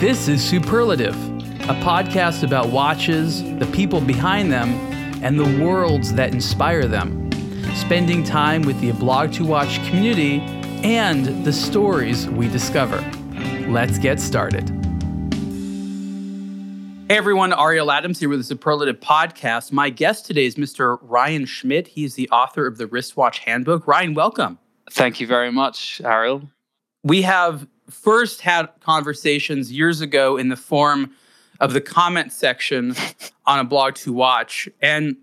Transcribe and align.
This 0.00 0.26
is 0.26 0.44
Superlative, 0.44 1.14
a 1.14 1.74
podcast 1.80 2.42
about 2.42 2.70
watches, 2.70 3.44
the 3.60 3.70
people 3.72 4.00
behind 4.00 4.50
them, 4.52 4.70
and 5.22 5.38
the 5.38 5.64
worlds 5.64 6.12
that 6.14 6.34
inspire 6.34 6.88
them. 6.88 7.30
Spending 7.76 8.24
time 8.24 8.62
with 8.62 8.78
the 8.80 8.90
Blog 8.90 9.32
to 9.34 9.44
Watch 9.44 9.76
community 9.86 10.40
and 10.82 11.44
the 11.44 11.52
stories 11.52 12.28
we 12.28 12.48
discover. 12.48 12.98
Let's 13.68 13.96
get 13.98 14.18
started. 14.18 14.68
Hey 17.08 17.16
everyone, 17.16 17.52
Ariel 17.52 17.92
Adams 17.92 18.18
here 18.18 18.28
with 18.28 18.40
the 18.40 18.44
Superlative 18.44 18.98
Podcast. 18.98 19.70
My 19.70 19.90
guest 19.90 20.26
today 20.26 20.46
is 20.46 20.56
Mr. 20.56 20.98
Ryan 21.02 21.46
Schmidt. 21.46 21.86
He's 21.86 22.16
the 22.16 22.28
author 22.30 22.66
of 22.66 22.78
the 22.78 22.88
Wristwatch 22.88 23.38
Handbook. 23.38 23.86
Ryan, 23.86 24.14
welcome. 24.14 24.58
Thank 24.90 25.20
you 25.20 25.28
very 25.28 25.52
much, 25.52 26.02
Ariel. 26.04 26.50
We 27.04 27.22
have 27.22 27.68
first 27.90 28.40
had 28.40 28.68
conversations 28.80 29.72
years 29.72 30.00
ago 30.00 30.36
in 30.36 30.48
the 30.48 30.56
form 30.56 31.12
of 31.60 31.72
the 31.72 31.80
comment 31.80 32.32
section 32.32 32.94
on 33.46 33.58
a 33.58 33.64
blog 33.64 33.94
to 33.94 34.12
watch. 34.12 34.68
And 34.82 35.16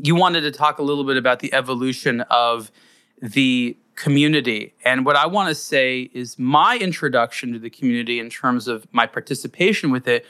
you 0.00 0.14
wanted 0.14 0.42
to 0.42 0.50
talk 0.50 0.78
a 0.78 0.82
little 0.82 1.04
bit 1.04 1.16
about 1.16 1.40
the 1.40 1.52
evolution 1.54 2.22
of 2.22 2.70
the 3.22 3.76
community. 3.94 4.74
And 4.84 5.06
what 5.06 5.16
I 5.16 5.26
want 5.26 5.48
to 5.48 5.54
say 5.54 6.10
is 6.12 6.38
my 6.38 6.76
introduction 6.78 7.52
to 7.54 7.58
the 7.58 7.70
community 7.70 8.20
in 8.20 8.28
terms 8.28 8.68
of 8.68 8.86
my 8.92 9.06
participation 9.06 9.90
with 9.90 10.06
it 10.06 10.26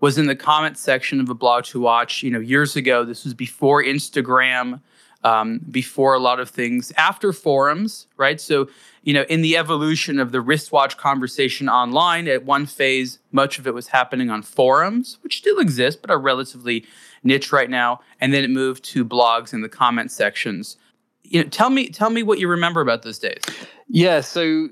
was 0.00 0.16
in 0.16 0.26
the 0.26 0.36
comment 0.36 0.78
section 0.78 1.20
of 1.20 1.28
a 1.28 1.34
blog 1.34 1.64
to 1.64 1.80
watch, 1.80 2.22
you 2.22 2.30
know, 2.30 2.40
years 2.40 2.76
ago. 2.76 3.04
This 3.04 3.24
was 3.24 3.34
before 3.34 3.84
Instagram, 3.84 4.80
um, 5.22 5.60
before 5.70 6.14
a 6.14 6.18
lot 6.18 6.40
of 6.40 6.48
things, 6.48 6.92
after 6.96 7.32
forums, 7.32 8.06
right? 8.16 8.40
So 8.40 8.68
you 9.02 9.14
know, 9.14 9.24
in 9.28 9.40
the 9.40 9.56
evolution 9.56 10.18
of 10.18 10.30
the 10.30 10.40
wristwatch 10.40 10.96
conversation 10.98 11.68
online, 11.68 12.28
at 12.28 12.44
one 12.44 12.66
phase, 12.66 13.18
much 13.32 13.58
of 13.58 13.66
it 13.66 13.72
was 13.72 13.88
happening 13.88 14.30
on 14.30 14.42
forums, 14.42 15.18
which 15.22 15.38
still 15.38 15.58
exist, 15.58 16.02
but 16.02 16.10
are 16.10 16.18
relatively 16.18 16.84
niche 17.24 17.50
right 17.50 17.70
now. 17.70 18.00
And 18.20 18.34
then 18.34 18.44
it 18.44 18.50
moved 18.50 18.84
to 18.86 19.04
blogs 19.04 19.52
and 19.52 19.64
the 19.64 19.70
comment 19.70 20.10
sections. 20.10 20.76
You 21.22 21.42
know, 21.42 21.48
tell 21.48 21.70
me, 21.70 21.88
tell 21.88 22.10
me 22.10 22.22
what 22.22 22.38
you 22.38 22.48
remember 22.48 22.80
about 22.80 23.02
those 23.02 23.18
days. 23.18 23.40
Yeah. 23.88 24.20
So 24.20 24.68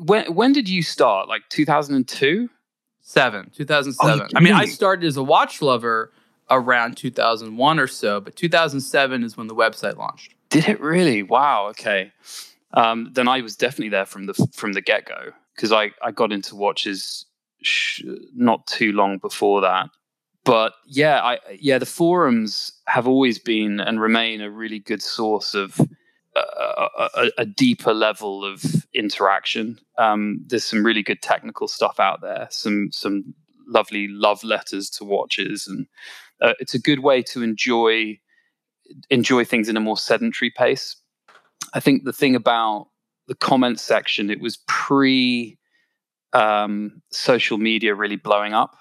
when 0.00 0.32
when 0.32 0.52
did 0.52 0.68
you 0.68 0.82
start? 0.82 1.28
Like 1.28 1.42
2002? 1.50 2.48
Seven, 3.00 3.50
2007. 3.54 4.20
Oh, 4.20 4.28
I 4.36 4.40
mean, 4.40 4.52
I 4.52 4.66
started 4.66 5.06
as 5.06 5.16
a 5.16 5.22
watch 5.22 5.62
lover 5.62 6.12
around 6.50 6.96
2001 6.96 7.78
or 7.78 7.86
so, 7.86 8.20
but 8.20 8.36
2007 8.36 9.22
is 9.22 9.36
when 9.36 9.46
the 9.46 9.54
website 9.54 9.96
launched. 9.96 10.34
Did 10.50 10.68
it 10.68 10.80
really? 10.80 11.22
Wow. 11.22 11.68
Okay 11.68 12.12
um, 12.74 13.10
then 13.12 13.28
I 13.28 13.40
was 13.40 13.56
definitely 13.56 13.90
there 13.90 14.06
from 14.06 14.26
the 14.26 14.34
from 14.52 14.72
the 14.72 14.80
get 14.80 15.06
go 15.06 15.32
because 15.54 15.72
I 15.72 15.90
I 16.02 16.10
got 16.10 16.32
into 16.32 16.56
watches 16.56 17.24
sh- 17.62 18.02
not 18.34 18.66
too 18.66 18.92
long 18.92 19.18
before 19.18 19.60
that. 19.62 19.90
But 20.44 20.74
yeah, 20.86 21.20
I 21.22 21.38
yeah 21.58 21.78
the 21.78 21.86
forums 21.86 22.72
have 22.86 23.08
always 23.08 23.38
been 23.38 23.80
and 23.80 24.00
remain 24.00 24.40
a 24.40 24.50
really 24.50 24.78
good 24.78 25.02
source 25.02 25.54
of 25.54 25.80
a, 26.36 26.88
a, 27.16 27.30
a 27.38 27.46
deeper 27.46 27.92
level 27.92 28.44
of 28.44 28.62
interaction. 28.94 29.78
Um, 29.96 30.44
there's 30.46 30.64
some 30.64 30.84
really 30.84 31.02
good 31.02 31.22
technical 31.22 31.68
stuff 31.68 31.98
out 31.98 32.20
there. 32.20 32.48
Some 32.50 32.90
some 32.92 33.34
lovely 33.66 34.08
love 34.08 34.44
letters 34.44 34.90
to 34.90 35.04
watches, 35.04 35.66
and 35.66 35.86
uh, 36.42 36.54
it's 36.58 36.74
a 36.74 36.78
good 36.78 37.00
way 37.00 37.22
to 37.22 37.42
enjoy 37.42 38.18
enjoy 39.10 39.44
things 39.44 39.68
in 39.68 39.76
a 39.76 39.80
more 39.80 39.96
sedentary 39.98 40.50
pace 40.50 40.96
I 41.74 41.80
think 41.80 42.04
the 42.04 42.12
thing 42.12 42.34
about 42.34 42.88
the 43.26 43.34
comments 43.34 43.82
section, 43.82 44.30
it 44.30 44.40
was 44.40 44.58
pre 44.66 45.58
um, 46.32 47.02
social 47.10 47.58
media 47.58 47.94
really 47.94 48.16
blowing 48.16 48.54
up, 48.54 48.76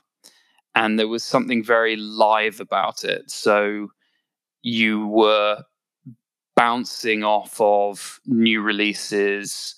and 0.76 0.98
there 0.98 1.08
was 1.08 1.24
something 1.24 1.64
very 1.64 1.96
live 1.96 2.60
about 2.60 3.04
it. 3.04 3.30
So 3.30 3.90
you 4.62 5.08
were 5.08 5.64
bouncing 6.56 7.24
off 7.24 7.60
of 7.60 8.20
new 8.26 8.62
releases, 8.62 9.76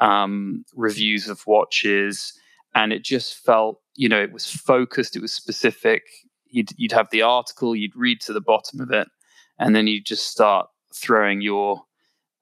um, 0.00 0.64
reviews 0.74 1.28
of 1.28 1.46
watches, 1.46 2.32
and 2.74 2.92
it 2.92 3.04
just 3.04 3.44
felt, 3.44 3.80
you 3.96 4.08
know, 4.08 4.22
it 4.22 4.32
was 4.32 4.50
focused, 4.50 5.16
it 5.16 5.22
was 5.22 5.32
specific. 5.32 6.04
You'd, 6.52 6.70
you'd 6.76 6.92
have 6.92 7.08
the 7.10 7.22
article, 7.22 7.74
you'd 7.74 7.96
read 7.96 8.20
to 8.22 8.32
the 8.32 8.40
bottom 8.40 8.80
of 8.80 8.90
it, 8.90 9.08
and 9.58 9.74
then 9.74 9.86
you 9.86 10.00
just 10.00 10.28
start 10.28 10.68
throwing 10.94 11.40
your 11.40 11.82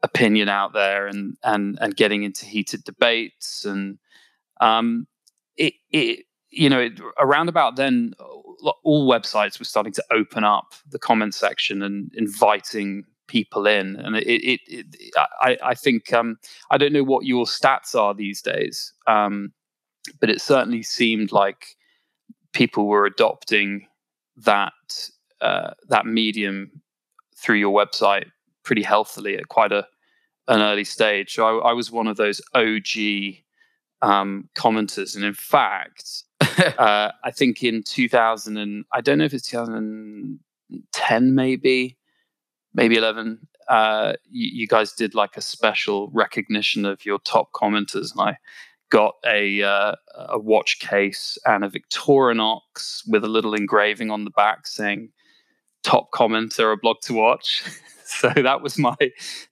opinion 0.02 0.48
out 0.48 0.72
there 0.72 1.06
and 1.06 1.36
and 1.44 1.78
and 1.80 1.94
getting 1.94 2.22
into 2.22 2.44
heated 2.44 2.84
debates. 2.84 3.64
And 3.64 3.98
um, 4.60 5.06
it 5.56 5.74
it 5.90 6.26
you 6.50 6.68
know 6.68 6.80
it, 6.80 7.00
around 7.18 7.48
about 7.48 7.76
then 7.76 8.12
all 8.82 9.10
websites 9.10 9.58
were 9.58 9.64
starting 9.64 9.92
to 9.92 10.04
open 10.10 10.44
up 10.44 10.74
the 10.90 10.98
comment 10.98 11.34
section 11.34 11.82
and 11.82 12.10
inviting 12.14 13.04
people 13.26 13.66
in. 13.66 13.96
And 13.96 14.16
it, 14.16 14.26
it, 14.26 14.60
it 14.66 14.86
I, 15.40 15.56
I 15.62 15.74
think 15.74 16.12
um, 16.12 16.36
I 16.70 16.76
don't 16.76 16.92
know 16.92 17.04
what 17.04 17.24
your 17.24 17.44
stats 17.44 17.94
are 17.94 18.12
these 18.12 18.42
days 18.42 18.92
um, 19.06 19.52
but 20.18 20.30
it 20.30 20.40
certainly 20.40 20.82
seemed 20.82 21.32
like 21.32 21.76
people 22.52 22.86
were 22.86 23.06
adopting 23.06 23.86
that 24.44 25.10
uh, 25.40 25.70
that 25.88 26.06
medium 26.06 26.70
through 27.36 27.56
your 27.56 27.74
website 27.74 28.26
pretty 28.62 28.82
healthily 28.82 29.36
at 29.36 29.48
quite 29.48 29.72
a 29.72 29.86
an 30.48 30.60
early 30.60 30.84
stage. 30.84 31.34
So 31.34 31.60
I, 31.60 31.70
I 31.70 31.72
was 31.72 31.90
one 31.90 32.08
of 32.08 32.16
those 32.16 32.40
OG 32.54 33.36
um, 34.02 34.48
commenters, 34.56 35.14
and 35.14 35.24
in 35.24 35.34
fact, 35.34 36.24
uh, 36.78 37.12
I 37.22 37.30
think 37.30 37.62
in 37.62 37.82
2000 37.82 38.56
and 38.56 38.84
I 38.92 39.00
don't 39.00 39.18
know 39.18 39.24
if 39.24 39.34
it's 39.34 39.48
2010, 39.48 41.34
maybe, 41.34 41.96
maybe 42.74 42.96
11. 42.96 43.46
Uh, 43.68 44.14
you, 44.28 44.62
you, 44.62 44.66
guys 44.66 44.92
did 44.92 45.14
like 45.14 45.36
a 45.36 45.40
special 45.40 46.10
recognition 46.12 46.84
of 46.84 47.04
your 47.04 47.20
top 47.20 47.52
commenters, 47.52 48.10
and 48.10 48.20
I 48.20 48.38
got 48.90 49.14
a 49.24 49.62
uh, 49.62 49.94
a 50.16 50.38
watch 50.38 50.78
case 50.80 51.38
and 51.46 51.64
a 51.64 51.70
Victorinox 51.70 53.08
with 53.08 53.24
a 53.24 53.28
little 53.28 53.54
engraving 53.54 54.10
on 54.10 54.24
the 54.24 54.30
back 54.30 54.66
saying 54.66 55.10
"Top 55.82 56.10
commenter, 56.12 56.72
a 56.72 56.76
blog 56.76 57.00
to 57.02 57.14
watch." 57.14 57.62
so 58.04 58.28
that 58.30 58.60
was 58.60 58.76
my 58.76 58.96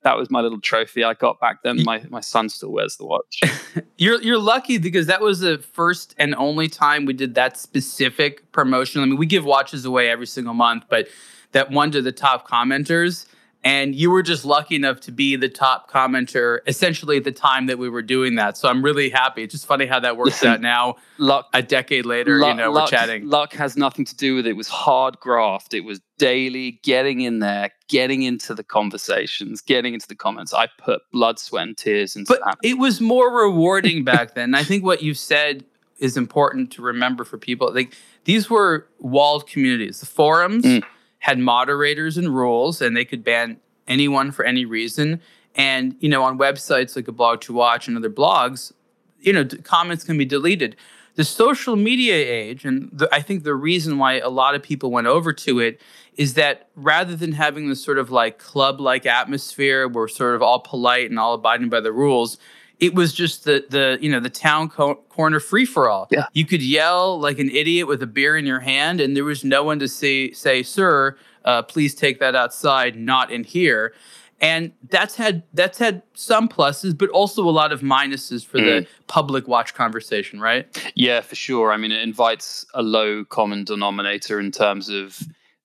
that 0.02 0.18
was 0.18 0.30
my 0.30 0.40
little 0.40 0.60
trophy 0.60 1.04
I 1.04 1.14
got 1.14 1.40
back 1.40 1.62
then. 1.62 1.82
My 1.84 2.04
my 2.10 2.20
son 2.20 2.48
still 2.48 2.72
wears 2.72 2.96
the 2.96 3.06
watch. 3.06 3.40
you're 3.96 4.20
you're 4.20 4.38
lucky 4.38 4.78
because 4.78 5.06
that 5.06 5.20
was 5.20 5.40
the 5.40 5.58
first 5.58 6.14
and 6.18 6.34
only 6.34 6.68
time 6.68 7.06
we 7.06 7.12
did 7.12 7.34
that 7.36 7.56
specific 7.56 8.50
promotion. 8.52 9.02
I 9.02 9.06
mean, 9.06 9.16
we 9.16 9.26
give 9.26 9.44
watches 9.44 9.84
away 9.84 10.10
every 10.10 10.26
single 10.26 10.54
month, 10.54 10.84
but 10.90 11.08
that 11.52 11.70
one 11.70 11.90
to 11.92 12.02
the 12.02 12.12
top 12.12 12.48
commenters 12.48 13.26
and 13.68 13.94
you 13.94 14.10
were 14.10 14.22
just 14.22 14.46
lucky 14.46 14.76
enough 14.76 14.98
to 14.98 15.12
be 15.12 15.36
the 15.36 15.48
top 15.50 15.90
commenter 15.90 16.60
essentially 16.66 17.18
at 17.18 17.24
the 17.24 17.32
time 17.32 17.66
that 17.66 17.78
we 17.78 17.90
were 17.90 18.00
doing 18.00 18.36
that. 18.36 18.56
So 18.56 18.66
I'm 18.66 18.82
really 18.82 19.10
happy. 19.10 19.42
It's 19.42 19.52
just 19.52 19.66
funny 19.66 19.84
how 19.84 20.00
that 20.00 20.16
works 20.16 20.42
out 20.42 20.62
now. 20.62 20.96
Luck, 21.18 21.48
a 21.52 21.60
decade 21.60 22.06
later, 22.06 22.38
luck, 22.38 22.48
you 22.48 22.54
know, 22.54 22.72
luck, 22.72 22.84
we're 22.86 22.96
chatting. 22.96 23.28
Luck 23.28 23.52
has 23.52 23.76
nothing 23.76 24.06
to 24.06 24.16
do 24.16 24.36
with 24.36 24.46
it. 24.46 24.50
It 24.50 24.56
was 24.56 24.68
hard 24.68 25.20
graft. 25.20 25.74
It 25.74 25.80
was 25.80 26.00
daily 26.16 26.80
getting 26.82 27.20
in 27.20 27.40
there, 27.40 27.70
getting 27.88 28.22
into 28.22 28.54
the 28.54 28.64
conversations, 28.64 29.60
getting 29.60 29.92
into 29.92 30.08
the 30.08 30.16
comments. 30.16 30.54
I 30.54 30.68
put 30.78 31.02
blood, 31.12 31.38
sweat, 31.38 31.66
and 31.66 31.76
tears 31.76 32.16
into 32.16 32.32
but 32.32 32.40
that. 32.46 32.56
It 32.62 32.78
was 32.78 33.02
more 33.02 33.30
rewarding 33.30 34.02
back 34.02 34.34
then. 34.34 34.54
I 34.54 34.64
think 34.64 34.82
what 34.82 35.02
you've 35.02 35.18
said 35.18 35.66
is 35.98 36.16
important 36.16 36.72
to 36.72 36.80
remember 36.80 37.22
for 37.22 37.36
people. 37.36 37.74
Like 37.74 37.94
these 38.24 38.48
were 38.48 38.86
walled 38.98 39.46
communities. 39.46 40.00
The 40.00 40.06
forums. 40.06 40.64
Mm 40.64 40.82
had 41.18 41.38
moderators 41.38 42.16
and 42.16 42.34
rules, 42.34 42.80
and 42.80 42.96
they 42.96 43.04
could 43.04 43.24
ban 43.24 43.58
anyone 43.86 44.30
for 44.32 44.44
any 44.44 44.64
reason. 44.64 45.20
And 45.54 45.96
you 46.00 46.08
know, 46.08 46.22
on 46.22 46.38
websites 46.38 46.96
like 46.96 47.08
a 47.08 47.12
blog 47.12 47.40
to 47.42 47.52
watch 47.52 47.88
and 47.88 47.96
other 47.96 48.10
blogs, 48.10 48.72
you 49.20 49.32
know, 49.32 49.44
comments 49.62 50.04
can 50.04 50.16
be 50.18 50.24
deleted. 50.24 50.76
The 51.16 51.24
social 51.24 51.74
media 51.74 52.14
age, 52.14 52.64
and 52.64 52.90
the, 52.92 53.12
I 53.12 53.22
think 53.22 53.42
the 53.42 53.54
reason 53.54 53.98
why 53.98 54.20
a 54.20 54.28
lot 54.28 54.54
of 54.54 54.62
people 54.62 54.92
went 54.92 55.08
over 55.08 55.32
to 55.32 55.58
it 55.58 55.80
is 56.14 56.34
that 56.34 56.68
rather 56.76 57.16
than 57.16 57.32
having 57.32 57.68
this 57.68 57.82
sort 57.82 57.98
of 57.98 58.10
like 58.10 58.38
club 58.38 58.80
like 58.80 59.04
atmosphere 59.04 59.88
where 59.88 60.04
we're 60.04 60.08
sort 60.08 60.36
of 60.36 60.42
all 60.42 60.60
polite 60.60 61.10
and 61.10 61.18
all 61.18 61.34
abiding 61.34 61.70
by 61.70 61.80
the 61.80 61.92
rules, 61.92 62.38
it 62.80 62.94
was 62.94 63.12
just 63.12 63.44
the 63.44 63.64
the 63.68 63.98
you 64.00 64.10
know 64.10 64.20
the 64.20 64.30
town 64.30 64.68
co- 64.68 65.02
corner 65.08 65.40
free 65.40 65.64
for 65.64 65.88
all. 65.88 66.08
Yeah. 66.10 66.26
You 66.32 66.44
could 66.44 66.62
yell 66.62 67.18
like 67.18 67.38
an 67.38 67.50
idiot 67.50 67.86
with 67.86 68.02
a 68.02 68.06
beer 68.06 68.36
in 68.36 68.46
your 68.46 68.60
hand, 68.60 69.00
and 69.00 69.16
there 69.16 69.24
was 69.24 69.44
no 69.44 69.62
one 69.64 69.78
to 69.80 69.88
say 69.88 70.30
say, 70.32 70.62
"Sir, 70.62 71.16
uh, 71.44 71.62
please 71.62 71.94
take 71.94 72.20
that 72.20 72.34
outside, 72.34 72.96
not 72.96 73.30
in 73.30 73.44
here." 73.44 73.94
And 74.40 74.72
that's 74.88 75.16
had 75.16 75.42
that's 75.52 75.78
had 75.78 76.02
some 76.14 76.48
pluses, 76.48 76.96
but 76.96 77.10
also 77.10 77.42
a 77.42 77.50
lot 77.50 77.72
of 77.72 77.80
minuses 77.80 78.46
for 78.46 78.58
mm. 78.58 78.64
the 78.64 78.86
public 79.08 79.48
watch 79.48 79.74
conversation, 79.74 80.40
right? 80.40 80.92
Yeah, 80.94 81.20
for 81.20 81.34
sure. 81.34 81.72
I 81.72 81.76
mean, 81.76 81.90
it 81.90 82.02
invites 82.02 82.64
a 82.74 82.82
low 82.82 83.24
common 83.24 83.64
denominator 83.64 84.38
in 84.38 84.52
terms 84.52 84.88
of 84.88 85.20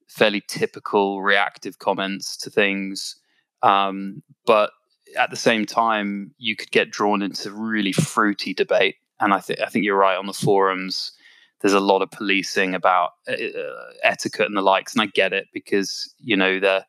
fairly 0.08 0.42
typical 0.48 1.22
reactive 1.22 1.78
comments 1.78 2.36
to 2.38 2.50
things. 2.50 3.16
Um, 3.62 4.24
but 4.46 4.72
at 5.18 5.30
the 5.30 5.36
same 5.36 5.66
time, 5.66 6.34
you 6.38 6.56
could 6.56 6.72
get 6.72 6.92
drawn 6.92 7.22
into 7.22 7.52
really 7.52 7.94
fruity 7.94 8.54
debate. 8.54 8.96
And 9.20 9.34
I 9.34 9.40
think 9.40 9.60
I 9.62 9.68
think 9.68 9.86
you're 9.86 9.98
right 9.98 10.18
on 10.18 10.28
the 10.28 10.34
forums. 10.34 11.12
there's 11.62 11.74
a 11.74 11.80
lot 11.80 12.02
of 12.02 12.12
policing 12.12 12.76
about 12.76 13.12
uh, 13.28 13.36
etiquette 14.04 14.48
and 14.48 14.58
the 14.58 14.62
likes, 14.62 14.94
and 14.94 15.02
I 15.02 15.06
get 15.08 15.34
it 15.34 15.48
because 15.54 16.14
you 16.20 16.36
know 16.36 16.60
they're 16.60 16.86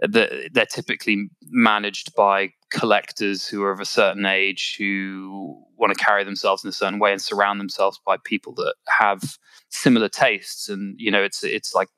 they're, 0.00 0.48
they're 0.52 0.66
typically 0.66 1.30
managed 1.50 2.14
by 2.14 2.52
collectors 2.70 3.46
who 3.46 3.62
are 3.62 3.70
of 3.70 3.80
a 3.80 3.84
certain 3.84 4.26
age 4.26 4.76
who 4.76 5.62
want 5.76 5.96
to 5.96 6.04
carry 6.04 6.24
themselves 6.24 6.64
in 6.64 6.68
a 6.68 6.72
certain 6.72 6.98
way 6.98 7.12
and 7.12 7.22
surround 7.22 7.60
themselves 7.60 8.00
by 8.04 8.16
people 8.24 8.52
that 8.54 8.74
have 8.88 9.38
similar 9.68 10.08
tastes 10.08 10.68
and 10.68 10.98
you 10.98 11.10
know 11.10 11.22
it's 11.22 11.44
it's 11.44 11.74
like 11.74 11.88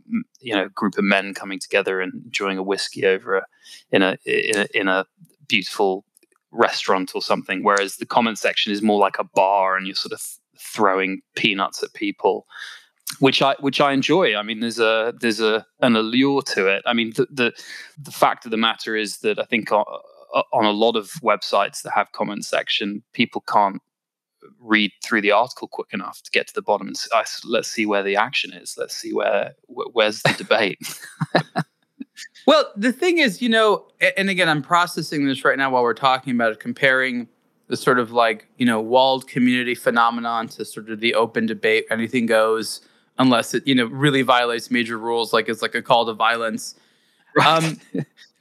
you 0.41 0.55
know 0.55 0.65
a 0.65 0.71
group 0.71 0.99
of 0.99 1.05
men 1.05 1.35
coming 1.35 1.59
together 1.59 2.01
and 2.01 2.13
enjoying 2.25 2.59
a 2.59 2.63
whiskey 2.63 3.07
over 3.07 3.37
a 3.37 3.47
in 3.91 4.03
a 4.03 4.17
in 4.27 4.57
a, 4.57 4.67
in 4.75 4.89
a 4.89 5.07
beautiful 5.49 6.05
restaurant 6.53 7.13
or 7.15 7.23
something 7.23 7.63
whereas 7.63 7.97
the 7.97 8.07
comment 8.07 8.39
section 8.39 8.73
is 8.73 8.83
more 8.83 8.99
like 8.99 9.19
a 9.19 9.25
bar 9.25 9.77
and 9.77 9.87
you're 9.87 9.97
sort 9.97 10.13
of 10.13 10.23
throwing 10.59 11.21
peanuts 11.35 11.83
at 11.83 11.93
people 11.93 12.47
which 13.21 13.41
I 13.41 13.55
which 13.61 13.81
I 13.81 13.93
enjoy. 13.93 14.37
I 14.37 14.43
mean, 14.43 14.61
there's 14.61 14.81
a 14.81 15.15
there's 15.21 15.41
a 15.41 15.65
an 15.81 15.97
allure 15.97 16.43
to 16.43 16.67
it. 16.67 16.83
I 16.87 16.93
mean, 16.93 17.13
the 17.15 17.27
the, 17.31 17.53
the 17.99 18.11
fact 18.11 18.45
of 18.45 18.51
the 18.51 18.57
matter 18.57 18.97
is 18.97 19.19
that 19.19 19.39
I 19.39 19.45
think 19.45 19.71
on, 19.73 19.85
on 20.53 20.65
a 20.65 20.71
lot 20.71 20.97
of 20.97 21.11
websites 21.23 21.83
that 21.83 21.93
have 21.93 22.13
comment 22.13 22.45
section, 22.45 23.03
people 23.13 23.43
can't 23.49 23.81
read 24.61 24.93
through 25.03 25.21
the 25.21 25.33
article 25.33 25.69
quick 25.69 25.89
enough 25.93 26.23
to 26.23 26.31
get 26.31 26.47
to 26.49 26.55
the 26.55 26.63
bottom 26.63 26.89
and 26.89 26.97
let's 27.45 27.69
see 27.69 27.87
where 27.87 28.03
the 28.03 28.17
action 28.17 28.53
is. 28.53 28.75
Let's 28.77 28.97
see 28.97 29.13
where 29.13 29.55
where's 29.67 30.23
the 30.23 30.35
debate. 30.37 30.79
well, 32.47 32.73
the 32.77 32.93
thing 32.93 33.19
is, 33.19 33.43
you 33.43 33.49
know, 33.49 33.87
and 34.17 34.31
again, 34.31 34.49
I'm 34.49 34.63
processing 34.63 35.27
this 35.27 35.45
right 35.45 35.59
now 35.59 35.71
while 35.71 35.83
we're 35.83 35.95
talking 35.95 36.35
about 36.35 36.53
it, 36.53 36.61
comparing 36.61 37.29
the 37.69 37.77
sort 37.77 37.99
of 37.99 38.13
like 38.13 38.47
you 38.59 38.67
know 38.67 38.81
walled 38.81 39.27
community 39.27 39.75
phenomenon 39.75 40.49
to 40.49 40.65
sort 40.65 40.91
of 40.91 41.01
the 41.01 41.15
open 41.15 41.47
debate, 41.47 41.87
anything 41.91 42.27
goes 42.27 42.81
unless 43.19 43.55
it 43.55 43.67
you 43.67 43.75
know 43.75 43.87
really 43.87 44.23
violates 44.23 44.71
major 44.71 44.99
rules 44.99 45.33
like 45.33 45.49
it's 45.49 45.63
like 45.63 45.75
a 45.75 45.83
call 45.83 46.07
to 46.07 46.13
violence. 46.13 46.75
Right. 47.37 47.47
um, 47.47 47.81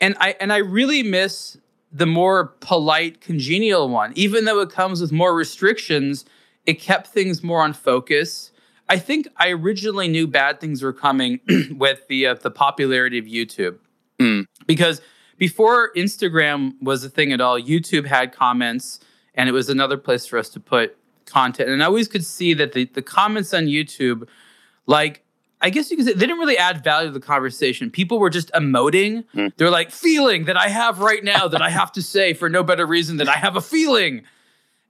and 0.02 0.16
i 0.20 0.36
and 0.40 0.54
i 0.54 0.58
really 0.58 1.04
miss 1.04 1.58
the 1.92 2.06
more 2.06 2.48
polite 2.60 3.22
congenial 3.22 3.90
one. 3.90 4.14
Even 4.16 4.46
though 4.46 4.60
it 4.60 4.70
comes 4.70 5.02
with 5.02 5.12
more 5.12 5.36
restrictions 5.36 6.26
it 6.66 6.76
kept 6.76 7.08
things 7.08 7.44
more 7.44 7.62
on 7.62 7.74
focus 7.74 8.52
i 8.90 8.98
think 8.98 9.28
i 9.38 9.50
originally 9.50 10.08
knew 10.08 10.28
bad 10.28 10.60
things 10.60 10.82
were 10.82 10.94
coming 10.94 11.40
with 11.78 12.08
the 12.08 12.28
uh, 12.28 12.34
the 12.36 12.52
popularity 12.52 13.18
of 13.18 13.26
youtube 13.26 13.78
mm. 14.20 14.46
because 14.66 15.02
before 15.38 15.92
instagram 15.96 16.74
was 16.82 17.04
a 17.04 17.10
thing 17.10 17.32
at 17.32 17.42
all 17.42 17.60
youtube 17.60 18.06
had 18.06 18.32
comments 18.32 19.00
and 19.34 19.50
it 19.50 19.52
was 19.52 19.70
another 19.70 19.98
place 19.98 20.26
for 20.26 20.38
us 20.38 20.50
to 20.50 20.60
put 20.60 20.98
content 21.26 21.70
and 21.70 21.82
i 21.84 21.86
always 21.86 22.08
could 22.08 22.26
see 22.26 22.54
that 22.54 22.74
the, 22.74 22.86
the 22.94 23.02
comments 23.02 23.54
on 23.54 23.66
youtube 23.66 24.28
like 24.86 25.26
I 25.62 25.70
guess 25.70 25.90
you 25.90 25.98
could 25.98 26.06
say 26.06 26.14
they 26.14 26.20
didn't 26.20 26.38
really 26.38 26.58
add 26.58 26.84
value 26.84 27.08
to 27.08 27.14
the 27.14 27.20
conversation. 27.20 27.90
People 27.90 28.20
were 28.20 28.30
just 28.30 28.52
emoting. 28.52 29.24
Mm. 29.34 29.52
They're 29.58 29.72
like 29.72 29.90
feeling 29.90 30.46
that 30.46 30.58
I 30.58 30.68
have 30.68 31.00
right 31.00 31.24
now 31.24 31.48
that 31.48 31.62
I 31.62 31.70
have 31.70 31.92
to 31.94 32.02
say 32.02 32.34
for 32.34 32.50
no 32.50 32.62
better 32.62 32.86
reason 32.86 33.18
than 33.18 33.28
I 33.28 33.38
have 33.38 33.56
a 33.56 33.62
feeling. 33.62 34.24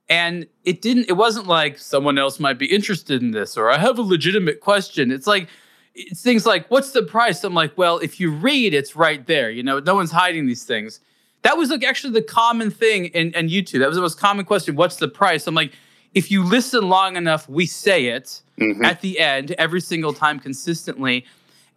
And 0.07 0.45
it 0.63 0.81
didn't, 0.81 1.09
it 1.09 1.13
wasn't 1.13 1.47
like 1.47 1.79
someone 1.79 2.17
else 2.17 2.39
might 2.39 2.59
be 2.59 2.67
interested 2.67 3.21
in 3.21 3.31
this 3.31 3.57
or 3.57 3.71
I 3.71 3.79
have 3.79 3.97
a 3.97 4.03
legitimate 4.03 4.59
question. 4.61 5.11
It's 5.11 5.25
like, 5.25 5.47
it's 5.95 6.21
things 6.21 6.45
like, 6.45 6.69
what's 6.69 6.91
the 6.91 7.01
price? 7.01 7.43
I'm 7.43 7.53
like, 7.53 7.77
well, 7.77 7.97
if 7.99 8.19
you 8.19 8.31
read, 8.31 8.73
it's 8.73 8.95
right 8.95 9.25
there. 9.25 9.49
You 9.49 9.63
know, 9.63 9.79
no 9.79 9.95
one's 9.95 10.11
hiding 10.11 10.45
these 10.45 10.63
things. 10.63 10.99
That 11.41 11.57
was 11.57 11.69
like 11.69 11.83
actually 11.83 12.13
the 12.13 12.21
common 12.21 12.69
thing 12.69 13.05
in, 13.05 13.33
in 13.33 13.47
YouTube. 13.47 13.79
That 13.79 13.87
was 13.87 13.95
the 13.95 14.01
most 14.01 14.19
common 14.19 14.45
question. 14.45 14.75
What's 14.75 14.97
the 14.97 15.07
price? 15.07 15.47
I'm 15.47 15.55
like, 15.55 15.73
if 16.13 16.31
you 16.31 16.43
listen 16.43 16.87
long 16.89 17.15
enough, 17.17 17.47
we 17.47 17.65
say 17.65 18.07
it 18.07 18.41
mm-hmm. 18.59 18.83
at 18.83 19.01
the 19.01 19.19
end 19.19 19.51
every 19.57 19.81
single 19.81 20.13
time 20.13 20.39
consistently. 20.39 21.25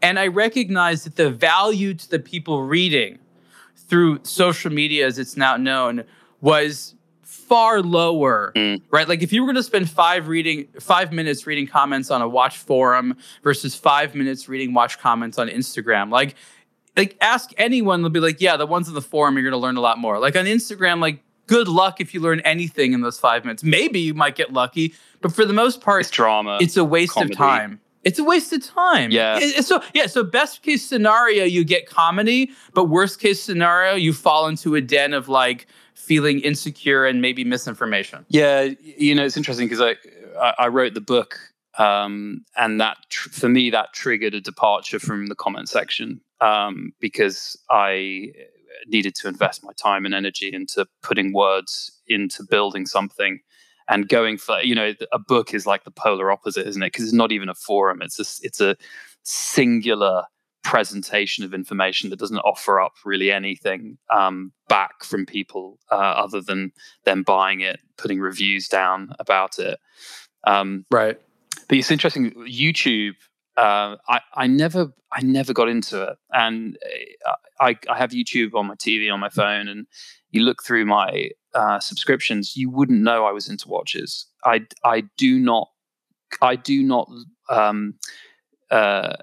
And 0.00 0.18
I 0.18 0.28
recognize 0.28 1.04
that 1.04 1.16
the 1.16 1.30
value 1.30 1.94
to 1.94 2.10
the 2.10 2.18
people 2.18 2.62
reading 2.62 3.18
through 3.74 4.20
social 4.22 4.72
media, 4.72 5.06
as 5.06 5.18
it's 5.18 5.36
now 5.36 5.56
known, 5.56 6.04
was 6.40 6.94
far 7.48 7.80
lower, 7.82 8.52
mm. 8.54 8.80
right? 8.90 9.08
Like 9.08 9.22
if 9.22 9.32
you 9.32 9.42
were 9.42 9.46
going 9.46 9.56
to 9.56 9.62
spend 9.62 9.90
five 9.90 10.28
reading 10.28 10.68
five 10.80 11.12
minutes 11.12 11.46
reading 11.46 11.66
comments 11.66 12.10
on 12.10 12.22
a 12.22 12.28
watch 12.28 12.58
forum 12.58 13.16
versus 13.42 13.74
five 13.74 14.14
minutes 14.14 14.48
reading 14.48 14.74
watch 14.74 14.98
comments 14.98 15.38
on 15.38 15.48
Instagram, 15.48 16.10
like 16.10 16.34
like 16.96 17.16
ask 17.20 17.52
anyone, 17.56 18.02
they'll 18.02 18.10
be 18.10 18.20
like, 18.20 18.40
yeah, 18.40 18.56
the 18.56 18.66
ones 18.66 18.88
on 18.88 18.94
the 18.94 19.00
forum 19.00 19.34
you're 19.34 19.44
going 19.44 19.52
to 19.52 19.58
learn 19.58 19.76
a 19.76 19.80
lot 19.80 19.98
more. 19.98 20.18
Like 20.18 20.36
on 20.36 20.44
Instagram, 20.44 21.00
like 21.00 21.22
good 21.46 21.68
luck 21.68 22.00
if 22.00 22.12
you 22.12 22.20
learn 22.20 22.40
anything 22.40 22.92
in 22.92 23.00
those 23.00 23.18
five 23.18 23.44
minutes. 23.44 23.64
Maybe 23.64 24.00
you 24.00 24.14
might 24.14 24.34
get 24.34 24.52
lucky, 24.52 24.94
but 25.20 25.32
for 25.32 25.44
the 25.44 25.52
most 25.52 25.80
part, 25.80 26.02
it's 26.02 26.10
drama. 26.10 26.58
It's 26.60 26.76
a 26.76 26.84
waste 26.84 27.14
comedy. 27.14 27.32
of 27.32 27.38
time. 27.38 27.80
It's 28.04 28.18
a 28.18 28.24
waste 28.24 28.52
of 28.52 28.64
time. 28.64 29.10
Yeah. 29.10 29.38
So 29.60 29.82
yeah. 29.94 30.06
So 30.06 30.22
best 30.22 30.62
case 30.62 30.84
scenario, 30.84 31.44
you 31.44 31.64
get 31.64 31.88
comedy, 31.88 32.50
but 32.74 32.84
worst 32.84 33.20
case 33.20 33.42
scenario, 33.42 33.94
you 33.94 34.12
fall 34.12 34.46
into 34.46 34.76
a 34.76 34.80
den 34.80 35.14
of 35.14 35.28
like 35.28 35.66
feeling 35.98 36.40
insecure 36.40 37.04
and 37.04 37.20
maybe 37.20 37.44
misinformation. 37.44 38.24
Yeah. 38.28 38.70
You 38.80 39.14
know, 39.14 39.24
it's 39.24 39.36
interesting 39.36 39.68
because 39.68 39.80
I 39.80 40.54
I 40.58 40.68
wrote 40.68 40.94
the 40.94 41.00
book, 41.00 41.38
um, 41.78 42.44
and 42.56 42.80
that 42.80 42.96
tr- 43.10 43.30
for 43.30 43.48
me 43.48 43.70
that 43.70 43.92
triggered 43.92 44.34
a 44.34 44.40
departure 44.40 44.98
from 44.98 45.26
the 45.26 45.34
comment 45.34 45.68
section 45.68 46.20
um, 46.40 46.92
because 47.00 47.58
I 47.70 48.32
needed 48.86 49.14
to 49.16 49.28
invest 49.28 49.64
my 49.64 49.72
time 49.72 50.04
and 50.04 50.14
energy 50.14 50.50
into 50.52 50.86
putting 51.02 51.32
words 51.32 51.90
into 52.06 52.44
building 52.44 52.86
something 52.86 53.40
and 53.88 54.08
going 54.08 54.38
for 54.38 54.60
you 54.60 54.74
know 54.74 54.94
a 55.12 55.18
book 55.18 55.52
is 55.52 55.66
like 55.66 55.84
the 55.84 55.90
polar 55.90 56.30
opposite 56.30 56.66
isn't 56.66 56.82
it 56.82 56.92
because 56.92 57.04
it's 57.04 57.12
not 57.12 57.32
even 57.32 57.48
a 57.48 57.54
forum 57.54 58.00
it's 58.02 58.18
a 58.20 58.46
it's 58.46 58.60
a 58.60 58.76
singular 59.24 60.22
presentation 60.68 61.44
of 61.44 61.54
information 61.54 62.10
that 62.10 62.18
doesn't 62.18 62.38
offer 62.40 62.78
up 62.78 62.92
really 63.04 63.32
anything 63.32 63.96
um, 64.14 64.52
back 64.68 65.02
from 65.02 65.24
people 65.24 65.78
uh, 65.90 65.94
other 65.94 66.42
than 66.42 66.72
them 67.04 67.22
buying 67.22 67.60
it 67.60 67.80
putting 67.96 68.20
reviews 68.20 68.68
down 68.68 69.12
about 69.18 69.58
it. 69.58 69.78
Um, 70.44 70.84
right. 70.90 71.18
but 71.68 71.78
it's 71.78 71.90
interesting 71.90 72.30
youtube 72.46 73.14
uh, 73.58 73.96
I, 74.08 74.20
I 74.34 74.46
never 74.46 74.92
I 75.10 75.20
never 75.22 75.52
got 75.52 75.68
into 75.68 76.02
it, 76.04 76.16
and 76.32 76.78
uh, 77.26 77.34
I, 77.60 77.76
I 77.90 77.98
have 77.98 78.10
YouTube 78.10 78.54
on 78.54 78.66
my 78.66 78.76
TV 78.76 79.12
on 79.12 79.18
my 79.18 79.30
phone, 79.30 79.66
and 79.66 79.86
you 80.30 80.42
look 80.42 80.62
through 80.62 80.86
my 80.86 81.30
uh, 81.54 81.80
subscriptions, 81.80 82.56
you 82.56 82.70
wouldn't 82.70 83.00
know 83.00 83.24
I 83.24 83.32
was 83.32 83.48
into 83.48 83.68
watches. 83.68 84.26
I 84.44 84.60
I 84.84 85.02
do 85.16 85.40
not 85.40 85.70
I 86.40 86.54
do 86.54 86.84
not 86.84 87.10
um, 87.50 87.94
uh, 88.70 89.16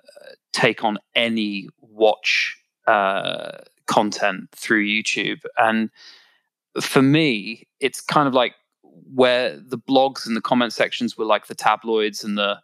take 0.55 0.83
on 0.83 0.97
any 1.15 1.67
watch 1.81 2.57
uh, 2.87 3.57
content 3.87 4.49
through 4.53 4.85
YouTube, 4.85 5.41
and 5.57 5.89
for 6.81 7.01
me, 7.01 7.67
it's 7.79 8.01
kind 8.01 8.27
of 8.27 8.33
like 8.33 8.53
where 9.13 9.57
the 9.57 9.77
blogs 9.77 10.25
and 10.25 10.35
the 10.35 10.41
comment 10.41 10.73
sections 10.73 11.17
were 11.17 11.25
like 11.25 11.47
the 11.47 11.55
tabloids 11.55 12.23
and 12.23 12.37
the 12.37 12.59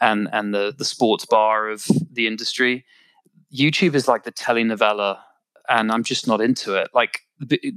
and 0.00 0.28
and 0.32 0.54
the 0.54 0.74
the 0.76 0.84
sports 0.84 1.24
bar 1.24 1.68
of 1.68 1.86
the 2.10 2.26
industry. 2.26 2.84
YouTube 3.54 3.94
is 3.94 4.08
like 4.08 4.24
the 4.24 4.32
telenovela, 4.32 5.18
and 5.68 5.92
I'm 5.92 6.04
just 6.04 6.26
not 6.26 6.40
into 6.40 6.74
it. 6.74 6.88
Like, 6.92 7.20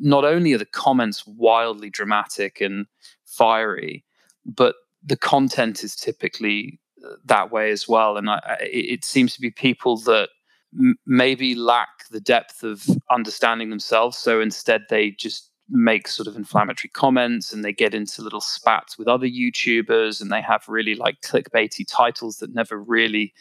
not 0.02 0.26
only 0.26 0.54
are 0.54 0.58
the 0.58 0.66
comments 0.66 1.26
wildly 1.28 1.90
dramatic 1.90 2.62
and 2.62 2.88
fiery, 3.26 4.04
but 4.46 4.76
the 5.04 5.18
content 5.18 5.84
is 5.84 5.96
typically 5.96 6.80
that 7.25 7.51
way 7.51 7.72
as 7.72 7.88
well. 7.88 8.18
And 8.18 8.30
I, 8.30 8.58
it 8.62 9.06
seems 9.06 9.34
to 9.36 9.42
be 9.42 9.51
people 9.51 9.98
that 10.01 10.30
m- 10.77 10.96
maybe 11.06 11.56
lack 11.56 12.08
the 12.12 12.22
depth 12.22 12.63
of 12.63 12.86
understanding 13.10 13.70
themselves. 13.70 14.18
So 14.18 14.42
instead, 14.42 14.84
they 14.89 15.12
just 15.12 15.51
make 15.70 16.08
sort 16.08 16.27
of 16.27 16.36
inflammatory 16.36 16.89
comments 16.94 17.51
and 17.51 17.63
they 17.63 17.74
get 17.74 17.94
into 17.94 18.22
little 18.22 18.42
spats 18.42 18.98
with 18.98 19.08
other 19.08 19.27
YouTubers 19.27 20.22
and 20.22 20.32
they 20.32 20.42
have 20.42 20.63
really 20.68 20.96
like 20.96 21.20
clickbaity 21.22 21.86
titles 21.89 22.38
that 22.38 22.54
never 22.54 22.82
really 22.82 23.34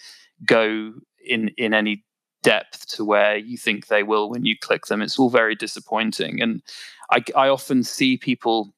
go 0.44 0.92
in 1.24 1.48
in 1.56 1.72
any 1.72 2.04
depth 2.42 2.86
to 2.88 3.04
where 3.04 3.36
you 3.36 3.56
think 3.56 3.86
they 3.86 4.02
will 4.02 4.30
when 4.30 4.44
you 4.44 4.56
click 4.58 4.86
them. 4.86 5.02
It's 5.02 5.18
all 5.18 5.30
very 5.30 5.54
disappointing. 5.54 6.40
And 6.40 6.62
I, 7.10 7.24
I 7.34 7.48
often 7.48 7.82
see 7.82 8.16
people, 8.16 8.72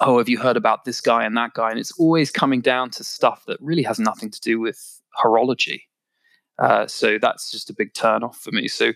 oh, 0.00 0.18
have 0.18 0.28
you 0.28 0.38
heard 0.38 0.56
about 0.56 0.84
this 0.84 1.00
guy 1.00 1.24
and 1.24 1.36
that 1.36 1.54
guy? 1.54 1.70
And 1.70 1.78
it's 1.78 1.92
always 1.92 2.30
coming 2.30 2.60
down 2.60 2.90
to 2.90 3.04
stuff 3.04 3.44
that 3.46 3.60
really 3.60 3.82
has 3.82 3.98
nothing 3.98 4.30
to 4.30 4.40
do 4.40 4.60
with 4.60 5.00
horology. 5.22 5.82
Uh, 6.58 6.86
so 6.86 7.18
that's 7.18 7.50
just 7.50 7.70
a 7.70 7.74
big 7.74 7.94
turn 7.94 8.22
off 8.22 8.38
for 8.38 8.52
me. 8.52 8.68
So 8.68 8.92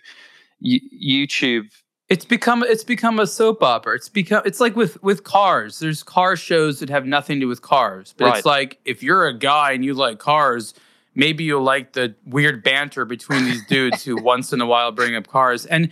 YouTube 0.63 1.71
it's 2.09 2.25
become 2.25 2.63
it's 2.63 2.85
become 2.85 3.19
a 3.19 3.27
soap 3.27 3.63
opera. 3.63 3.97
It's 3.97 4.09
become 4.09 4.43
it's 4.45 4.61
like 4.61 4.77
with 4.77 5.03
with 5.03 5.25
cars. 5.25 5.79
There's 5.79 6.03
car 6.03 6.37
shows 6.37 6.81
that 6.81 6.91
have 6.91 7.07
nothing 7.07 7.37
to 7.37 7.41
do 7.41 7.49
with 7.49 7.63
cars. 7.63 8.15
But 8.17 8.27
right. 8.27 8.37
it's 8.37 8.47
like 8.47 8.79
if 8.85 9.03
you're 9.03 9.27
a 9.27 9.37
guy 9.37 9.73
and 9.73 9.85
you 9.85 9.95
like 9.95 10.19
cars, 10.19 10.75
maybe 11.15 11.45
you'll 11.45 11.63
like 11.63 11.95
the 11.95 12.15
weird 12.27 12.63
banter 12.63 13.05
between 13.05 13.45
these 13.45 13.65
dudes 13.69 14.05
who 14.05 14.23
once 14.23 14.53
in 14.53 14.61
a 14.61 14.67
while 14.67 14.93
bring 14.93 15.17
up 15.17 15.29
cars. 15.29 15.65
And 15.67 15.91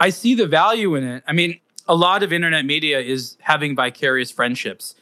I 0.00 0.10
see 0.10 0.34
the 0.34 0.46
value 0.46 0.94
in 0.96 1.04
it. 1.04 1.24
I 1.26 1.32
mean, 1.32 1.58
a 1.86 1.94
lot 1.94 2.22
of 2.22 2.32
internet 2.32 2.64
media 2.64 3.00
is 3.00 3.36
having 3.40 3.76
vicarious 3.76 4.30
friendships. 4.30 4.94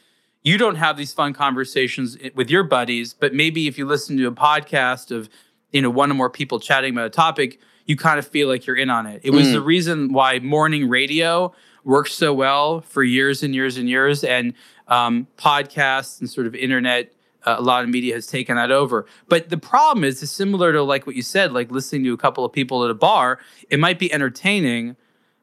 you 0.43 0.57
don't 0.57 0.75
have 0.75 0.97
these 0.97 1.13
fun 1.13 1.33
conversations 1.33 2.17
with 2.35 2.49
your 2.49 2.63
buddies, 2.63 3.13
but 3.13 3.33
maybe 3.33 3.67
if 3.67 3.77
you 3.77 3.85
listen 3.85 4.17
to 4.17 4.27
a 4.27 4.31
podcast 4.31 5.09
of, 5.09 5.29
you 5.71 5.81
know, 5.81 5.89
one 5.89 6.11
or 6.11 6.13
more 6.13 6.29
people 6.29 6.59
chatting 6.59 6.93
about 6.93 7.05
a 7.05 7.09
topic, 7.09 7.59
you 7.85 7.95
kind 7.95 8.19
of 8.19 8.27
feel 8.27 8.47
like 8.47 8.65
you're 8.65 8.75
in 8.75 8.89
on 8.89 9.05
it. 9.05 9.21
It 9.23 9.31
was 9.31 9.47
mm. 9.47 9.53
the 9.53 9.61
reason 9.61 10.11
why 10.11 10.39
morning 10.39 10.89
radio 10.89 11.53
worked 11.85 12.11
so 12.11 12.33
well 12.33 12.81
for 12.81 13.03
years 13.03 13.41
and 13.41 13.55
years 13.55 13.77
and 13.77 13.89
years, 13.89 14.23
and 14.23 14.53
um, 14.87 15.27
podcasts 15.37 16.19
and 16.19 16.29
sort 16.29 16.45
of 16.45 16.55
internet. 16.55 17.13
Uh, 17.45 17.55
a 17.57 17.61
lot 17.61 17.83
of 17.83 17.89
media 17.89 18.13
has 18.13 18.25
taken 18.25 18.55
that 18.55 18.71
over. 18.71 19.05
But 19.27 19.49
the 19.49 19.57
problem 19.57 20.05
is, 20.05 20.23
it's 20.23 20.31
similar 20.31 20.71
to 20.71 20.81
like 20.81 21.05
what 21.05 21.17
you 21.17 21.21
said, 21.21 21.51
like 21.51 21.71
listening 21.71 22.05
to 22.05 22.13
a 22.13 22.17
couple 22.17 22.45
of 22.45 22.53
people 22.53 22.85
at 22.85 22.89
a 22.89 22.93
bar. 22.93 23.39
It 23.69 23.81
might 23.81 23.99
be 23.99 24.11
entertaining, 24.13 24.95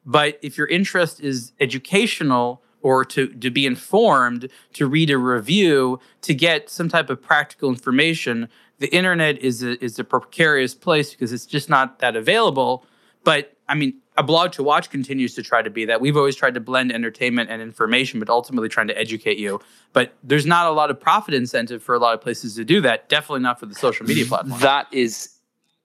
but 0.04 0.38
if 0.42 0.56
your 0.56 0.66
interest 0.66 1.20
is 1.20 1.52
educational 1.60 2.62
or 2.82 3.04
to, 3.04 3.28
to 3.28 3.50
be 3.50 3.66
informed, 3.66 4.48
to 4.72 4.86
read 4.86 5.10
a 5.10 5.18
review, 5.18 6.00
to 6.22 6.34
get 6.34 6.70
some 6.70 6.88
type 6.88 7.10
of 7.10 7.20
practical 7.20 7.68
information, 7.68 8.48
the 8.78 8.92
internet 8.94 9.38
is 9.38 9.62
a, 9.62 9.82
is 9.84 9.98
a 9.98 10.04
precarious 10.04 10.74
place 10.74 11.10
because 11.10 11.32
it's 11.32 11.46
just 11.46 11.68
not 11.68 11.98
that 11.98 12.16
available. 12.16 12.86
But 13.22 13.56
I 13.68 13.74
mean, 13.74 14.00
a 14.16 14.22
blog 14.22 14.52
to 14.52 14.62
watch 14.62 14.90
continues 14.90 15.34
to 15.34 15.42
try 15.42 15.62
to 15.62 15.70
be 15.70 15.84
that. 15.84 16.00
We've 16.00 16.16
always 16.16 16.36
tried 16.36 16.54
to 16.54 16.60
blend 16.60 16.92
entertainment 16.92 17.50
and 17.50 17.62
information, 17.62 18.18
but 18.18 18.28
ultimately 18.28 18.68
trying 18.68 18.88
to 18.88 18.98
educate 18.98 19.38
you. 19.38 19.60
But 19.92 20.14
there's 20.22 20.46
not 20.46 20.66
a 20.66 20.70
lot 20.72 20.90
of 20.90 20.98
profit 20.98 21.34
incentive 21.34 21.82
for 21.82 21.94
a 21.94 21.98
lot 21.98 22.14
of 22.14 22.20
places 22.20 22.54
to 22.56 22.64
do 22.64 22.80
that. 22.80 23.08
Definitely 23.08 23.40
not 23.40 23.60
for 23.60 23.66
the 23.66 23.74
social 23.74 24.06
media 24.06 24.24
mm, 24.24 24.28
platform. 24.28 24.60
That 24.60 24.86
is 24.92 25.30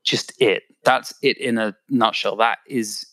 just 0.03 0.33
it. 0.41 0.63
That's 0.83 1.13
it 1.21 1.37
in 1.37 1.57
a 1.57 1.75
nutshell. 1.89 2.37
That 2.37 2.59
is 2.67 3.05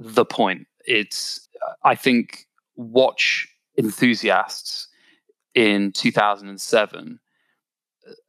the 0.00 0.24
point. 0.24 0.66
It's, 0.86 1.48
I 1.84 1.94
think, 1.94 2.46
watch 2.74 3.46
enthusiasts 3.78 4.88
in 5.54 5.92
2007 5.92 7.20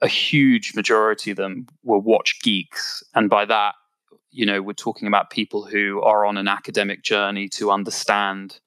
a 0.02 0.08
huge 0.08 0.76
majority 0.76 1.32
of 1.32 1.38
them 1.38 1.68
were 1.84 1.98
watch 1.98 2.40
geeks. 2.42 3.04
And 3.16 3.30
by 3.30 3.46
that, 3.46 3.76
you 4.32 4.46
know, 4.46 4.62
we're 4.62 4.74
talking 4.74 5.08
about 5.08 5.30
people 5.30 5.66
who 5.66 6.02
are 6.02 6.26
on 6.26 6.38
an 6.38 6.48
academic 6.48 7.04
journey 7.04 7.50
to 7.50 7.72
understand 7.72 8.60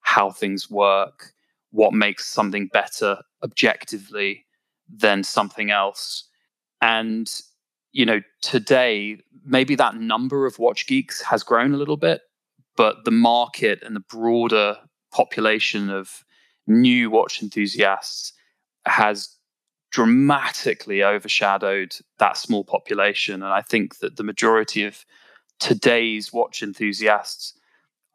how 0.00 0.30
things 0.30 0.70
work, 0.70 1.32
what 1.70 1.92
makes 1.92 2.26
something 2.26 2.66
better 2.72 3.18
objectively 3.42 4.46
than 4.88 5.22
something 5.22 5.70
else. 5.70 6.28
And, 6.82 7.30
you 7.92 8.04
know, 8.04 8.20
today, 8.42 9.20
maybe 9.44 9.74
that 9.76 9.96
number 9.96 10.46
of 10.46 10.58
watch 10.58 10.86
geeks 10.86 11.22
has 11.22 11.42
grown 11.42 11.72
a 11.72 11.78
little 11.78 11.96
bit, 11.96 12.22
but 12.76 13.04
the 13.04 13.10
market 13.10 13.82
and 13.82 13.94
the 13.94 14.00
broader 14.00 14.76
population 15.12 15.90
of 15.90 16.24
new 16.66 17.10
watch 17.10 17.42
enthusiasts 17.42 18.32
has 18.86 19.36
dramatically 19.90 21.02
overshadowed 21.02 21.96
that 22.18 22.36
small 22.36 22.64
population. 22.64 23.42
And 23.42 23.52
I 23.52 23.60
think 23.60 23.98
that 23.98 24.16
the 24.16 24.22
majority 24.22 24.84
of 24.84 25.04
today's 25.58 26.32
watch 26.32 26.62
enthusiasts 26.62 27.54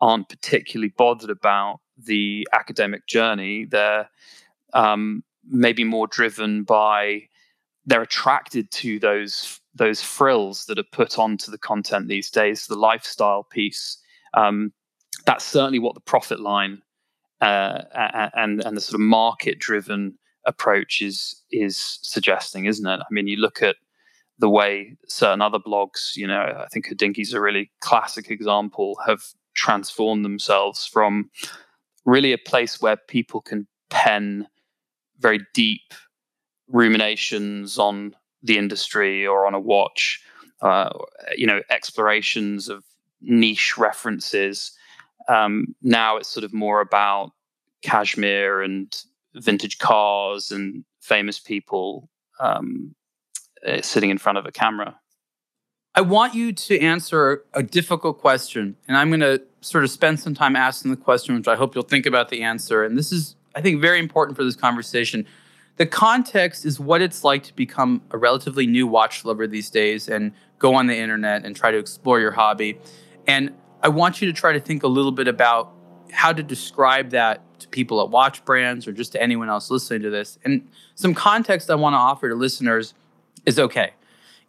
aren't 0.02 0.30
particularly 0.30 0.94
bothered 0.98 1.30
about 1.30 1.80
the 1.98 2.48
academic 2.54 3.08
journey. 3.08 3.66
They're 3.66 4.10
um, 4.74 5.24
maybe 5.48 5.84
more 5.84 6.08
driven 6.08 6.64
by 6.64 7.28
they're 7.86 8.02
attracted 8.02 8.72
to 8.72 9.00
those 9.00 9.60
those 9.76 10.02
frills 10.02 10.66
that 10.66 10.80
are 10.80 10.86
put 10.92 11.20
onto 11.20 11.52
the 11.52 11.58
content 11.58 12.08
these 12.08 12.30
days, 12.30 12.66
the 12.68 12.76
lifestyle 12.76 13.44
piece. 13.44 13.98
Um, 14.36 14.74
that's 15.25 15.46
certainly 15.46 15.80
what 15.80 15.96
the 15.96 16.01
profit 16.01 16.39
line 16.39 16.82
uh, 17.42 17.82
and 18.36 18.63
and 18.63 18.77
the 18.77 18.82
sort 18.82 18.96
of 18.96 19.01
market 19.01 19.60
driven 19.60 20.18
approach 20.46 21.01
is 21.01 21.44
is 21.51 22.00
suggesting, 22.01 22.65
isn't 22.65 22.88
it? 22.88 23.00
I 23.00 23.06
mean, 23.12 23.27
you 23.27 23.38
look 23.38 23.62
at 23.62 23.75
the 24.38 24.50
way 24.50 24.98
certain 25.08 25.42
other 25.42 25.60
blogs, 25.60 26.15
you 26.15 26.27
know, 26.27 26.42
I 26.42 26.68
think 26.72 26.88
Hodinkee 26.88 27.34
a 27.34 27.39
really 27.39 27.72
classic 27.80 28.30
example, 28.30 28.98
have 29.06 29.22
transformed 29.54 30.25
themselves 30.25 30.86
from 30.86 31.30
really 32.06 32.34
a 32.34 32.38
place 32.38 32.82
where 32.82 32.98
people 32.98 33.42
can 33.42 33.68
pen 33.89 34.48
very 35.20 35.39
deep 35.54 35.94
ruminations 36.68 37.77
on 37.77 38.15
the 38.44 38.58
industry 38.58 39.25
or 39.25 39.46
on 39.48 39.54
a 39.54 39.60
watch, 39.60 40.22
uh, 40.62 40.89
you 41.36 41.48
know, 41.48 41.62
explorations 41.70 42.68
of 42.68 42.84
niche 43.25 43.77
references. 43.77 44.72
Um, 45.27 45.75
now 45.82 46.17
it's 46.17 46.29
sort 46.29 46.44
of 46.44 46.53
more 46.53 46.82
about 46.82 47.32
cashmere 47.82 48.62
and 48.62 48.96
vintage 49.36 49.77
cars 49.77 50.51
and 50.51 50.86
famous 51.01 51.39
people 51.39 52.10
um, 52.39 52.96
uh, 53.65 53.82
sitting 53.82 54.10
in 54.10 54.17
front 54.17 54.38
of 54.38 54.46
a 54.46 54.51
camera. 54.51 55.00
I 55.98 56.01
want 56.01 56.36
you 56.36 56.51
to 56.51 56.79
answer 56.82 57.46
a 57.53 57.63
difficult 57.63 58.20
question, 58.20 58.75
and 58.88 58.98
I'm 58.98 59.10
going 59.10 59.22
to 59.22 59.41
sort 59.62 59.86
of 59.86 59.89
spend 59.89 60.20
some 60.20 60.34
time 60.34 60.55
asking 60.55 60.91
the 60.91 60.98
question, 60.98 61.36
which 61.36 61.48
I 61.48 61.55
hope 61.55 61.74
you'll 61.74 61.86
think 61.86 62.05
about 62.05 62.29
the 62.29 62.44
answer. 62.44 62.84
And 62.84 62.98
this 62.98 63.12
is, 63.13 63.36
I 63.55 63.62
think, 63.62 63.79
very 63.79 64.00
important 64.00 64.36
for 64.36 64.44
this 64.44 64.58
conversation. 64.58 65.25
The 65.77 65.86
context 65.86 66.65
is 66.65 66.79
what 66.79 67.01
it's 67.01 67.24
like 67.24 67.44
to 67.44 67.55
become 67.55 68.01
a 68.12 68.17
relatively 68.17 68.67
new 68.67 68.88
watch 68.88 69.24
lover 69.24 69.48
these 69.48 69.70
days 69.70 70.10
and 70.10 70.34
go 70.60 70.75
on 70.75 70.88
the 70.88 70.98
internet 70.98 71.46
and 71.46 71.55
try 71.55 71.72
to 71.72 71.77
explore 71.77 72.20
your 72.20 72.32
hobby. 72.32 72.77
And 73.27 73.53
I 73.82 73.89
want 73.89 74.22
you 74.22 74.27
to 74.27 74.34
try 74.34 74.53
to 74.53 74.60
think 74.60 74.84
a 74.84 74.88
little 74.88 75.12
bit 75.12 75.27
about 75.27 75.72
how 76.12 76.32
to 76.34 76.44
describe 76.44 77.10
that 77.12 77.41
to 77.60 77.67
people 77.67 78.01
at 78.01 78.10
watch 78.10 78.44
brands 78.46 78.88
or 78.88 78.91
just 78.91 79.12
to 79.13 79.22
anyone 79.22 79.50
else 79.50 79.70
listening 79.70 80.01
to 80.01 80.10
this. 80.10 80.38
And 80.44 80.67
some 80.96 81.13
context 81.13 81.70
I 81.70 81.75
want 81.75 81.94
to 81.94 81.98
offer 81.98 82.29
to 82.29 82.36
listeners 82.36 82.94
is 83.46 83.60
okay. 83.60 83.91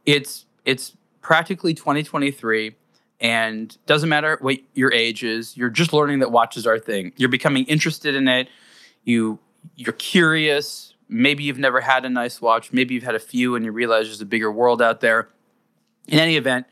It's 0.05 0.47
it's 0.65 0.97
practically 1.21 1.75
2023 1.75 2.75
and 3.21 3.77
doesn't 3.87 4.09
matter 4.09 4.37
what 4.41 4.59
your 4.75 4.93
age 4.93 5.25
is, 5.25 5.57
you're 5.57 5.71
just 5.71 5.93
learning 5.93 6.19
that 6.19 6.31
watches 6.31 6.67
are 6.67 6.75
a 6.75 6.81
thing. 6.81 7.13
You're 7.17 7.29
becoming 7.29 7.65
interested 7.65 8.15
in 8.15 8.29
it. 8.29 8.49
You 9.05 9.39
you're 9.75 9.95
curious. 9.95 10.95
Maybe 11.09 11.45
you've 11.45 11.59
never 11.59 11.81
had 11.81 12.05
a 12.05 12.11
nice 12.11 12.41
watch, 12.41 12.73
maybe 12.73 12.95
you've 12.95 13.05
had 13.05 13.15
a 13.15 13.21
few 13.21 13.55
and 13.55 13.65
you 13.65 13.73
realize 13.73 14.07
there's 14.07 14.21
a 14.21 14.27
bigger 14.27 14.51
world 14.51 14.83
out 14.83 15.01
there. 15.01 15.29
In 16.09 16.19
any 16.19 16.37
event, 16.37 16.67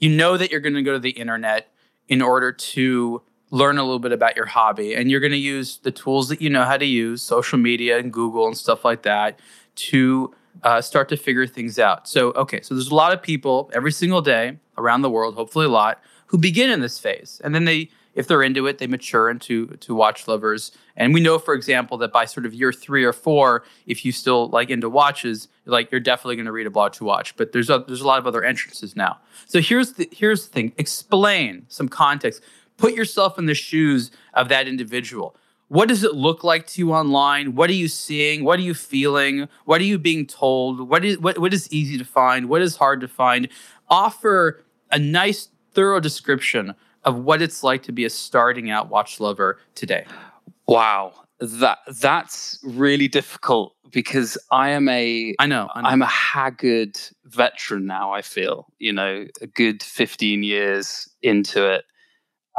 you 0.00 0.08
know 0.08 0.36
that 0.36 0.50
you're 0.50 0.60
going 0.60 0.74
to 0.74 0.82
go 0.82 0.94
to 0.94 0.98
the 0.98 1.10
internet 1.10 1.68
in 2.08 2.20
order 2.20 2.50
to 2.50 3.22
learn 3.50 3.78
a 3.78 3.82
little 3.82 3.98
bit 3.98 4.12
about 4.12 4.36
your 4.36 4.46
hobby 4.46 4.94
and 4.94 5.10
you're 5.10 5.20
going 5.20 5.32
to 5.32 5.38
use 5.38 5.78
the 5.78 5.90
tools 5.90 6.28
that 6.28 6.40
you 6.40 6.50
know 6.50 6.64
how 6.64 6.76
to 6.76 6.84
use 6.84 7.22
social 7.22 7.58
media 7.58 7.98
and 7.98 8.12
google 8.12 8.46
and 8.46 8.56
stuff 8.56 8.84
like 8.84 9.02
that 9.02 9.38
to 9.74 10.34
uh, 10.62 10.80
start 10.80 11.08
to 11.08 11.16
figure 11.16 11.46
things 11.46 11.78
out. 11.78 12.08
So 12.08 12.32
okay 12.32 12.60
so 12.62 12.74
there's 12.74 12.90
a 12.90 12.94
lot 12.94 13.12
of 13.12 13.22
people 13.22 13.70
every 13.72 13.92
single 13.92 14.22
day 14.22 14.58
around 14.76 15.02
the 15.02 15.10
world 15.10 15.34
hopefully 15.34 15.66
a 15.66 15.70
lot 15.70 16.00
who 16.26 16.38
begin 16.38 16.70
in 16.70 16.80
this 16.80 16.98
phase 16.98 17.40
and 17.44 17.54
then 17.54 17.64
they 17.64 17.90
if 18.14 18.26
they're 18.26 18.42
into 18.42 18.66
it 18.66 18.78
they 18.78 18.86
mature 18.86 19.30
into 19.30 19.66
to 19.78 19.94
watch 19.94 20.26
lovers 20.26 20.72
and 20.96 21.14
we 21.14 21.20
know 21.20 21.38
for 21.38 21.54
example 21.54 21.96
that 21.98 22.12
by 22.12 22.24
sort 22.24 22.46
of 22.46 22.52
year 22.54 22.72
three 22.72 23.04
or 23.04 23.12
four 23.12 23.64
if 23.86 24.04
you 24.04 24.12
still 24.12 24.48
like 24.48 24.70
into 24.70 24.88
watches 24.88 25.48
like 25.64 25.90
you're 25.90 26.00
definitely 26.00 26.36
going 26.36 26.46
to 26.46 26.52
read 26.52 26.66
a 26.66 26.70
blog 26.70 26.92
to 26.92 27.04
watch 27.04 27.36
but 27.36 27.52
there's 27.52 27.70
a, 27.70 27.84
there's 27.86 28.00
a 28.00 28.06
lot 28.06 28.18
of 28.18 28.26
other 28.26 28.42
entrances 28.44 28.96
now 28.96 29.18
so 29.46 29.60
here's 29.60 29.94
the 29.94 30.08
here's 30.12 30.46
the 30.46 30.52
thing 30.52 30.72
explain 30.76 31.64
some 31.68 31.88
context 31.88 32.42
put 32.80 32.94
yourself 32.94 33.38
in 33.38 33.46
the 33.46 33.54
shoes 33.54 34.10
of 34.34 34.48
that 34.48 34.66
individual. 34.66 35.36
What 35.68 35.88
does 35.88 36.02
it 36.02 36.14
look 36.14 36.42
like 36.42 36.66
to 36.68 36.80
you 36.80 36.92
online? 36.92 37.54
What 37.54 37.70
are 37.70 37.74
you 37.74 37.86
seeing? 37.86 38.42
What 38.42 38.58
are 38.58 38.62
you 38.62 38.74
feeling? 38.74 39.48
What 39.66 39.80
are 39.80 39.84
you 39.84 39.98
being 39.98 40.26
told? 40.26 40.88
What 40.88 41.04
is 41.04 41.18
what, 41.18 41.38
what 41.38 41.54
is 41.54 41.70
easy 41.72 41.96
to 41.96 42.04
find? 42.04 42.48
What 42.48 42.62
is 42.62 42.76
hard 42.76 43.00
to 43.02 43.08
find? 43.08 43.48
Offer 43.88 44.64
a 44.90 44.98
nice, 44.98 45.50
thorough 45.72 46.00
description 46.00 46.74
of 47.04 47.18
what 47.18 47.42
it's 47.42 47.62
like 47.62 47.82
to 47.84 47.92
be 47.92 48.04
a 48.04 48.10
starting 48.10 48.70
out 48.70 48.90
watch 48.90 49.20
lover 49.20 49.58
today. 49.74 50.04
Wow, 50.66 51.14
that 51.40 51.78
that's 52.00 52.58
really 52.62 53.08
difficult 53.08 53.74
because 53.90 54.38
I 54.50 54.70
am 54.70 54.88
a 54.88 55.34
I 55.38 55.46
know, 55.46 55.68
I. 55.74 55.90
I'm 55.90 56.02
a 56.02 56.06
haggard 56.06 56.98
veteran 57.24 57.86
now. 57.86 58.12
I 58.12 58.22
feel 58.22 58.66
you 58.78 58.92
know 58.92 59.26
a 59.40 59.46
good 59.46 59.82
15 59.82 60.42
years 60.42 61.08
into 61.22 61.66
it, 61.72 61.84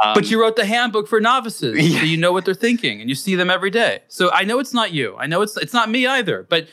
um, 0.02 0.14
but 0.14 0.30
you 0.30 0.40
wrote 0.40 0.56
the 0.56 0.64
handbook 0.64 1.06
for 1.06 1.20
novices, 1.20 1.78
yeah. 1.78 2.00
so 2.00 2.04
you 2.04 2.16
know 2.16 2.32
what 2.32 2.44
they're 2.44 2.54
thinking, 2.54 3.00
and 3.00 3.08
you 3.08 3.14
see 3.14 3.36
them 3.36 3.50
every 3.50 3.70
day. 3.70 4.02
So 4.08 4.30
I 4.32 4.42
know 4.44 4.58
it's 4.58 4.74
not 4.74 4.92
you. 4.92 5.16
I 5.16 5.26
know 5.26 5.42
it's 5.42 5.56
it's 5.56 5.72
not 5.72 5.90
me 5.90 6.06
either. 6.06 6.46
But 6.48 6.68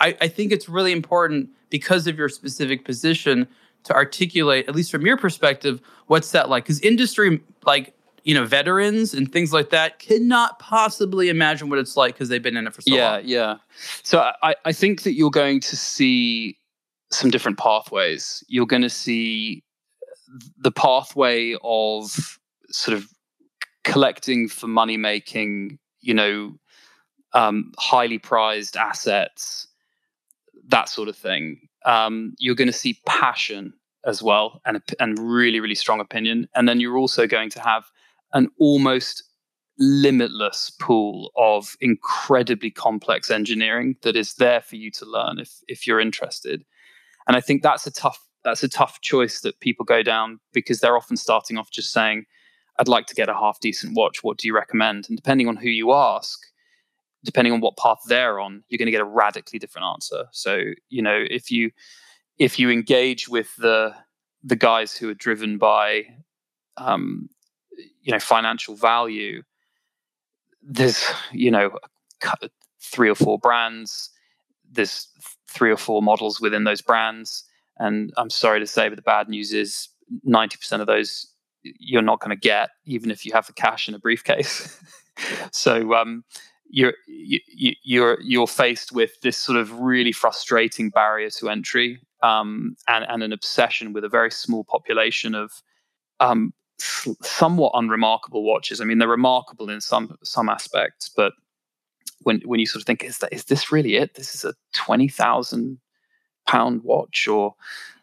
I, 0.00 0.16
I 0.20 0.28
think 0.28 0.52
it's 0.52 0.68
really 0.68 0.92
important 0.92 1.50
because 1.70 2.06
of 2.06 2.18
your 2.18 2.28
specific 2.28 2.84
position 2.84 3.48
to 3.84 3.94
articulate, 3.94 4.68
at 4.68 4.74
least 4.74 4.90
from 4.90 5.06
your 5.06 5.16
perspective, 5.16 5.80
what's 6.06 6.32
that 6.32 6.48
like? 6.48 6.64
Because 6.64 6.80
industry, 6.80 7.40
like 7.64 7.94
you 8.24 8.34
know, 8.34 8.44
veterans 8.46 9.12
and 9.12 9.30
things 9.30 9.52
like 9.52 9.70
that, 9.70 9.98
cannot 9.98 10.58
possibly 10.58 11.28
imagine 11.28 11.68
what 11.68 11.78
it's 11.78 11.96
like 11.96 12.14
because 12.14 12.30
they've 12.30 12.42
been 12.42 12.56
in 12.56 12.66
it 12.66 12.74
for 12.74 12.80
so 12.80 12.94
yeah, 12.94 13.12
long. 13.12 13.20
Yeah, 13.24 13.46
yeah. 13.46 13.56
So 14.02 14.32
I, 14.42 14.54
I 14.64 14.72
think 14.72 15.02
that 15.02 15.12
you're 15.12 15.30
going 15.30 15.60
to 15.60 15.76
see 15.76 16.58
some 17.10 17.30
different 17.30 17.58
pathways. 17.58 18.42
You're 18.48 18.66
going 18.66 18.82
to 18.82 18.90
see 18.90 19.62
the 20.58 20.72
pathway 20.72 21.54
of 21.62 22.38
sort 22.70 22.96
of 22.96 23.08
collecting 23.84 24.48
for 24.48 24.66
money 24.66 24.96
making, 24.96 25.78
you 26.00 26.14
know, 26.14 26.54
um, 27.34 27.72
highly 27.78 28.18
prized 28.18 28.76
assets, 28.76 29.68
that 30.68 30.88
sort 30.88 31.08
of 31.08 31.16
thing. 31.16 31.68
Um, 31.84 32.34
you're 32.38 32.54
going 32.54 32.68
to 32.68 32.72
see 32.72 32.98
passion 33.06 33.72
as 34.06 34.22
well, 34.22 34.60
and 34.64 34.80
and 35.00 35.18
really 35.18 35.60
really 35.60 35.74
strong 35.74 36.00
opinion, 36.00 36.48
and 36.54 36.68
then 36.68 36.80
you're 36.80 36.98
also 36.98 37.26
going 37.26 37.50
to 37.50 37.60
have 37.60 37.84
an 38.32 38.48
almost 38.58 39.22
limitless 39.78 40.70
pool 40.80 41.32
of 41.36 41.76
incredibly 41.80 42.70
complex 42.70 43.30
engineering 43.30 43.96
that 44.02 44.16
is 44.16 44.34
there 44.34 44.60
for 44.60 44.76
you 44.76 44.90
to 44.90 45.04
learn 45.04 45.38
if 45.38 45.50
if 45.68 45.86
you're 45.86 46.00
interested. 46.00 46.64
And 47.26 47.36
I 47.36 47.40
think 47.40 47.62
that's 47.62 47.86
a 47.86 47.90
tough 47.90 48.20
that's 48.44 48.62
a 48.62 48.68
tough 48.68 49.00
choice 49.00 49.40
that 49.40 49.60
people 49.60 49.84
go 49.84 50.02
down 50.02 50.38
because 50.52 50.80
they're 50.80 50.96
often 50.96 51.16
starting 51.16 51.56
off 51.56 51.70
just 51.70 51.92
saying, 51.92 52.26
I'd 52.78 52.88
like 52.88 53.06
to 53.06 53.14
get 53.14 53.28
a 53.28 53.34
half 53.34 53.58
decent 53.60 53.96
watch. 53.96 54.22
What 54.22 54.36
do 54.36 54.46
you 54.46 54.54
recommend? 54.54 55.06
And 55.08 55.16
depending 55.16 55.48
on 55.48 55.56
who 55.56 55.70
you 55.70 55.92
ask, 55.92 56.38
depending 57.24 57.52
on 57.52 57.60
what 57.60 57.76
path 57.76 57.98
they're 58.06 58.38
on, 58.38 58.62
you're 58.68 58.78
going 58.78 58.86
to 58.86 58.92
get 58.92 59.00
a 59.00 59.04
radically 59.04 59.58
different 59.58 59.86
answer. 59.86 60.26
So, 60.30 60.62
you 60.88 61.02
know, 61.02 61.24
if 61.28 61.50
you 61.50 61.70
if 62.38 62.58
you 62.58 62.70
engage 62.70 63.28
with 63.28 63.54
the 63.56 63.94
the 64.42 64.56
guys 64.56 64.96
who 64.96 65.08
are 65.08 65.14
driven 65.14 65.58
by 65.58 66.04
um, 66.76 67.28
you 68.02 68.12
know 68.12 68.18
financial 68.18 68.76
value, 68.76 69.42
there's 70.62 71.04
you 71.32 71.50
know 71.50 71.70
three 72.80 73.08
or 73.08 73.14
four 73.14 73.38
brands 73.38 74.10
there's 74.70 75.08
three 75.48 75.70
or 75.70 75.76
four 75.76 76.02
models 76.02 76.40
within 76.40 76.64
those 76.64 76.80
brands 76.80 77.44
and 77.78 78.12
i'm 78.16 78.30
sorry 78.30 78.60
to 78.60 78.66
say 78.66 78.88
but 78.88 78.96
the 78.96 79.02
bad 79.02 79.28
news 79.28 79.52
is 79.52 79.88
90% 80.26 80.80
of 80.80 80.86
those 80.86 81.26
you're 81.62 82.02
not 82.02 82.20
going 82.20 82.30
to 82.30 82.40
get 82.40 82.70
even 82.84 83.10
if 83.10 83.24
you 83.24 83.32
have 83.32 83.46
the 83.46 83.52
cash 83.52 83.88
in 83.88 83.94
a 83.94 83.98
briefcase 83.98 84.78
so 85.52 85.94
um, 85.94 86.24
you're 86.68 86.94
you, 87.06 87.40
you're 87.82 88.20
you're 88.20 88.46
faced 88.46 88.92
with 88.92 89.20
this 89.20 89.36
sort 89.36 89.58
of 89.58 89.80
really 89.80 90.12
frustrating 90.12 90.90
barrier 90.90 91.30
to 91.30 91.48
entry 91.48 92.00
um, 92.22 92.76
and, 92.88 93.04
and 93.08 93.22
an 93.22 93.32
obsession 93.32 93.92
with 93.92 94.04
a 94.04 94.08
very 94.08 94.30
small 94.30 94.64
population 94.64 95.34
of 95.34 95.62
um, 96.20 96.52
somewhat 96.78 97.72
unremarkable 97.74 98.42
watches. 98.42 98.80
I 98.80 98.84
mean, 98.84 98.98
they're 98.98 99.08
remarkable 99.08 99.70
in 99.70 99.80
some 99.80 100.16
some 100.22 100.48
aspects, 100.48 101.10
but 101.14 101.32
when 102.22 102.40
when 102.44 102.60
you 102.60 102.66
sort 102.66 102.82
of 102.82 102.86
think, 102.86 103.04
is 103.04 103.18
that 103.18 103.32
is 103.32 103.44
this 103.44 103.70
really 103.70 103.96
it? 103.96 104.14
This 104.14 104.34
is 104.34 104.44
a 104.44 104.54
twenty 104.72 105.08
thousand 105.08 105.78
pound 106.46 106.82
watch, 106.82 107.28
or 107.28 107.54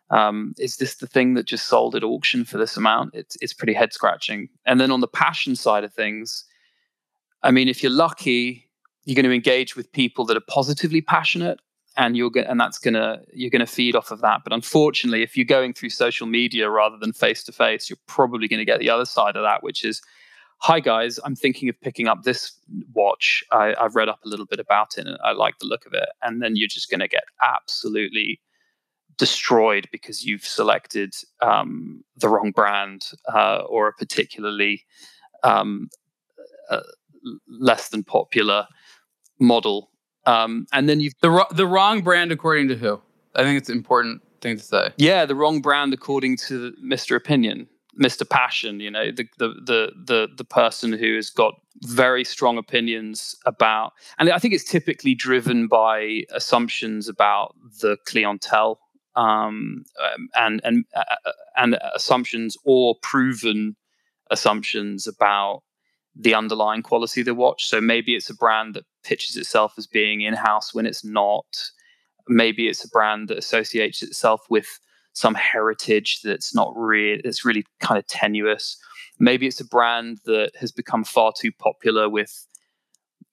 um, 0.09 0.53
is 0.57 0.77
this 0.77 0.95
the 0.95 1.07
thing 1.07 1.33
that 1.33 1.45
just 1.45 1.67
sold 1.67 1.95
at 1.95 2.03
auction 2.03 2.45
for 2.45 2.57
this 2.57 2.77
amount? 2.77 3.13
It's 3.13 3.37
it's 3.41 3.53
pretty 3.53 3.73
head 3.73 3.93
scratching. 3.93 4.49
And 4.65 4.79
then 4.79 4.91
on 4.91 5.01
the 5.01 5.07
passion 5.07 5.55
side 5.55 5.83
of 5.83 5.93
things, 5.93 6.45
I 7.43 7.51
mean, 7.51 7.67
if 7.67 7.81
you're 7.81 7.91
lucky, 7.91 8.69
you're 9.05 9.15
going 9.15 9.25
to 9.25 9.33
engage 9.33 9.75
with 9.75 9.91
people 9.91 10.25
that 10.25 10.37
are 10.37 10.43
positively 10.47 11.01
passionate 11.01 11.59
and 11.97 12.15
you're 12.15 12.31
and 12.35 12.59
that's 12.59 12.77
going 12.77 12.93
to 12.93 13.21
you're 13.33 13.49
going 13.49 13.65
to 13.65 13.65
feed 13.65 13.95
off 13.95 14.11
of 14.11 14.21
that. 14.21 14.41
But 14.43 14.53
unfortunately 14.53 15.23
if 15.23 15.35
you're 15.35 15.45
going 15.45 15.73
through 15.73 15.89
social 15.89 16.27
media 16.27 16.69
rather 16.69 16.97
than 16.97 17.13
face 17.13 17.43
to 17.45 17.51
face 17.51 17.89
you're 17.89 17.97
probably 18.07 18.47
going 18.47 18.59
to 18.59 18.65
get 18.65 18.79
the 18.79 18.89
other 18.89 19.05
side 19.05 19.35
of 19.35 19.43
that 19.43 19.63
which 19.63 19.83
is 19.83 20.01
hi 20.59 20.79
guys 20.79 21.19
i'm 21.25 21.35
thinking 21.35 21.67
of 21.69 21.79
picking 21.81 22.07
up 22.07 22.23
this 22.23 22.53
watch. 22.93 23.43
I, 23.51 23.73
have 23.79 23.95
read 23.95 24.09
up 24.09 24.19
a 24.23 24.29
little 24.29 24.45
bit 24.45 24.59
about 24.59 24.97
it 24.97 25.05
and 25.05 25.17
i 25.23 25.31
like 25.31 25.57
the 25.59 25.67
look 25.67 25.85
of 25.85 25.93
it. 25.93 26.07
And 26.21 26.41
then 26.41 26.55
you're 26.55 26.67
just 26.67 26.89
going 26.89 27.01
to 27.01 27.07
get 27.07 27.23
absolutely 27.41 28.39
destroyed 29.17 29.87
because 29.91 30.25
you've 30.25 30.45
selected 30.45 31.13
um, 31.41 32.03
the 32.15 32.29
wrong 32.29 32.51
brand 32.51 33.07
uh, 33.31 33.63
or 33.67 33.87
a 33.87 33.93
particularly 33.93 34.85
um, 35.43 35.89
uh, 36.69 36.81
less 37.47 37.89
than 37.89 38.03
popular 38.03 38.67
model 39.39 39.91
um, 40.25 40.67
and 40.71 40.87
then 40.87 40.99
you've 40.99 41.13
the 41.21 41.45
the 41.51 41.65
wrong 41.65 42.01
brand 42.01 42.31
according 42.31 42.67
to 42.69 42.75
who? 42.75 43.01
I 43.35 43.43
think 43.43 43.57
it's 43.57 43.69
an 43.69 43.77
important 43.77 44.21
thing 44.41 44.57
to 44.57 44.63
say. 44.63 44.91
Yeah, 44.97 45.25
the 45.25 45.35
wrong 45.35 45.61
brand 45.61 45.93
according 45.93 46.37
to 46.37 46.73
Mr. 46.83 47.15
Opinion, 47.15 47.67
Mr. 47.99 48.29
Passion. 48.29 48.79
You 48.79 48.91
know, 48.91 49.11
the 49.11 49.27
the 49.37 49.47
the 49.49 49.91
the 50.05 50.27
the 50.37 50.43
person 50.43 50.93
who 50.93 51.15
has 51.15 51.29
got 51.29 51.55
very 51.83 52.23
strong 52.23 52.57
opinions 52.57 53.35
about, 53.45 53.93
and 54.19 54.29
I 54.29 54.37
think 54.37 54.53
it's 54.53 54.69
typically 54.69 55.15
driven 55.15 55.67
by 55.67 56.23
assumptions 56.31 57.07
about 57.07 57.55
the 57.81 57.97
clientele 58.05 58.79
um, 59.15 59.83
um 60.01 60.29
and 60.35 60.61
and 60.63 60.85
uh, 60.95 61.03
uh, 61.25 61.31
and 61.57 61.79
assumptions 61.95 62.57
or 62.63 62.95
proven 63.01 63.75
assumptions 64.29 65.07
about 65.07 65.63
the 66.15 66.35
underlying 66.35 66.83
quality 66.83 67.21
of 67.21 67.25
the 67.25 67.35
watch. 67.35 67.67
So 67.67 67.79
maybe 67.79 68.15
it's 68.15 68.29
a 68.29 68.35
brand 68.35 68.75
that 68.75 68.85
pitches 69.03 69.37
itself 69.37 69.73
as 69.77 69.87
being 69.87 70.21
in 70.21 70.33
house 70.33 70.73
when 70.73 70.85
it's 70.85 71.03
not. 71.03 71.45
Maybe 72.27 72.67
it's 72.67 72.83
a 72.83 72.89
brand 72.89 73.29
that 73.29 73.37
associates 73.37 74.03
itself 74.03 74.41
with 74.49 74.79
some 75.13 75.35
heritage 75.35 76.21
that's 76.21 76.55
not 76.55 76.73
real, 76.75 77.19
that's 77.23 77.45
really 77.45 77.65
kind 77.79 77.97
of 77.97 78.07
tenuous. 78.07 78.77
Maybe 79.19 79.47
it's 79.47 79.59
a 79.59 79.65
brand 79.65 80.19
that 80.25 80.51
has 80.59 80.71
become 80.71 81.03
far 81.03 81.33
too 81.35 81.51
popular 81.51 82.09
with, 82.09 82.47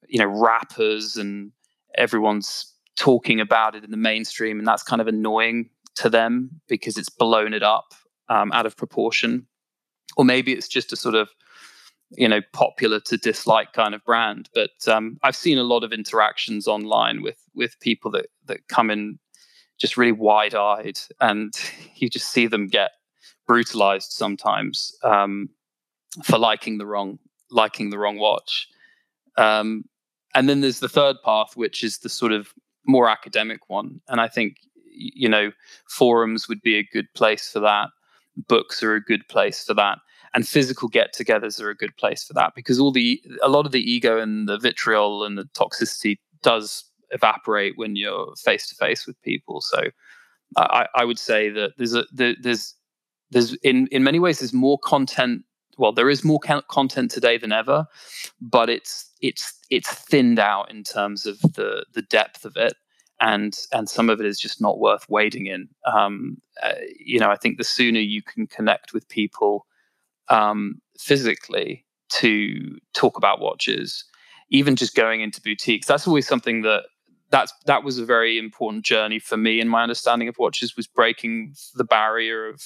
you 0.09 0.19
know, 0.19 0.27
rappers 0.27 1.17
and 1.17 1.53
everyone's 1.97 2.75
talking 2.97 3.41
about 3.41 3.75
it 3.75 3.85
in 3.85 3.91
the 3.91 3.97
mainstream, 3.97 4.59
and 4.59 4.67
that's 4.67 4.83
kind 4.83 5.01
of 5.01 5.07
annoying 5.07 5.71
to 5.95 6.11
them 6.11 6.51
because 6.69 6.97
it's 6.97 7.09
blown 7.09 7.55
it 7.55 7.63
up 7.63 7.95
um, 8.29 8.53
out 8.53 8.67
of 8.67 8.77
proportion. 8.77 9.47
Or 10.17 10.25
maybe 10.25 10.53
it's 10.53 10.69
just 10.69 10.93
a 10.93 10.97
sort 10.97 11.15
of 11.15 11.29
you 12.11 12.29
know 12.29 12.41
popular 12.53 13.01
to 13.01 13.17
dislike 13.17 13.73
kind 13.73 13.95
of 13.95 14.05
brand. 14.05 14.49
But 14.55 14.87
um, 14.87 15.19
i've 15.23 15.37
seen 15.37 15.59
a 15.59 15.63
lot 15.63 15.85
of 15.85 15.93
interactions 15.93 16.67
online 16.67 17.23
with 17.23 17.39
with 17.55 17.79
people 17.81 18.11
that 18.13 18.27
that 18.47 18.69
come 18.69 18.91
in 18.91 19.19
just 19.79 19.97
really 19.97 20.13
wide-eyed 20.13 20.99
and 21.21 21.55
you 21.95 22.09
just 22.09 22.31
see 22.31 22.47
them 22.47 22.67
get 22.67 22.93
brutalized 23.47 24.13
sometimes 24.13 24.95
um, 25.03 25.49
for 26.25 26.39
liking 26.39 26.79
the 26.79 26.87
wrong 26.87 27.19
liking 27.51 27.91
the 27.91 27.99
wrong 27.99 28.19
watch. 28.19 28.69
Um, 29.37 29.85
and 30.35 30.49
then 30.49 30.61
there's 30.61 30.81
the 30.81 30.89
third 30.89 31.17
path 31.25 31.57
which 31.57 31.83
is 31.83 31.99
the 31.99 32.09
sort 32.09 32.33
of 32.33 32.53
more 32.87 33.09
academic 33.09 33.69
one. 33.69 34.01
And 34.09 34.21
i 34.21 34.29
think 34.29 34.57
you 35.01 35.29
know 35.29 35.53
forums 35.89 36.49
would 36.49 36.61
be 36.63 36.77
a 36.77 36.89
good 36.93 37.13
place 37.15 37.51
for 37.51 37.61
that. 37.61 37.91
Books 38.49 38.83
are 38.83 38.95
a 38.95 39.03
good 39.03 39.27
place 39.29 39.65
for 39.65 39.75
that 39.75 39.99
and 40.35 40.47
physical 40.47 40.89
get-togethers 40.89 41.61
are 41.61 41.71
a 41.71 41.77
good 41.77 41.97
place 41.97 42.25
for 42.25 42.35
that 42.35 42.53
because 42.55 42.79
all 42.79 42.93
the 42.93 43.23
a 43.43 43.49
lot 43.49 43.67
of 43.67 43.73
the 43.73 43.91
ego 43.91 44.19
and 44.19 44.49
the 44.49 44.59
vitriol 44.59 45.25
and 45.25 45.39
the 45.39 45.45
toxicity 45.55 46.19
does 46.43 46.85
evaporate 47.11 47.75
when 47.77 47.97
you're 47.97 48.35
face 48.37 48.69
to 48.69 48.75
face 48.75 49.07
with 49.07 49.21
people. 49.23 49.61
So 49.61 49.85
I, 50.57 50.87
I 50.95 51.05
would 51.05 51.19
say 51.19 51.49
that 51.51 51.73
there's 51.79 51.95
a 51.95 52.05
there's 52.13 52.75
there's 53.31 53.55
in 53.57 53.87
in 53.89 54.05
many 54.05 54.19
ways 54.19 54.41
there's 54.41 54.55
more 54.55 54.79
content. 54.79 55.45
Well, 55.77 55.93
there 55.93 56.11
is 56.11 56.25
more 56.25 56.41
content 56.41 57.11
today 57.11 57.39
than 57.39 57.53
ever, 57.53 57.87
but 58.41 58.69
it's 58.69 59.11
it's 59.21 59.55
it's 59.71 59.91
thinned 59.91 60.39
out 60.39 60.71
in 60.71 60.85
terms 60.85 61.25
of 61.27 61.41
the 61.41 61.87
the 61.93 62.03
depth 62.03 62.45
of 62.45 62.57
it 62.57 62.75
and 63.21 63.59
and 63.73 63.89
some 63.89 64.11
of 64.11 64.21
it 64.21 64.27
is 64.27 64.39
just 64.39 64.61
not 64.61 64.79
worth 64.79 65.09
wading 65.09 65.47
in. 65.47 65.69
Um, 65.93 66.39
uh, 66.63 66.75
you 66.99 67.19
know, 67.19 67.31
I 67.31 67.37
think 67.37 67.59
the 67.59 67.65
sooner 67.65 68.01
you 68.01 68.23
can 68.23 68.47
connect 68.47 68.93
with 68.93 69.09
people 69.09 69.67
um, 70.31 70.81
physically 70.99 71.85
to 72.11 72.79
talk 72.95 73.17
about 73.17 73.41
watches, 73.41 74.05
even 74.51 74.77
just 74.77 74.95
going 74.95 75.21
into 75.21 75.41
boutiques. 75.43 75.87
That's 75.87 76.07
always 76.07 76.27
something 76.27 76.63
that 76.63 76.85
that's 77.31 77.53
that 77.67 77.85
was 77.85 77.99
a 77.99 78.05
very 78.05 78.39
important 78.39 78.85
journey 78.85 79.19
for 79.19 79.37
me 79.37 79.61
in 79.61 79.69
my 79.69 79.83
understanding 79.83 80.29
of 80.29 80.37
watches 80.39 80.77
was 80.77 80.87
breaking 80.87 81.55
the 81.75 81.85
barrier 81.85 82.49
of 82.49 82.63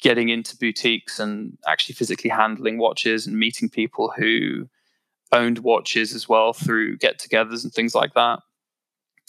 getting 0.00 0.28
into 0.28 0.56
boutiques 0.56 1.18
and 1.18 1.56
actually 1.66 1.94
physically 1.94 2.30
handling 2.30 2.78
watches 2.78 3.26
and 3.26 3.38
meeting 3.38 3.68
people 3.68 4.12
who 4.16 4.68
owned 5.32 5.58
watches 5.60 6.14
as 6.14 6.28
well 6.28 6.52
through 6.52 6.96
get-togethers 6.98 7.64
and 7.64 7.72
things 7.72 7.94
like 7.94 8.14
that. 8.14 8.40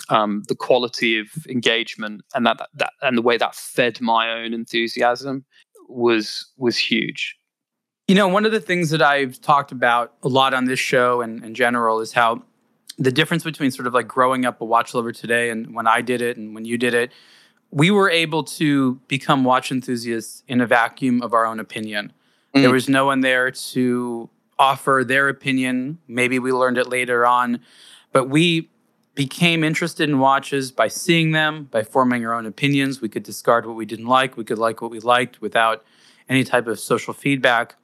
Um, 0.09 0.43
the 0.47 0.55
quality 0.55 1.19
of 1.19 1.27
engagement 1.49 2.21
and 2.33 2.45
that, 2.45 2.65
that 2.75 2.93
and 3.01 3.17
the 3.17 3.21
way 3.21 3.37
that 3.37 3.55
fed 3.55 3.99
my 3.99 4.31
own 4.31 4.53
enthusiasm 4.53 5.45
was 5.87 6.45
was 6.57 6.77
huge. 6.77 7.35
You 8.07 8.15
know, 8.15 8.27
one 8.27 8.45
of 8.45 8.51
the 8.51 8.61
things 8.61 8.89
that 8.91 9.01
I've 9.01 9.41
talked 9.41 9.71
about 9.71 10.13
a 10.23 10.29
lot 10.29 10.53
on 10.53 10.65
this 10.65 10.79
show 10.79 11.21
and 11.21 11.43
in 11.43 11.53
general 11.53 11.99
is 11.99 12.13
how 12.13 12.43
the 12.97 13.11
difference 13.11 13.43
between 13.43 13.69
sort 13.69 13.85
of 13.85 13.93
like 13.93 14.07
growing 14.07 14.45
up 14.45 14.61
a 14.61 14.65
watch 14.65 14.93
lover 14.93 15.11
today 15.11 15.49
and 15.49 15.75
when 15.75 15.87
I 15.87 16.01
did 16.01 16.21
it 16.21 16.37
and 16.37 16.55
when 16.55 16.65
you 16.65 16.77
did 16.77 16.93
it, 16.93 17.11
we 17.69 17.91
were 17.91 18.09
able 18.09 18.43
to 18.43 18.95
become 19.07 19.43
watch 19.43 19.71
enthusiasts 19.71 20.43
in 20.47 20.61
a 20.61 20.65
vacuum 20.67 21.21
of 21.21 21.33
our 21.33 21.45
own 21.45 21.59
opinion. 21.59 22.13
Mm. 22.55 22.61
There 22.61 22.71
was 22.71 22.87
no 22.87 23.05
one 23.05 23.21
there 23.21 23.51
to 23.51 24.29
offer 24.57 25.03
their 25.05 25.29
opinion. 25.29 25.99
Maybe 26.07 26.39
we 26.39 26.51
learned 26.51 26.77
it 26.77 26.87
later 26.87 27.25
on, 27.25 27.59
but 28.13 28.29
we 28.29 28.69
became 29.17 29.63
interested 29.63 30.07
in 30.07 30.19
watches 30.19 30.71
by 30.71 30.87
seeing 30.87 31.31
them, 31.31 31.65
by 31.71 31.83
forming 31.83 32.23
our 32.25 32.33
own 32.33 32.45
opinions. 32.45 33.01
We 33.01 33.09
could 33.09 33.23
discard 33.23 33.65
what 33.65 33.75
we 33.75 33.85
didn't 33.85 34.05
like, 34.05 34.37
we 34.37 34.45
could 34.45 34.59
like 34.59 34.81
what 34.81 34.91
we 34.91 34.99
liked 34.99 35.41
without 35.41 35.83
any 36.29 36.43
type 36.43 36.67
of 36.67 36.79
social 36.79 37.13
feedback. 37.13 37.75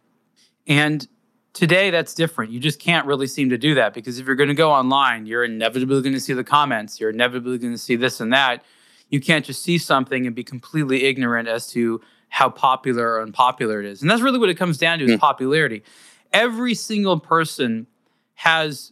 And 0.68 1.08
Today, 1.54 1.92
that's 1.92 2.16
different. 2.16 2.52
You 2.52 2.60
just 2.60 2.80
can't 2.80 3.06
really 3.06 3.28
seem 3.28 3.52
to 3.52 3.60
do 3.60 3.76
that 3.76 3.94
because 3.94 4.18
if 4.18 4.26
you're 4.26 4.36
going 4.36 4.50
to 4.50 4.56
go 4.56 4.72
online, 4.72 5.28
you're 5.28 5.44
inevitably 5.44 6.02
going 6.02 6.14
to 6.14 6.20
see 6.20 6.34
the 6.34 6.44
comments. 6.44 7.00
You're 7.00 7.12
inevitably 7.12 7.60
going 7.60 7.74
to 7.74 7.78
see 7.78 7.96
this 7.96 8.20
and 8.20 8.34
that. 8.34 8.64
You 9.10 9.22
can't 9.22 9.46
just 9.46 9.62
see 9.62 9.78
something 9.78 10.26
and 10.26 10.36
be 10.36 10.44
completely 10.44 11.04
ignorant 11.04 11.48
as 11.48 11.68
to 11.68 12.02
how 12.30 12.50
popular 12.50 13.08
or 13.08 13.22
unpopular 13.22 13.80
it 13.80 13.86
is. 13.86 14.02
And 14.02 14.10
that's 14.10 14.24
really 14.24 14.40
what 14.40 14.50
it 14.50 14.56
comes 14.56 14.80
down 14.80 14.98
to 14.98 15.06
is 15.06 15.12
mm. 15.12 15.20
popularity. 15.20 15.84
Every 16.32 16.74
single 16.74 17.20
person 17.20 17.86
has 18.34 18.92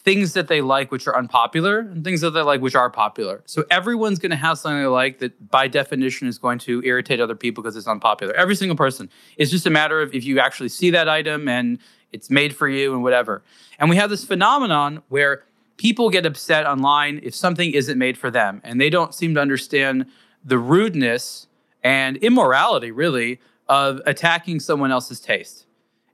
things 0.00 0.32
that 0.34 0.48
they 0.48 0.60
like 0.60 0.92
which 0.92 1.06
are 1.06 1.16
unpopular 1.16 1.80
and 1.80 2.04
things 2.04 2.20
that 2.20 2.30
they 2.30 2.40
like 2.40 2.60
which 2.60 2.74
are 2.74 2.88
popular. 2.88 3.42
So 3.46 3.64
everyone's 3.70 4.18
going 4.18 4.30
to 4.30 4.36
have 4.36 4.58
something 4.58 4.80
they 4.80 4.86
like 4.86 5.18
that 5.18 5.50
by 5.50 5.66
definition 5.66 6.28
is 6.28 6.38
going 6.38 6.60
to 6.60 6.80
irritate 6.84 7.20
other 7.20 7.34
people 7.34 7.62
because 7.62 7.76
it's 7.76 7.88
unpopular. 7.88 8.32
Every 8.34 8.54
single 8.54 8.76
person. 8.76 9.10
It's 9.36 9.50
just 9.50 9.66
a 9.66 9.70
matter 9.70 10.00
of 10.00 10.14
if 10.14 10.24
you 10.24 10.38
actually 10.38 10.68
see 10.68 10.90
that 10.90 11.08
item 11.08 11.48
and 11.48 11.78
it's 12.12 12.30
made 12.30 12.54
for 12.54 12.68
you 12.68 12.94
and 12.94 13.02
whatever. 13.02 13.42
And 13.78 13.90
we 13.90 13.96
have 13.96 14.08
this 14.08 14.24
phenomenon 14.24 15.02
where 15.08 15.44
people 15.78 16.10
get 16.10 16.24
upset 16.24 16.64
online 16.64 17.20
if 17.22 17.34
something 17.34 17.72
isn't 17.72 17.98
made 17.98 18.16
for 18.16 18.30
them 18.30 18.60
and 18.64 18.80
they 18.80 18.90
don't 18.90 19.14
seem 19.14 19.34
to 19.34 19.40
understand 19.40 20.06
the 20.44 20.58
rudeness 20.58 21.48
and 21.82 22.16
immorality 22.18 22.90
really 22.90 23.40
of 23.68 24.00
attacking 24.06 24.60
someone 24.60 24.90
else's 24.90 25.20
taste. 25.20 25.66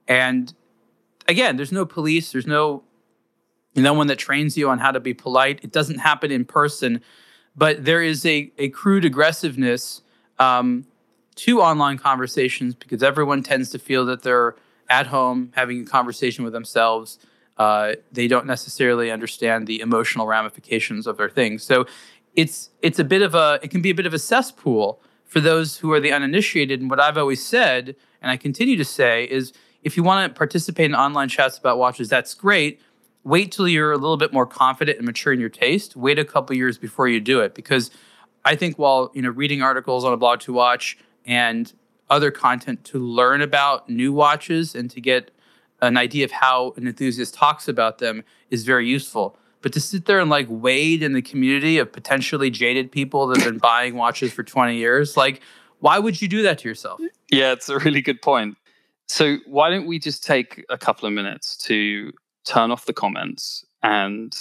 And 0.09 0.53
again, 1.29 1.57
there's 1.57 1.73
no 1.73 1.87
police, 1.87 2.33
there's 2.33 2.47
no 2.47 2.83
no 3.83 3.93
one 3.93 4.07
that 4.07 4.19
trains 4.19 4.57
you 4.57 4.69
on 4.69 4.79
how 4.79 4.91
to 4.91 5.01
be 5.01 5.15
polite. 5.15 5.61
It 5.63 5.73
doesn't 5.73 5.99
happen 5.99 6.31
in 6.31 6.45
person, 6.45 7.03
but 7.57 7.85
there 7.85 8.03
is 8.03 8.25
a, 8.25 8.53
a 8.59 8.69
crude 8.69 9.05
aggressiveness 9.05 10.03
um, 10.39 10.87
to 11.37 11.61
online 11.61 11.99
conversations 11.99 12.75
because 12.75 13.03
everyone 13.03 13.43
tends 13.43 13.71
to 13.71 13.79
feel 13.79 14.07
that 14.07 14.23
they're 14.23 14.55
at 14.89 15.07
home 15.09 15.53
having 15.55 15.83
a 15.83 15.85
conversation 15.85 16.45
with 16.45 16.53
themselves. 16.53 17.19
Uh, 17.57 17.95
they 18.13 18.29
don't 18.29 18.47
necessarily 18.47 19.11
understand 19.11 19.67
the 19.67 19.81
emotional 19.81 20.27
ramifications 20.27 21.07
of 21.07 21.17
their 21.17 21.29
things. 21.29 21.63
So 21.63 21.87
it's 22.35 22.71
it's 22.83 22.99
a 22.99 23.05
bit 23.05 23.23
of 23.23 23.35
a 23.35 23.61
it 23.63 23.71
can 23.71 23.81
be 23.81 23.91
a 23.91 23.95
bit 23.95 24.07
of 24.07 24.15
a 24.15 24.19
cesspool 24.19 25.01
for 25.25 25.41
those 25.41 25.79
who 25.79 25.93
are 25.93 26.01
the 26.01 26.13
uninitiated. 26.13 26.81
And 26.81 26.91
what 26.91 27.01
I've 27.01 27.17
always 27.17 27.45
said, 27.45 27.97
and 28.21 28.31
I 28.31 28.37
continue 28.37 28.77
to 28.77 28.85
say, 28.85 29.25
is 29.25 29.53
if 29.83 29.97
you 29.97 30.03
want 30.03 30.33
to 30.33 30.37
participate 30.37 30.87
in 30.87 30.95
online 30.95 31.29
chats 31.29 31.59
about 31.59 31.79
watches, 31.79 32.09
that's 32.09 32.35
great 32.35 32.81
wait 33.25 33.51
till 33.51 33.67
you're 33.67 33.93
a 33.93 33.99
little 33.99 34.17
bit 34.17 34.33
more 34.33 34.47
confident 34.47 34.99
and 34.99 35.07
mature 35.07 35.33
in 35.33 35.41
your 35.41 35.49
taste. 35.49 35.97
Wait 35.97 36.19
a 36.19 36.25
couple 36.25 36.55
years 36.55 36.79
before 36.79 37.09
you 37.09 37.21
do 37.21 37.41
it 37.41 37.55
because 37.55 37.91
I 38.45 38.55
think 38.55 38.79
while 38.79 39.11
you 39.15 39.23
know 39.23 39.31
reading 39.31 39.63
articles 39.63 40.05
on 40.05 40.13
a 40.13 40.17
blog 40.17 40.41
to 40.41 40.53
watch 40.53 40.99
and 41.25 41.73
other 42.11 42.31
content 42.31 42.85
to 42.85 42.99
learn 42.99 43.41
about 43.41 43.89
new 43.89 44.13
watches 44.13 44.75
and 44.75 44.91
to 44.91 45.01
get 45.01 45.31
an 45.81 45.97
idea 45.97 46.25
of 46.25 46.31
how 46.31 46.75
an 46.77 46.87
enthusiast 46.87 47.35
talks 47.35 47.67
about 47.67 47.99
them 47.99 48.23
is 48.51 48.65
very 48.65 48.87
useful. 48.87 49.37
But 49.63 49.73
to 49.73 49.81
sit 49.81 50.05
there 50.05 50.21
and 50.21 50.29
like 50.29 50.47
wade 50.51 51.03
in 51.03 51.15
the 51.15 51.23
community 51.23 51.79
of 51.79 51.91
potentially 51.91 52.51
jaded 52.51 52.93
people 52.93 53.27
that 53.29 53.41
have 53.41 53.51
been 53.51 53.59
buying 53.73 53.97
watches 53.97 54.33
for 54.33 54.43
20 54.43 54.77
years, 54.77 55.17
like 55.17 55.41
why 55.81 55.99
would 55.99 56.21
you 56.21 56.29
do 56.29 56.43
that 56.43 56.59
to 56.59 56.69
yourself? 56.69 57.01
Yeah, 57.31 57.53
it's 57.53 57.69
a 57.69 57.79
really 57.79 58.03
good 58.03 58.21
point. 58.21 58.57
So 59.09 59.39
why 59.47 59.71
don't 59.71 59.87
we 59.87 59.99
just 59.99 60.25
take 60.25 60.65
a 60.69 60.79
couple 60.79 61.07
of 61.07 61.15
minutes 61.15 61.57
to 61.59 62.13
turn 62.45 62.71
off 62.71 62.87
the 62.87 62.93
comments 62.93 63.65
and 63.83 64.37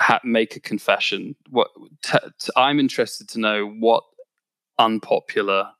ha- 0.00 0.20
make 0.24 0.56
a 0.56 0.60
confession. 0.60 1.36
What 1.48 1.70
t- 2.02 2.18
t- 2.40 2.52
I'm 2.56 2.80
interested 2.80 3.28
to 3.30 3.40
know 3.40 3.66
what 3.66 4.04
unpopular 4.78 5.70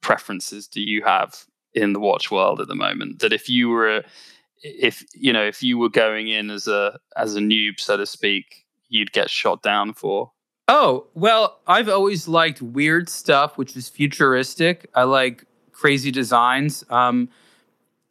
preferences 0.00 0.66
do 0.66 0.80
you 0.80 1.02
have 1.04 1.44
in 1.74 1.92
the 1.92 2.00
watch 2.00 2.30
world 2.30 2.60
at 2.60 2.68
the 2.68 2.74
moment? 2.74 3.20
That 3.20 3.32
if 3.32 3.48
you 3.48 3.68
were, 3.68 4.02
if 4.62 5.04
you 5.14 5.32
know, 5.32 5.44
if 5.44 5.62
you 5.62 5.78
were 5.78 5.90
going 5.90 6.28
in 6.28 6.50
as 6.50 6.66
a 6.66 6.98
as 7.16 7.36
a 7.36 7.40
noob, 7.40 7.78
so 7.78 7.96
to 7.96 8.06
speak, 8.06 8.66
you'd 8.88 9.12
get 9.12 9.30
shot 9.30 9.62
down 9.62 9.92
for. 9.92 10.32
Oh 10.66 11.06
well, 11.14 11.60
I've 11.66 11.88
always 11.88 12.28
liked 12.28 12.60
weird 12.60 13.08
stuff, 13.08 13.56
which 13.56 13.76
is 13.76 13.88
futuristic. 13.88 14.90
I 14.94 15.04
like 15.04 15.44
crazy 15.72 16.10
designs. 16.10 16.84
Um, 16.90 17.28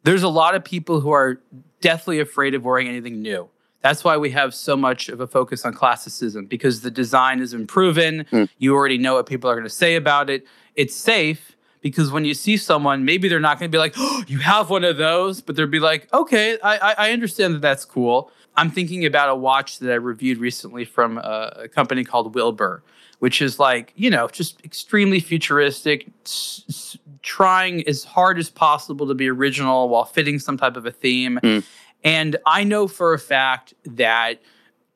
there's 0.08 0.22
a 0.22 0.28
lot 0.28 0.54
of 0.54 0.64
people 0.64 1.00
who 1.00 1.10
are 1.10 1.38
deathly 1.82 2.18
afraid 2.18 2.54
of 2.54 2.64
wearing 2.64 2.88
anything 2.88 3.20
new. 3.20 3.46
That's 3.82 4.02
why 4.02 4.16
we 4.16 4.30
have 4.30 4.54
so 4.54 4.74
much 4.74 5.10
of 5.10 5.20
a 5.20 5.26
focus 5.26 5.66
on 5.66 5.74
classicism 5.74 6.46
because 6.46 6.80
the 6.80 6.90
design 6.90 7.40
is 7.40 7.54
proven. 7.66 8.24
Mm. 8.32 8.48
You 8.56 8.74
already 8.74 8.96
know 8.96 9.14
what 9.16 9.26
people 9.26 9.50
are 9.50 9.54
going 9.54 9.66
to 9.66 9.70
say 9.70 9.96
about 9.96 10.30
it. 10.30 10.46
It's 10.76 10.94
safe 10.94 11.56
because 11.82 12.10
when 12.10 12.24
you 12.24 12.32
see 12.32 12.56
someone, 12.56 13.04
maybe 13.04 13.28
they're 13.28 13.38
not 13.38 13.58
going 13.58 13.70
to 13.70 13.74
be 13.74 13.78
like, 13.78 13.94
oh, 13.98 14.24
"You 14.26 14.38
have 14.38 14.70
one 14.70 14.82
of 14.82 14.96
those," 14.96 15.42
but 15.42 15.56
they'll 15.56 15.66
be 15.66 15.78
like, 15.78 16.12
"Okay, 16.12 16.58
I, 16.62 16.94
I 16.96 17.12
understand 17.12 17.54
that 17.54 17.60
that's 17.60 17.84
cool." 17.84 18.32
I'm 18.56 18.70
thinking 18.70 19.04
about 19.04 19.28
a 19.28 19.36
watch 19.36 19.78
that 19.78 19.92
I 19.92 19.96
reviewed 19.96 20.38
recently 20.38 20.86
from 20.86 21.18
a, 21.18 21.52
a 21.64 21.68
company 21.68 22.02
called 22.02 22.34
Wilbur, 22.34 22.82
which 23.18 23.42
is 23.42 23.58
like 23.58 23.92
you 23.94 24.08
know 24.10 24.26
just 24.28 24.64
extremely 24.64 25.20
futuristic, 25.20 26.06
s- 26.24 26.96
trying 27.28 27.86
as 27.86 28.04
hard 28.04 28.38
as 28.38 28.48
possible 28.48 29.06
to 29.06 29.12
be 29.12 29.28
original 29.28 29.90
while 29.90 30.06
fitting 30.06 30.38
some 30.38 30.56
type 30.56 30.78
of 30.78 30.86
a 30.86 30.90
theme. 30.90 31.38
Mm. 31.42 31.62
And 32.02 32.36
I 32.46 32.64
know 32.64 32.88
for 32.88 33.12
a 33.12 33.18
fact 33.18 33.74
that 33.84 34.40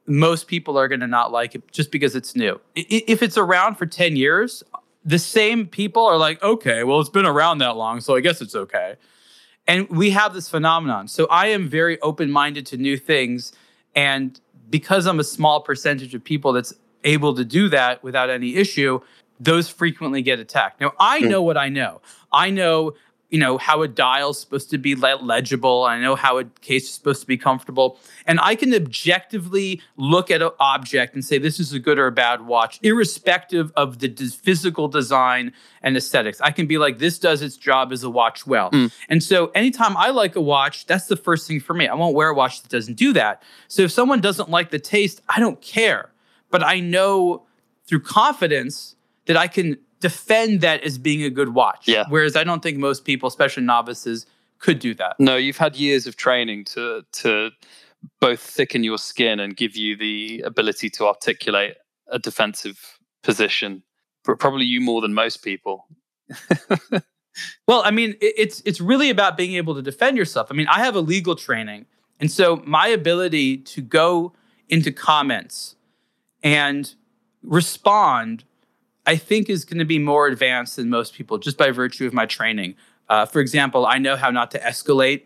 most 0.07 0.47
people 0.47 0.79
are 0.79 0.88
going 0.88 1.01
to 1.01 1.07
not 1.07 1.31
like 1.31 1.55
it 1.55 1.71
just 1.71 1.92
because 1.92 2.16
it's 2.16 2.35
new. 2.35 2.59
If 2.75 3.23
it's 3.23 3.37
around 3.37 3.75
for 3.75 3.85
10 3.85 4.16
years, 4.16 4.62
the 5.05 5.18
same 5.18 5.66
people 5.66 6.07
are 6.07 6.16
like, 6.16 6.42
okay, 6.42 6.85
well, 6.85 7.01
it's 7.01 7.11
been 7.11 7.27
around 7.27 7.59
that 7.59 7.77
long, 7.77 8.01
so 8.01 8.16
I 8.16 8.21
guess 8.21 8.40
it's 8.40 8.55
okay. 8.55 8.97
And 9.66 9.87
we 9.90 10.09
have 10.11 10.33
this 10.33 10.49
phenomenon. 10.49 11.09
So 11.09 11.27
I 11.27 11.49
am 11.49 11.68
very 11.68 12.01
open 12.01 12.31
minded 12.31 12.64
to 12.66 12.79
new 12.79 12.97
things. 12.97 13.53
And 13.95 14.40
because 14.71 15.07
I'm 15.07 15.21
a 15.21 15.25
small 15.25 15.61
percentage 15.61 16.14
of 16.14 16.25
people 16.25 16.55
that's 16.55 16.73
able 17.05 17.35
to 17.35 17.45
do 17.45 17.68
that 17.68 18.03
without 18.03 18.31
any 18.31 18.57
issue, 18.57 19.03
those 19.42 19.68
frequently 19.68 20.22
get 20.22 20.38
attacked. 20.38 20.81
Now, 20.81 20.92
I 20.98 21.20
hmm. 21.20 21.28
know 21.28 21.42
what 21.42 21.57
I 21.57 21.68
know. 21.68 22.00
I 22.33 22.50
know, 22.50 22.94
you 23.31 23.38
know, 23.38 23.59
how 23.59 23.83
a 23.83 23.88
dial 23.88 24.31
is 24.31 24.38
supposed 24.38 24.70
to 24.70 24.78
be 24.78 24.94
legible. 24.94 25.85
I 25.85 25.98
know 25.98 26.14
how 26.14 26.38
a 26.38 26.44
case 26.44 26.85
is 26.85 26.94
supposed 26.94 27.22
to 27.22 27.26
be 27.26 27.37
comfortable. 27.37 27.98
And 28.26 28.38
I 28.40 28.55
can 28.55 28.72
objectively 28.72 29.81
look 29.96 30.31
at 30.31 30.42
an 30.42 30.50
object 30.61 31.14
and 31.14 31.24
say 31.24 31.38
this 31.38 31.59
is 31.59 31.72
a 31.72 31.78
good 31.78 31.98
or 31.98 32.07
a 32.07 32.12
bad 32.12 32.42
watch, 32.42 32.78
irrespective 32.83 33.72
of 33.74 33.98
the 33.98 34.09
d- 34.09 34.28
physical 34.28 34.87
design 34.87 35.52
and 35.83 35.96
aesthetics. 35.96 36.40
I 36.40 36.52
can 36.52 36.66
be 36.66 36.78
like, 36.78 36.98
this 36.98 37.18
does 37.18 37.42
its 37.42 37.57
job 37.57 37.90
as 37.90 38.05
a 38.05 38.11
watch 38.11 38.46
well. 38.46 38.70
Mm. 38.70 38.92
And 39.09 39.22
so 39.22 39.48
anytime 39.48 39.96
I 39.96 40.11
like 40.11 40.37
a 40.37 40.40
watch, 40.40 40.87
that's 40.87 41.07
the 41.07 41.16
first 41.16 41.48
thing 41.48 41.59
for 41.59 41.74
me. 41.74 41.88
I 41.88 41.94
won't 41.94 42.14
wear 42.14 42.28
a 42.28 42.35
watch 42.35 42.62
that 42.62 42.68
doesn't 42.70 42.94
do 42.94 43.12
that. 43.14 43.42
So 43.66 43.83
if 43.83 43.90
someone 43.90 44.20
doesn't 44.20 44.50
like 44.50 44.70
the 44.70 44.78
taste, 44.78 45.20
I 45.28 45.40
don't 45.40 45.61
care. 45.61 46.11
But 46.50 46.62
I 46.62 46.81
know 46.81 47.44
through 47.87 48.00
confidence 48.00 48.94
that 49.26 49.37
I 49.37 49.46
can 49.46 49.76
defend 50.00 50.61
that 50.61 50.82
as 50.82 50.98
being 50.98 51.22
a 51.22 51.30
good 51.30 51.54
watch. 51.54 51.88
Yeah. 51.88 52.04
Whereas 52.08 52.37
I 52.37 52.44
don't 52.44 52.62
think 52.62 52.78
most 52.78 53.04
people, 53.04 53.28
especially 53.28 53.62
novices, 53.62 54.26
could 54.58 54.78
do 54.78 54.94
that. 54.94 55.16
No, 55.18 55.37
you've 55.37 55.56
had 55.56 55.76
years 55.76 56.06
of 56.06 56.16
training 56.16 56.64
to 56.66 57.04
to 57.12 57.50
both 58.20 58.40
thicken 58.40 58.85
your 58.85 58.98
skin 58.98 59.40
and 59.40 59.56
give 59.56 59.76
you 59.76 59.96
the 59.96 60.42
ability 60.44 60.90
to 60.90 61.06
articulate 61.06 61.76
a 62.08 62.18
defensive 62.18 62.98
position. 63.22 63.82
But 64.24 64.38
probably 64.38 64.64
you 64.64 64.80
more 64.80 65.00
than 65.00 65.14
most 65.14 65.38
people. 65.38 65.87
well, 67.66 67.82
I 67.85 67.90
mean, 67.90 68.14
it's 68.20 68.62
it's 68.64 68.80
really 68.80 69.11
about 69.11 69.37
being 69.37 69.54
able 69.54 69.74
to 69.74 69.82
defend 69.82 70.16
yourself. 70.16 70.48
I 70.50 70.54
mean, 70.54 70.68
I 70.68 70.78
have 70.78 70.94
a 70.94 71.00
legal 71.00 71.35
training, 71.35 71.87
and 72.20 72.30
so 72.30 72.62
my 72.64 72.88
ability 72.88 73.58
to 73.58 73.80
go 73.80 74.32
into 74.68 74.92
comments 74.92 75.76
and 76.42 76.94
respond 77.42 78.44
I 79.06 79.16
think 79.16 79.50
is 79.50 79.64
going 79.64 79.78
to 79.78 79.84
be 79.84 79.98
more 79.98 80.26
advanced 80.26 80.76
than 80.76 80.88
most 80.88 81.14
people 81.14 81.38
just 81.38 81.58
by 81.58 81.70
virtue 81.70 82.06
of 82.06 82.12
my 82.12 82.26
training. 82.26 82.74
Uh, 83.08 83.26
for 83.26 83.40
example, 83.40 83.84
I 83.84 83.98
know 83.98 84.16
how 84.16 84.30
not 84.30 84.50
to 84.52 84.58
escalate 84.60 85.22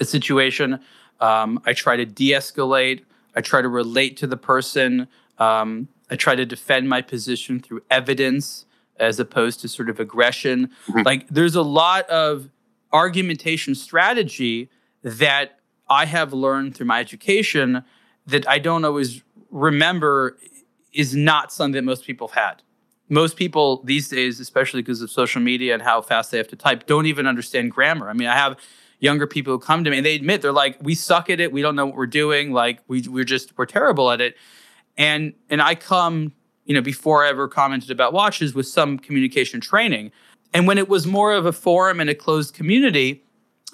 a 0.00 0.04
situation. 0.04 0.80
Um, 1.20 1.60
I 1.64 1.72
try 1.72 1.96
to 1.96 2.04
de 2.04 2.32
escalate. 2.32 3.02
I 3.34 3.40
try 3.40 3.62
to 3.62 3.68
relate 3.68 4.16
to 4.18 4.26
the 4.26 4.36
person. 4.36 5.08
Um, 5.38 5.88
I 6.10 6.16
try 6.16 6.34
to 6.34 6.44
defend 6.44 6.88
my 6.88 7.00
position 7.00 7.58
through 7.58 7.82
evidence 7.90 8.66
as 8.96 9.18
opposed 9.18 9.60
to 9.60 9.68
sort 9.68 9.88
of 9.88 9.98
aggression. 9.98 10.70
Mm-hmm. 10.86 11.02
Like, 11.04 11.28
there's 11.28 11.56
a 11.56 11.62
lot 11.62 12.08
of 12.10 12.50
argumentation 12.92 13.74
strategy 13.74 14.68
that 15.02 15.58
I 15.88 16.04
have 16.06 16.32
learned 16.32 16.76
through 16.76 16.86
my 16.86 17.00
education 17.00 17.84
that 18.26 18.48
I 18.48 18.58
don't 18.58 18.84
always 18.84 19.22
remember 19.50 20.38
is 20.92 21.16
not 21.16 21.52
something 21.52 21.72
that 21.72 21.82
most 21.82 22.04
people 22.04 22.28
have 22.28 22.44
had 22.44 22.62
most 23.08 23.36
people 23.36 23.82
these 23.84 24.08
days, 24.08 24.40
especially 24.40 24.82
because 24.82 25.00
of 25.00 25.10
social 25.10 25.40
media 25.40 25.74
and 25.74 25.82
how 25.82 26.00
fast 26.00 26.30
they 26.30 26.38
have 26.38 26.48
to 26.48 26.56
type, 26.56 26.86
don't 26.86 27.06
even 27.06 27.26
understand 27.26 27.70
grammar. 27.70 28.08
I 28.08 28.12
mean, 28.14 28.28
I 28.28 28.36
have 28.36 28.58
younger 28.98 29.26
people 29.26 29.52
who 29.52 29.58
come 29.58 29.84
to 29.84 29.90
me 29.90 29.98
and 29.98 30.06
they 30.06 30.14
admit 30.14 30.42
they're 30.42 30.52
like, 30.52 30.78
we 30.80 30.94
suck 30.94 31.28
at 31.28 31.40
it. 31.40 31.52
We 31.52 31.62
don't 31.62 31.76
know 31.76 31.86
what 31.86 31.94
we're 31.94 32.06
doing. 32.06 32.52
Like 32.52 32.80
we 32.88 33.02
we're 33.02 33.24
just 33.24 33.56
we're 33.58 33.66
terrible 33.66 34.10
at 34.10 34.20
it. 34.20 34.36
And 34.96 35.34
and 35.50 35.60
I 35.60 35.74
come, 35.74 36.32
you 36.64 36.74
know, 36.74 36.80
before 36.80 37.24
I 37.24 37.28
ever 37.28 37.46
commented 37.46 37.90
about 37.90 38.12
watches 38.12 38.54
with 38.54 38.66
some 38.66 38.98
communication 38.98 39.60
training. 39.60 40.10
And 40.54 40.66
when 40.66 40.78
it 40.78 40.88
was 40.88 41.06
more 41.06 41.32
of 41.32 41.46
a 41.46 41.52
forum 41.52 42.00
and 42.00 42.08
a 42.08 42.14
closed 42.14 42.54
community, 42.54 43.24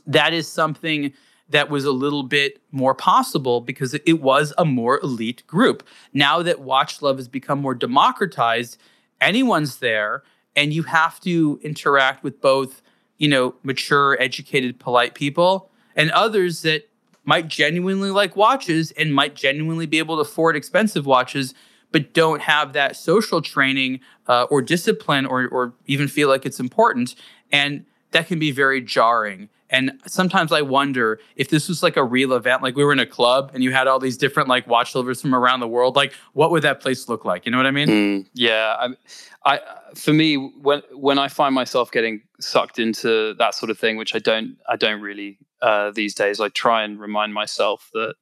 that 0.07 0.33
is 0.33 0.49
something 0.49 1.13
that 1.51 1.69
was 1.69 1.85
a 1.85 1.93
little 1.93 2.23
bit 2.23 2.63
more 2.71 2.95
possible 2.95 3.61
because 3.61 3.93
it 3.95 4.23
was 4.23 4.53
a 4.57 4.65
more 4.65 5.01
elite 5.01 5.47
group. 5.47 5.87
Now 6.15 6.43
that 6.43 6.61
Watch 6.61 7.03
Love 7.03 7.19
has 7.19 7.29
become 7.29 7.61
more 7.61 7.75
democratized, 7.75 8.79
anyone's 9.21 9.79
there 9.79 10.23
and 10.57 10.73
you 10.73 10.83
have 10.85 11.21
to 11.21 11.61
interact 11.63 12.25
with 12.25 12.41
both, 12.41 12.83
you 13.19 13.29
know, 13.29 13.55
mature, 13.63 14.17
educated, 14.21 14.79
polite 14.79 15.15
people 15.15 15.71
and 15.97 16.11
others 16.11 16.63
that 16.63 16.89
might 17.25 17.49
genuinely 17.49 18.11
like 18.11 18.37
watches 18.37 18.91
and 18.93 19.15
might 19.15 19.35
genuinely 19.35 19.87
be 19.87 19.99
able 19.99 20.17
to 20.17 20.23
afford 20.23 20.57
expensive 20.57 21.07
watches 21.07 21.55
but 21.93 22.13
don't 22.15 22.43
have 22.43 22.73
that 22.73 22.97
social 22.97 23.43
training 23.43 24.01
uh, 24.29 24.45
or 24.45 24.63
discipline 24.63 25.27
or, 25.27 25.49
or 25.49 25.75
even 25.87 26.09
feel 26.09 26.29
like 26.29 26.47
it's 26.47 26.61
important. 26.61 27.15
And 27.51 27.85
that 28.13 28.29
can 28.29 28.39
be 28.39 28.51
very 28.51 28.81
jarring 28.81 29.49
and 29.71 29.93
sometimes 30.07 30.51
I 30.51 30.63
wonder 30.63 31.21
if 31.37 31.49
this 31.49 31.69
was 31.69 31.83
like 31.83 31.97
a 31.97 32.05
real 32.05 32.33
event, 32.33 32.63
like 32.63 32.75
we 32.75 32.85
were 32.85 32.93
in 32.93 32.99
a 32.99 33.07
club 33.07 33.53
and 33.55 33.63
you 33.63 33.71
had 33.71 33.87
all 33.87 34.01
these 34.01 34.17
different 34.17 34.49
like 34.49 34.67
watch 34.67 34.95
lovers 34.95 35.23
from 35.23 35.35
around 35.35 35.61
the 35.61 35.69
world, 35.69 35.95
like 35.95 36.13
what 36.33 36.51
would 36.51 36.63
that 36.65 36.81
place 36.81 37.09
look 37.09 37.25
like? 37.25 37.47
You 37.47 37.53
know 37.53 37.59
what 37.59 37.67
I 37.67 37.71
mean? 37.71 37.89
Mm, 37.89 38.27
yeah. 38.35 38.77
I, 38.79 39.55
I, 39.55 39.61
for 39.95 40.13
me, 40.13 40.35
when, 40.35 40.83
when 40.93 41.19
I 41.19 41.29
find 41.29 41.55
myself 41.55 41.93
getting 41.93 42.21
sucked 42.41 42.81
into 42.81 43.35
that 43.35 43.55
sort 43.55 43.71
of 43.71 43.79
thing, 43.79 43.97
which 43.97 44.15
I 44.15 44.19
don't, 44.19 44.57
I 44.69 44.75
don't 44.77 45.01
really, 45.01 45.39
uh, 45.63 45.93
these 45.93 46.15
days, 46.15 46.41
I 46.41 46.49
try 46.49 46.83
and 46.83 46.99
remind 47.01 47.33
myself 47.33 47.91
that 47.93 48.15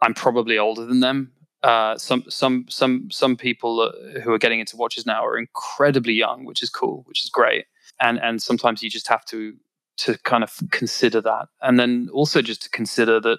I'm 0.00 0.14
probably 0.14 0.58
older 0.58 0.86
than 0.86 1.00
them. 1.00 1.32
Uh, 1.62 1.96
some, 1.98 2.24
some, 2.28 2.66
some, 2.68 3.10
some 3.10 3.36
people 3.36 3.92
who 4.22 4.32
are 4.32 4.38
getting 4.38 4.60
into 4.60 4.76
watches 4.76 5.06
now 5.06 5.24
are 5.24 5.38
incredibly 5.38 6.12
young, 6.14 6.44
which 6.44 6.62
is 6.62 6.70
cool, 6.70 7.02
which 7.06 7.24
is 7.24 7.30
great. 7.30 7.66
And, 8.00 8.18
and 8.20 8.42
sometimes 8.42 8.82
you 8.82 8.90
just 8.90 9.08
have 9.08 9.24
to 9.26 9.54
to 9.98 10.18
kind 10.24 10.42
of 10.42 10.58
consider 10.70 11.20
that, 11.20 11.48
and 11.62 11.78
then 11.78 12.08
also 12.12 12.42
just 12.42 12.62
to 12.62 12.70
consider 12.70 13.20
that 13.20 13.38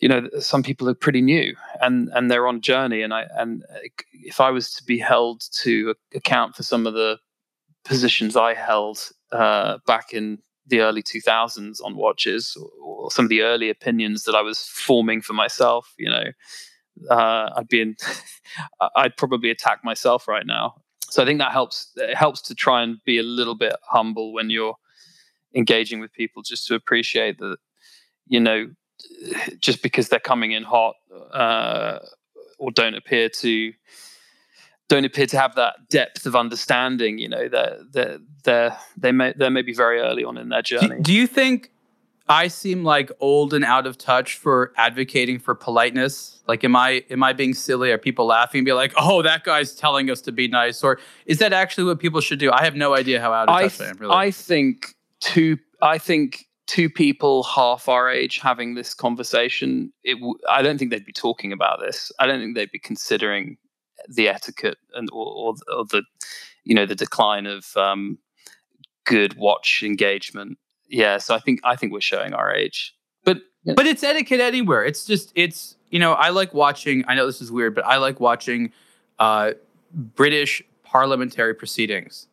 you 0.00 0.08
know 0.08 0.28
some 0.38 0.62
people 0.62 0.88
are 0.88 0.94
pretty 0.94 1.20
new 1.20 1.54
and 1.80 2.08
and 2.14 2.30
they're 2.30 2.46
on 2.46 2.56
a 2.56 2.60
journey. 2.60 3.02
And 3.02 3.12
i 3.12 3.26
and 3.36 3.64
if 4.12 4.40
i 4.40 4.50
was 4.50 4.72
to 4.74 4.84
be 4.84 4.98
held 4.98 5.42
to 5.62 5.94
account 6.14 6.54
for 6.54 6.62
some 6.62 6.86
of 6.86 6.94
the 6.94 7.18
positions 7.84 8.36
i 8.36 8.54
held 8.54 9.10
uh, 9.32 9.78
back 9.86 10.12
in 10.12 10.38
the 10.66 10.80
early 10.80 11.02
2000s 11.02 11.84
on 11.84 11.96
watches 11.96 12.56
or, 12.58 12.70
or, 12.82 13.10
some 13.10 13.26
of 13.26 13.28
the 13.28 13.42
early 13.42 13.68
opinions 13.68 14.24
that 14.24 14.34
i 14.34 14.40
was 14.40 14.60
forming 14.68 15.20
for 15.20 15.34
myself 15.34 15.92
you 15.98 16.08
know 16.08 16.24
uh, 17.10 17.50
i'd 17.56 17.68
be 17.68 17.82
in 17.82 17.96
i'd 18.96 19.16
probably 19.16 19.50
attack 19.50 19.84
myself 19.84 20.28
right 20.28 20.46
now. 20.46 20.74
So 21.10 21.22
i 21.22 21.26
think 21.26 21.38
that 21.38 21.52
helps 21.52 21.92
it 21.96 22.16
helps 22.16 22.40
to 22.42 22.54
try 22.54 22.82
and 22.82 23.02
be 23.04 23.18
a 23.18 23.22
little 23.22 23.54
bit 23.54 23.74
humble 23.82 24.32
when 24.32 24.50
you're 24.50 24.76
engaging 25.54 26.00
with 26.00 26.12
people 26.12 26.42
just 26.42 26.66
to 26.66 26.74
appreciate 26.74 27.38
that 27.38 27.56
you 28.26 28.40
know 28.40 28.68
just 29.60 29.82
because 29.82 30.08
they're 30.08 30.20
coming 30.20 30.52
in 30.52 30.62
hot 30.62 30.96
uh, 31.32 31.98
or 32.58 32.70
don't 32.70 32.94
appear 32.94 33.28
to 33.28 33.72
don't 34.88 35.04
appear 35.04 35.26
to 35.26 35.38
have 35.38 35.54
that 35.54 35.88
depth 35.88 36.26
of 36.26 36.36
understanding 36.36 37.18
you 37.18 37.28
know 37.28 37.48
that 37.48 37.92
they 37.92 38.18
they 38.44 38.70
they 38.96 39.12
may 39.12 39.32
they 39.36 39.48
may 39.48 39.62
be 39.62 39.74
very 39.74 40.00
early 40.00 40.24
on 40.24 40.36
in 40.36 40.48
their 40.48 40.62
journey. 40.62 40.96
do, 40.96 41.02
do 41.02 41.12
you 41.12 41.26
think 41.26 41.70
i 42.28 42.48
seem 42.48 42.84
like 42.84 43.10
old 43.20 43.52
and 43.52 43.64
out 43.64 43.86
of 43.86 43.98
touch 43.98 44.36
for 44.36 44.72
advocating 44.76 45.38
for 45.38 45.54
politeness? 45.54 46.42
Like 46.46 46.64
am 46.64 46.76
i 46.76 47.02
am 47.10 47.22
i 47.22 47.32
being 47.32 47.54
silly? 47.54 47.90
Are 47.90 47.98
people 47.98 48.26
laughing 48.26 48.60
and 48.60 48.66
be 48.66 48.72
like 48.72 48.92
oh 48.96 49.22
that 49.22 49.44
guy's 49.44 49.74
telling 49.74 50.10
us 50.10 50.20
to 50.22 50.32
be 50.32 50.48
nice 50.48 50.82
or 50.84 50.98
is 51.26 51.38
that 51.38 51.52
actually 51.52 51.84
what 51.84 51.98
people 51.98 52.20
should 52.20 52.38
do? 52.38 52.50
I 52.52 52.64
have 52.64 52.76
no 52.76 52.94
idea 52.94 53.20
how 53.20 53.32
out 53.32 53.48
of 53.48 53.60
touch 53.60 53.80
I, 53.80 53.84
i 53.84 53.88
am 53.88 53.96
really. 53.98 54.14
I 54.14 54.30
think 54.30 54.94
two 55.24 55.58
i 55.82 55.98
think 55.98 56.46
two 56.66 56.88
people 56.88 57.42
half 57.42 57.88
our 57.88 58.10
age 58.10 58.38
having 58.38 58.74
this 58.74 58.94
conversation 58.94 59.92
it 60.02 60.14
w- 60.14 60.38
i 60.48 60.62
don't 60.62 60.78
think 60.78 60.90
they'd 60.90 61.04
be 61.04 61.12
talking 61.12 61.52
about 61.52 61.80
this. 61.80 62.10
I 62.18 62.26
don't 62.26 62.40
think 62.40 62.54
they'd 62.54 62.70
be 62.70 62.78
considering 62.78 63.56
the 64.08 64.28
etiquette 64.28 64.78
and 64.94 65.08
or, 65.12 65.26
or, 65.26 65.54
or 65.76 65.84
the 65.84 66.02
you 66.64 66.74
know 66.74 66.86
the 66.86 66.94
decline 66.94 67.46
of 67.46 67.76
um, 67.76 68.18
good 69.04 69.34
watch 69.34 69.82
engagement. 69.82 70.58
Yeah 70.88 71.18
so 71.18 71.34
i 71.34 71.38
think 71.38 71.60
i 71.64 71.76
think 71.76 71.92
we're 71.92 72.00
showing 72.00 72.34
our 72.34 72.54
age. 72.54 72.94
But 73.24 73.38
but 73.76 73.86
it's 73.86 74.02
etiquette 74.02 74.40
anywhere. 74.40 74.84
It's 74.84 75.04
just 75.04 75.32
it's 75.34 75.76
you 75.94 76.00
know 76.00 76.12
i 76.14 76.28
like 76.30 76.52
watching 76.52 77.04
i 77.06 77.14
know 77.14 77.24
this 77.24 77.40
is 77.40 77.52
weird 77.52 77.74
but 77.74 77.86
i 77.86 77.96
like 77.96 78.18
watching 78.18 78.72
uh, 79.20 79.52
british 79.94 80.62
parliamentary 80.82 81.54
proceedings 81.54 82.26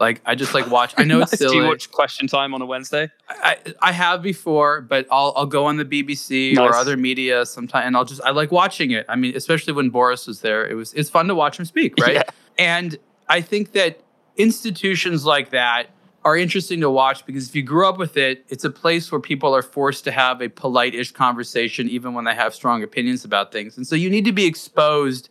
like 0.00 0.20
I 0.24 0.34
just 0.34 0.54
like 0.54 0.70
watch. 0.70 0.94
I 0.96 1.04
know 1.04 1.18
nice. 1.18 1.32
it's 1.32 1.40
silly. 1.40 1.56
Do 1.56 1.62
you 1.62 1.68
watch 1.68 1.90
Question 1.90 2.26
Time 2.26 2.54
on 2.54 2.62
a 2.62 2.66
Wednesday? 2.66 3.10
I 3.28 3.58
I 3.80 3.92
have 3.92 4.22
before, 4.22 4.80
but 4.80 5.06
I'll 5.10 5.32
I'll 5.36 5.46
go 5.46 5.66
on 5.66 5.76
the 5.76 5.84
BBC 5.84 6.54
nice. 6.54 6.70
or 6.70 6.74
other 6.74 6.96
media 6.96 7.44
sometime, 7.46 7.86
and 7.86 7.96
I'll 7.96 8.04
just 8.04 8.22
I 8.22 8.30
like 8.30 8.52
watching 8.52 8.90
it. 8.90 9.06
I 9.08 9.16
mean, 9.16 9.36
especially 9.36 9.72
when 9.72 9.90
Boris 9.90 10.26
was 10.26 10.40
there, 10.40 10.66
it 10.66 10.74
was 10.74 10.94
it's 10.94 11.10
fun 11.10 11.28
to 11.28 11.34
watch 11.34 11.58
him 11.58 11.64
speak, 11.64 11.94
right? 12.00 12.14
Yeah. 12.14 12.22
And 12.58 12.96
I 13.28 13.40
think 13.40 13.72
that 13.72 14.00
institutions 14.36 15.24
like 15.24 15.50
that 15.50 15.90
are 16.24 16.36
interesting 16.36 16.80
to 16.80 16.90
watch 16.90 17.24
because 17.24 17.48
if 17.48 17.56
you 17.56 17.62
grew 17.62 17.88
up 17.88 17.96
with 17.96 18.16
it, 18.16 18.44
it's 18.48 18.64
a 18.64 18.70
place 18.70 19.10
where 19.10 19.20
people 19.20 19.54
are 19.54 19.62
forced 19.62 20.04
to 20.04 20.10
have 20.10 20.42
a 20.42 20.48
polite-ish 20.48 21.12
conversation, 21.12 21.88
even 21.88 22.12
when 22.12 22.24
they 22.24 22.34
have 22.34 22.54
strong 22.54 22.82
opinions 22.82 23.24
about 23.24 23.52
things. 23.52 23.76
And 23.76 23.86
so 23.86 23.94
you 23.94 24.10
need 24.10 24.24
to 24.24 24.32
be 24.32 24.44
exposed 24.44 25.30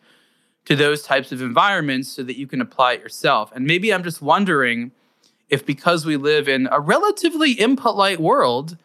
to 0.68 0.76
those 0.76 1.02
types 1.02 1.32
of 1.32 1.42
environments 1.42 2.10
so 2.10 2.22
that 2.24 2.38
you 2.38 2.46
can 2.46 2.60
apply 2.60 2.92
it 2.92 3.00
yourself. 3.00 3.54
And 3.56 3.66
maybe 3.66 3.94
I'm 3.94 4.04
just 4.04 4.22
wondering 4.22 4.92
if 5.48 5.66
because 5.66 6.06
we 6.06 6.18
live 6.18 6.50
in 6.50 6.68
a 6.74 6.82
relatively 6.82 7.58
impolite 7.58 8.20
world, 8.20 8.76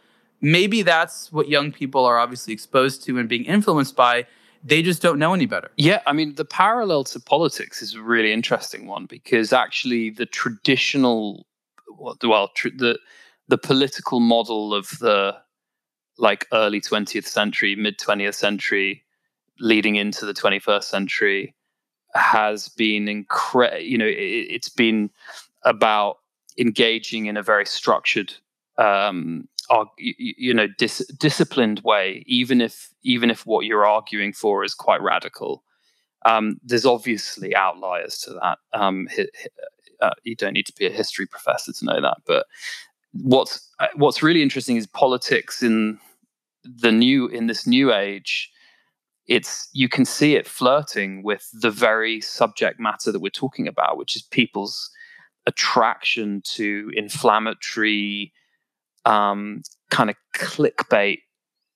maybe 0.40 0.83
that's 0.83 1.33
what 1.33 1.49
young 1.49 1.73
people 1.73 2.05
are 2.05 2.21
obviously 2.21 2.53
exposed 2.53 3.03
to 3.07 3.18
and 3.18 3.29
being 3.29 3.45
influenced 3.47 3.97
by. 3.97 4.27
They 4.62 4.81
just 4.81 5.03
don't 5.03 5.18
know 5.18 5.35
any 5.35 5.47
better. 5.47 5.73
Yeah, 5.77 6.03
I 6.07 6.12
mean, 6.12 6.37
the 6.37 6.45
parallel 6.45 7.03
to 7.03 7.18
politics 7.18 7.83
is 7.83 7.95
a 7.95 8.01
really 8.01 8.33
interesting 8.33 8.87
one 8.87 9.07
because 9.07 9.53
actually 9.53 10.11
the 10.11 10.27
traditional, 10.27 11.49
well, 11.99 12.49
tr- 12.55 12.68
the 12.77 12.97
the 13.49 13.59
political 13.59 14.21
model 14.21 14.73
of 14.73 14.88
the 15.01 15.37
like 16.16 16.47
early 16.53 16.81
20th 16.81 17.27
century, 17.27 17.75
mid 17.75 17.99
20th 17.99 18.35
century, 18.35 19.03
leading 19.59 19.97
into 19.97 20.25
the 20.25 20.33
21st 20.33 20.85
century 20.85 21.57
has 22.14 22.68
been 22.68 23.09
incredible. 23.09 23.81
You 23.81 23.98
know, 23.98 24.09
it, 24.09 24.51
has 24.64 24.68
been 24.68 25.11
about 25.64 26.18
engaging 26.59 27.27
in 27.27 27.37
a 27.37 27.42
very 27.42 27.66
structured, 27.66 28.35
um, 28.79 29.48
you, 29.98 30.14
you, 30.18 30.55
know, 30.55 30.66
dis- 30.79 31.11
disciplined 31.18 31.81
way. 31.81 32.22
Even 32.27 32.61
if 32.61 32.90
even 33.03 33.31
if 33.31 33.46
what 33.46 33.66
you're 33.66 33.87
arguing 33.87 34.33
for 34.33 34.64
is 34.64 34.75
quite 34.75 35.03
radical, 35.03 35.62
um, 36.25 36.61
there's 36.62 36.87
obviously 36.87 37.55
outliers 37.55 38.18
to 38.18 38.33
that. 38.35 38.59
Um, 38.72 39.09
uh, 40.01 40.11
you 40.25 40.35
don't 40.35 40.53
need 40.53 40.66
to 40.66 40.75
be 40.75 40.87
a 40.87 40.90
history 40.90 41.27
professor 41.27 41.72
to 41.72 41.85
know 41.85 42.01
that. 42.01 42.18
But 42.27 42.46
what's 43.12 43.68
uh, 43.79 43.88
what's 43.94 44.22
really 44.22 44.42
interesting 44.42 44.77
is 44.77 44.87
politics 44.87 45.62
in 45.62 45.98
the 46.64 46.92
new 46.92 47.29
in 47.29 47.46
this 47.46 47.66
new 47.66 47.92
age 47.92 48.52
it's 49.27 49.69
you 49.73 49.89
can 49.89 50.05
see 50.05 50.35
it 50.35 50.47
flirting 50.47 51.23
with 51.23 51.49
the 51.53 51.71
very 51.71 52.21
subject 52.21 52.81
matter 52.81 53.13
that 53.13 53.21
we're 53.21 53.31
talking 53.31 53.69
about, 53.69 53.97
which 53.97 54.17
is 54.17 54.23
people's 54.23 54.91
attraction 55.47 56.43
to 56.45 56.91
inflammatory 56.95 58.33
um, 59.05 59.63
kind 59.91 60.11
of 60.11 60.17
clickbait 60.35 61.19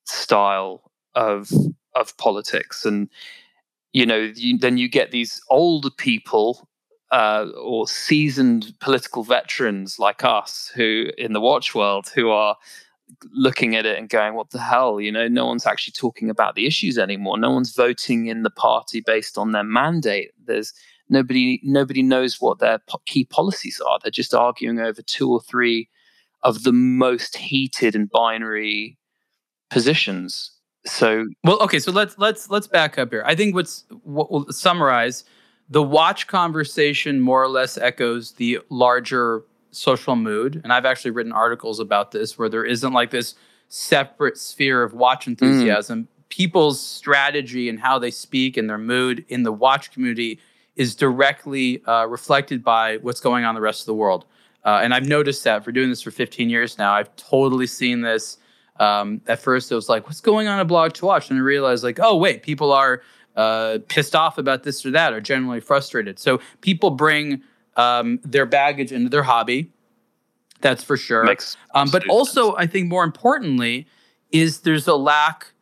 style 0.05 0.91
of 1.15 1.51
of 1.95 2.17
politics, 2.19 2.85
and 2.85 3.09
you 3.93 4.05
know, 4.05 4.31
you, 4.35 4.59
then 4.59 4.77
you 4.77 4.91
get 4.91 5.11
these 5.11 5.41
older 5.49 5.89
people 5.91 6.69
uh, 7.13 7.47
or 7.59 7.89
seasoned 7.89 8.75
political 8.81 9.23
veterans 9.23 9.99
like 9.99 10.23
us 10.23 10.71
who 10.75 11.07
in 11.17 11.33
the 11.33 11.41
watch 11.41 11.75
world 11.75 12.09
who 12.15 12.29
are 12.31 12.57
looking 13.33 13.77
at 13.77 13.87
it 13.87 13.99
and 13.99 14.09
going, 14.09 14.35
what 14.35 14.51
the 14.51 14.61
hell? 14.61 15.01
You 15.01 15.12
know, 15.12 15.29
no 15.29 15.47
one's 15.47 15.66
actually 15.66 15.92
talking 15.92 16.31
about 16.31 16.55
the 16.55 16.66
issues 16.66 16.99
anymore. 16.99 17.38
No 17.38 17.51
one's 17.51 17.75
voting 17.75 18.27
in 18.27 18.42
the 18.42 18.51
party 18.51 19.01
based 19.01 19.38
on 19.38 19.53
their 19.53 19.64
mandate. 19.64 20.33
There's 20.45 20.73
nobody, 21.09 21.61
nobody 21.62 22.03
knows 22.03 22.40
what 22.40 22.59
their 22.59 22.79
po- 22.88 23.03
key 23.07 23.25
policies 23.25 23.81
are. 23.81 23.99
They're 24.03 24.11
just 24.11 24.35
arguing 24.35 24.81
over 24.81 25.03
two 25.03 25.31
or 25.31 25.40
three 25.40 25.88
of 26.42 26.62
the 26.62 26.73
most 26.73 27.37
heated 27.37 27.95
and 27.95 28.11
binary 28.11 28.99
positions. 29.71 30.53
So, 30.85 31.27
well, 31.42 31.61
okay, 31.62 31.81
so 31.81 31.90
let's 31.90 32.16
let's 32.16 32.49
let's 32.49 32.69
back 32.69 32.97
up 32.97 33.11
here. 33.11 33.25
I 33.27 33.35
think 33.35 33.57
what's 33.57 33.85
what 34.05 34.31
will 34.31 34.53
summarize 34.53 35.25
the 35.69 35.83
watch 35.83 36.29
conversation 36.29 37.21
more 37.21 37.42
or 37.42 37.49
less 37.49 37.77
echoes 37.77 38.33
the 38.33 38.61
larger 38.71 39.42
social 39.77 40.17
mood. 40.17 40.61
And 40.62 40.73
I've 40.73 40.85
actually 40.85 41.11
written 41.12 41.33
articles 41.33 41.81
about 41.81 42.11
this 42.11 42.39
where 42.39 42.49
there 42.49 42.65
isn't 42.65 42.93
like 42.93 43.11
this 43.11 43.35
separate 43.69 44.39
sphere 44.39 44.83
of 44.83 44.95
watch 44.95 45.25
mm. 45.25 45.29
enthusiasm. 45.29 46.05
Mm. 46.05 46.07
People's 46.29 46.81
strategy 46.81 47.69
and 47.69 47.79
how 47.79 47.99
they 47.99 48.11
speak 48.11 48.57
and 48.57 48.69
their 48.69 48.79
mood 48.79 49.25
in 49.29 49.43
the 49.43 49.53
watch 49.53 49.93
community 49.93 50.41
is 50.75 50.95
directly 50.95 51.85
uh, 51.87 52.07
reflected 52.07 52.62
by 52.62 52.99
what's 52.99 53.21
going 53.21 53.45
on 53.45 53.51
in 53.51 53.55
the 53.55 53.61
rest 53.61 53.81
of 53.81 53.87
the 53.87 53.95
world. 53.95 54.25
Uh, 54.65 54.81
and 54.83 54.93
I've 54.93 55.07
noticed 55.07 55.45
that 55.45 55.65
for 55.65 55.73
doing 55.73 55.89
this 55.89 56.03
for 56.03 56.11
15 56.11 56.51
years 56.51 56.77
now, 56.77 56.93
I've 56.93 57.15
totally 57.17 57.69
seen 57.69 58.01
this. 58.01 58.39
Um, 58.79 59.21
at 59.27 59.39
first, 59.39 59.71
it 59.71 59.75
was 59.75 59.89
like, 59.89 60.07
what's 60.07 60.21
going 60.21 60.49
on 60.49 60.59
a 60.59 60.65
blog 60.65 60.93
to 60.95 61.07
watch? 61.07 61.31
And 61.31 61.39
I 61.39 61.43
realized, 61.43 61.83
like, 61.85 61.99
oh, 62.03 62.17
wait, 62.17 62.43
people 62.43 62.73
are 62.73 63.01
uh, 63.37 63.79
pissed 63.89 64.15
off 64.15 64.39
about 64.39 64.65
this 64.65 64.85
or 64.85 64.91
that, 64.91 65.12
or 65.12 65.21
generally 65.21 65.61
frustrated. 65.61 66.19
So 66.19 66.41
people 66.61 66.91
bring 66.91 67.43
um, 67.77 68.21
their 68.25 68.47
baggage 68.47 68.93
into 68.93 69.09
their 69.09 69.23
hobby. 69.23 69.71
That's 70.61 70.83
for 70.83 70.97
sure. 70.97 71.25
Makes 71.25 71.57
um, 71.75 71.91
but 71.91 72.09
also, 72.09 72.51
sense. 72.51 72.57
I 72.59 72.67
think 72.67 72.89
more 72.89 73.05
importantly, 73.05 73.87
is 74.31 74.61
there's 74.61 74.89
a 74.89 74.97
lack 74.97 75.53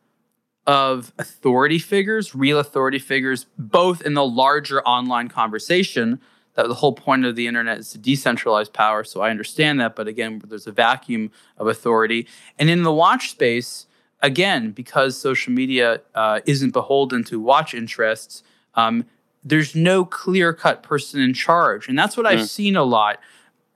of 0.65 1.13
authority 1.19 1.77
figures, 1.77 2.33
real 2.33 2.57
authority 2.59 2.99
figures, 2.99 3.45
both 3.57 4.01
in 4.01 4.13
the 4.13 4.25
larger 4.25 4.81
online 4.83 5.27
conversation. 5.27 6.19
That 6.55 6.69
the 6.69 6.75
whole 6.75 6.93
point 6.93 7.25
of 7.25 7.35
the 7.35 7.47
internet 7.47 7.79
is 7.79 7.91
to 7.91 7.99
decentralize 7.99 8.71
power. 8.71 9.03
So 9.03 9.19
I 9.19 9.29
understand 9.29 9.81
that, 9.81 9.93
but 9.93 10.07
again, 10.07 10.41
there's 10.45 10.67
a 10.67 10.71
vacuum 10.71 11.29
of 11.57 11.67
authority. 11.67 12.27
And 12.57 12.69
in 12.69 12.83
the 12.83 12.93
watch 12.93 13.31
space, 13.31 13.87
again, 14.21 14.71
because 14.71 15.17
social 15.17 15.51
media 15.51 15.99
uh, 16.15 16.39
isn't 16.45 16.71
beholden 16.71 17.25
to 17.25 17.41
watch 17.41 17.73
interests, 17.73 18.41
um, 18.75 19.05
there's 19.45 19.75
no 19.75 20.03
clear 20.03 20.51
cut 20.51 20.83
person 20.83 21.21
in 21.21 21.33
charge, 21.33 21.87
and 21.87 21.97
that's 21.97 22.17
what 22.17 22.25
I've 22.25 22.49
seen 22.49 22.75
a 22.75 22.83
lot. 22.83 23.19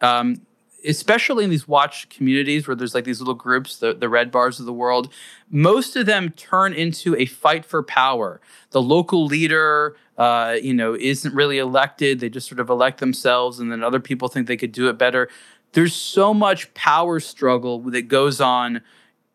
Um, 0.02 0.42
especially 0.86 1.44
in 1.44 1.50
these 1.50 1.68
watch 1.68 2.10
communities 2.10 2.68
where 2.68 2.76
there's 2.76 2.96
like 2.96 3.04
these 3.04 3.20
little 3.20 3.34
groups, 3.34 3.78
the, 3.78 3.94
the 3.94 4.08
RedBars 4.08 4.60
of 4.60 4.66
the 4.66 4.74
world, 4.74 5.12
most 5.50 5.96
of 5.96 6.06
them 6.06 6.30
turn 6.32 6.74
into 6.74 7.16
a 7.18 7.26
fight 7.26 7.66
for 7.66 7.84
power. 7.84 8.40
The 8.72 8.82
local 8.82 9.26
leader, 9.26 9.96
uh, 10.18 10.56
you 10.62 10.74
know, 10.74 10.96
isn't 10.96 11.34
really 11.34 11.58
elected. 11.58 12.20
They 12.20 12.30
just 12.30 12.48
sort 12.48 12.60
of 12.60 12.70
elect 12.70 13.00
themselves, 13.00 13.60
and 13.60 13.72
then 13.72 13.84
other 13.84 14.00
people 14.00 14.28
think 14.28 14.48
they 14.48 14.58
could 14.58 14.72
do 14.72 14.90
it 14.90 14.98
better. 14.98 15.30
There's 15.74 15.94
so 15.94 16.34
much 16.34 16.74
power 16.74 17.20
struggle 17.20 17.80
that 17.92 18.04
goes 18.04 18.42
on 18.42 18.82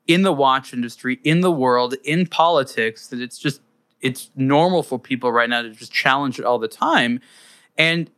in 0.07 0.23
the 0.23 0.33
watch 0.33 0.73
industry, 0.73 1.20
in 1.25 1.40
the 1.40 1.53
world, 1.53 1.94
in 2.05 2.27
politics 2.27 3.07
that 3.09 3.20
it's 3.20 3.38
just 3.38 3.61
it's 4.05 4.31
normal 4.37 4.83
for 4.83 4.99
people 4.99 5.33
right 5.33 5.49
now 5.49 5.62
to 5.62 5.71
just 5.71 5.90
challenge 5.90 6.38
it 6.38 6.45
all 6.45 6.59
the 6.59 6.69
time. 6.69 7.21
And 7.77 8.11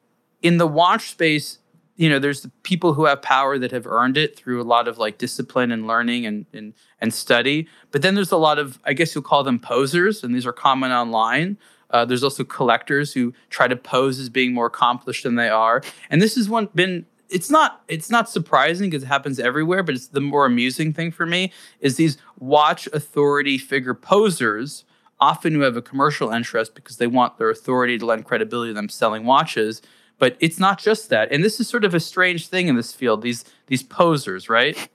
in 0.43 0.59
the 0.59 0.67
watch 0.67 1.11
space, 1.11 1.61
you 1.95 2.11
know 2.11 2.19
there's 2.19 2.43
the 2.43 2.51
people 2.63 2.93
who 2.93 3.07
have 3.07 3.23
power 3.23 3.59
that 3.59 3.71
have 3.71 3.87
earned 3.87 4.19
it 4.19 4.37
through 4.37 4.61
a 4.61 4.65
lot 4.65 4.87
of 4.87 4.99
like 4.99 5.17
discipline 5.17 5.73
and 5.73 5.87
learning 5.87 6.27
and 6.27 6.45
and 6.53 6.75
and 7.01 7.15
study. 7.15 7.69
But 7.91 8.03
then 8.03 8.15
there's 8.15 8.33
a 8.33 8.37
lot 8.37 8.59
of 8.59 8.79
i 8.85 8.93
guess 8.93 9.15
you'll 9.15 9.25
call 9.25 9.43
them 9.45 9.59
posers 9.59 10.23
and 10.23 10.35
these 10.35 10.45
are 10.45 10.53
common 10.53 10.93
online. 10.93 11.57
Uh, 11.89 12.05
there's 12.05 12.25
also 12.25 12.43
collectors 12.43 13.13
who 13.15 13.33
try 13.49 13.69
to 13.69 13.77
pose 13.77 14.19
as 14.19 14.29
being 14.29 14.53
more 14.53 14.67
accomplished 14.67 15.23
than 15.23 15.37
they 15.37 15.49
are. 15.49 15.81
And 16.11 16.21
this 16.21 16.35
has 16.35 16.49
one 16.51 16.69
been 16.75 17.07
it's 17.31 17.49
not 17.49 17.83
it's 17.89 18.11
not 18.11 18.29
surprising 18.29 18.91
because 18.91 19.05
it 19.05 19.07
happens 19.07 19.39
everywhere 19.39 19.83
but 19.83 19.95
it's 19.95 20.09
the 20.09 20.21
more 20.21 20.47
amusing 20.47 20.93
thing 20.93 21.11
for 21.11 21.27
me 21.27 21.53
is 21.81 21.97
these 21.97 22.19
watch 22.39 22.87
authority 22.89 23.57
figure 23.57 23.95
posers 23.95 24.85
often 25.21 25.55
who 25.55 25.61
have 25.61 25.77
a 25.77 25.83
commercial 25.83 26.31
interest 26.31 26.75
because 26.75 26.99
they 26.99 27.07
want 27.07 27.39
their 27.39 27.51
authority 27.51 27.99
to 27.99 28.07
lend 28.07 28.25
credibility 28.25 28.71
to 28.71 28.75
them 28.75 28.89
selling 28.89 29.25
watches 29.25 29.83
but 30.19 30.37
it's 30.41 30.59
not 30.59 30.79
just 30.79 31.11
that. 31.11 31.31
And 31.31 31.45
this 31.45 31.61
is 31.61 31.69
sort 31.69 31.85
of 31.85 31.95
a 31.95 32.01
strange 32.01 32.49
thing 32.49 32.69
in 32.69 32.77
this 32.77 32.93
field, 32.93 33.23
these 33.23 33.45
these 33.67 33.83
posers, 33.83 34.49
right? 34.49 34.89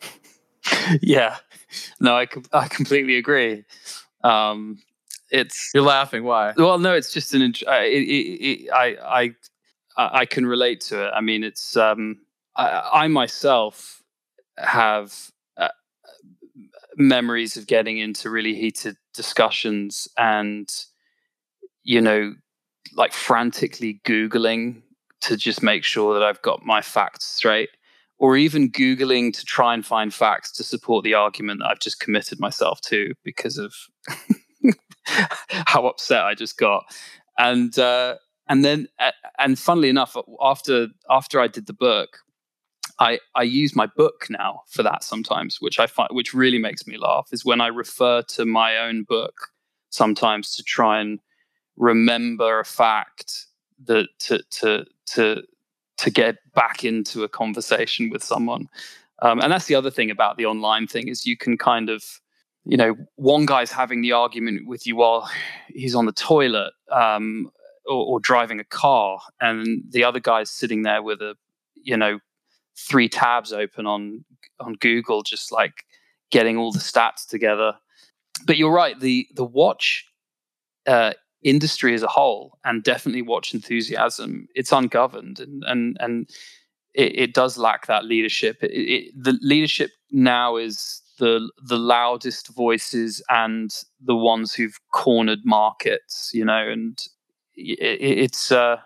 yeah. 1.01 1.37
No, 1.99 2.15
I, 2.15 2.27
I 2.53 2.67
completely 2.67 3.17
agree. 3.17 3.63
Um, 4.23 4.81
it's 5.29 5.71
You're 5.73 5.83
laughing. 5.83 6.23
Why? 6.23 6.53
Well, 6.57 6.77
no, 6.79 6.93
it's 6.93 7.13
just 7.13 7.33
an 7.33 7.53
I, 7.67 7.83
it, 7.83 8.01
it, 8.01 8.69
I 8.71 8.97
I 9.01 9.35
I 9.97 10.25
can 10.25 10.45
relate 10.45 10.81
to 10.81 11.07
it. 11.07 11.11
I 11.13 11.21
mean, 11.21 11.43
it's 11.43 11.77
um 11.77 12.19
I, 12.55 12.89
I 12.93 13.07
myself 13.07 14.01
have 14.57 15.31
uh, 15.57 15.69
memories 16.97 17.57
of 17.57 17.67
getting 17.67 17.97
into 17.99 18.29
really 18.29 18.55
heated 18.55 18.97
discussions 19.13 20.07
and 20.17 20.69
you 21.83 22.01
know 22.01 22.33
like 22.95 23.13
frantically 23.13 24.01
googling 24.05 24.81
to 25.21 25.37
just 25.37 25.63
make 25.63 25.83
sure 25.83 26.13
that 26.13 26.23
I've 26.23 26.41
got 26.41 26.65
my 26.65 26.81
facts 26.81 27.25
straight, 27.25 27.69
or 28.17 28.35
even 28.37 28.71
Googling 28.71 29.33
to 29.33 29.45
try 29.45 29.73
and 29.73 29.85
find 29.85 30.13
facts 30.13 30.51
to 30.53 30.63
support 30.63 31.03
the 31.03 31.13
argument 31.13 31.59
that 31.59 31.69
I've 31.69 31.79
just 31.79 31.99
committed 31.99 32.39
myself 32.39 32.81
to 32.81 33.13
because 33.23 33.57
of 33.57 33.73
how 35.49 35.87
upset 35.87 36.23
I 36.23 36.33
just 36.33 36.57
got. 36.57 36.83
And 37.37 37.77
uh, 37.79 38.15
and 38.47 38.65
then 38.65 38.87
and 39.39 39.57
funnily 39.57 39.89
enough, 39.89 40.17
after 40.41 40.87
after 41.09 41.39
I 41.39 41.47
did 41.47 41.67
the 41.67 41.73
book, 41.73 42.19
I 42.99 43.19
I 43.35 43.43
use 43.43 43.75
my 43.75 43.85
book 43.85 44.27
now 44.29 44.61
for 44.67 44.83
that 44.83 45.03
sometimes, 45.03 45.57
which 45.59 45.79
I 45.79 45.87
find 45.87 46.09
which 46.11 46.33
really 46.33 46.59
makes 46.59 46.87
me 46.87 46.97
laugh 46.97 47.29
is 47.31 47.45
when 47.45 47.61
I 47.61 47.67
refer 47.67 48.21
to 48.23 48.45
my 48.45 48.77
own 48.77 49.03
book 49.03 49.49
sometimes 49.89 50.55
to 50.55 50.63
try 50.63 50.99
and 50.99 51.19
remember 51.77 52.59
a 52.59 52.65
fact 52.65 53.45
that 53.85 54.07
to 54.19 54.43
to 54.59 54.85
to 55.13 55.43
to 55.97 56.09
get 56.09 56.37
back 56.55 56.83
into 56.83 57.23
a 57.23 57.29
conversation 57.29 58.09
with 58.09 58.23
someone. 58.23 58.67
Um, 59.21 59.39
and 59.39 59.51
that's 59.51 59.65
the 59.65 59.75
other 59.75 59.91
thing 59.91 60.09
about 60.09 60.37
the 60.37 60.47
online 60.47 60.87
thing 60.87 61.07
is 61.07 61.27
you 61.27 61.37
can 61.37 61.59
kind 61.59 61.91
of, 61.91 62.03
you 62.65 62.75
know, 62.75 62.95
one 63.17 63.45
guy's 63.45 63.71
having 63.71 64.01
the 64.01 64.11
argument 64.11 64.67
with 64.67 64.87
you 64.87 64.95
while 64.95 65.29
he's 65.67 65.93
on 65.93 66.07
the 66.07 66.11
toilet 66.11 66.73
um, 66.91 67.51
or, 67.85 68.13
or, 68.13 68.19
driving 68.19 68.59
a 68.59 68.63
car, 68.63 69.19
and 69.39 69.83
the 69.91 70.03
other 70.03 70.19
guy's 70.19 70.49
sitting 70.49 70.81
there 70.81 71.03
with 71.03 71.21
a, 71.21 71.35
you 71.75 71.95
know, 71.95 72.19
three 72.77 73.09
tabs 73.09 73.53
open 73.53 73.85
on 73.85 74.25
on 74.59 74.73
Google, 74.75 75.23
just 75.23 75.51
like 75.51 75.85
getting 76.31 76.57
all 76.57 76.71
the 76.71 76.79
stats 76.79 77.27
together. 77.27 77.73
But 78.45 78.57
you're 78.57 78.73
right. 78.73 78.99
The 78.99 79.27
the 79.35 79.45
watch 79.45 80.05
uh, 80.87 81.13
industry 81.43 81.93
as 81.93 82.03
a 82.03 82.07
whole 82.07 82.57
and 82.63 82.83
definitely 82.83 83.21
watch 83.21 83.53
enthusiasm 83.53 84.47
it's 84.53 84.71
ungoverned 84.71 85.39
and 85.39 85.63
and 85.65 85.97
and 85.99 86.29
it, 86.93 87.19
it 87.19 87.33
does 87.33 87.57
lack 87.57 87.87
that 87.87 88.05
leadership 88.05 88.57
it, 88.61 88.71
it, 88.71 89.13
the 89.15 89.37
leadership 89.41 89.91
now 90.11 90.55
is 90.55 91.01
the 91.17 91.51
the 91.63 91.77
loudest 91.77 92.53
voices 92.55 93.23
and 93.29 93.71
the 94.03 94.15
ones 94.15 94.53
who've 94.53 94.79
cornered 94.93 95.39
markets 95.43 96.29
you 96.33 96.45
know 96.45 96.67
and 96.67 97.07
it's 97.55 98.51
uh 98.51 98.77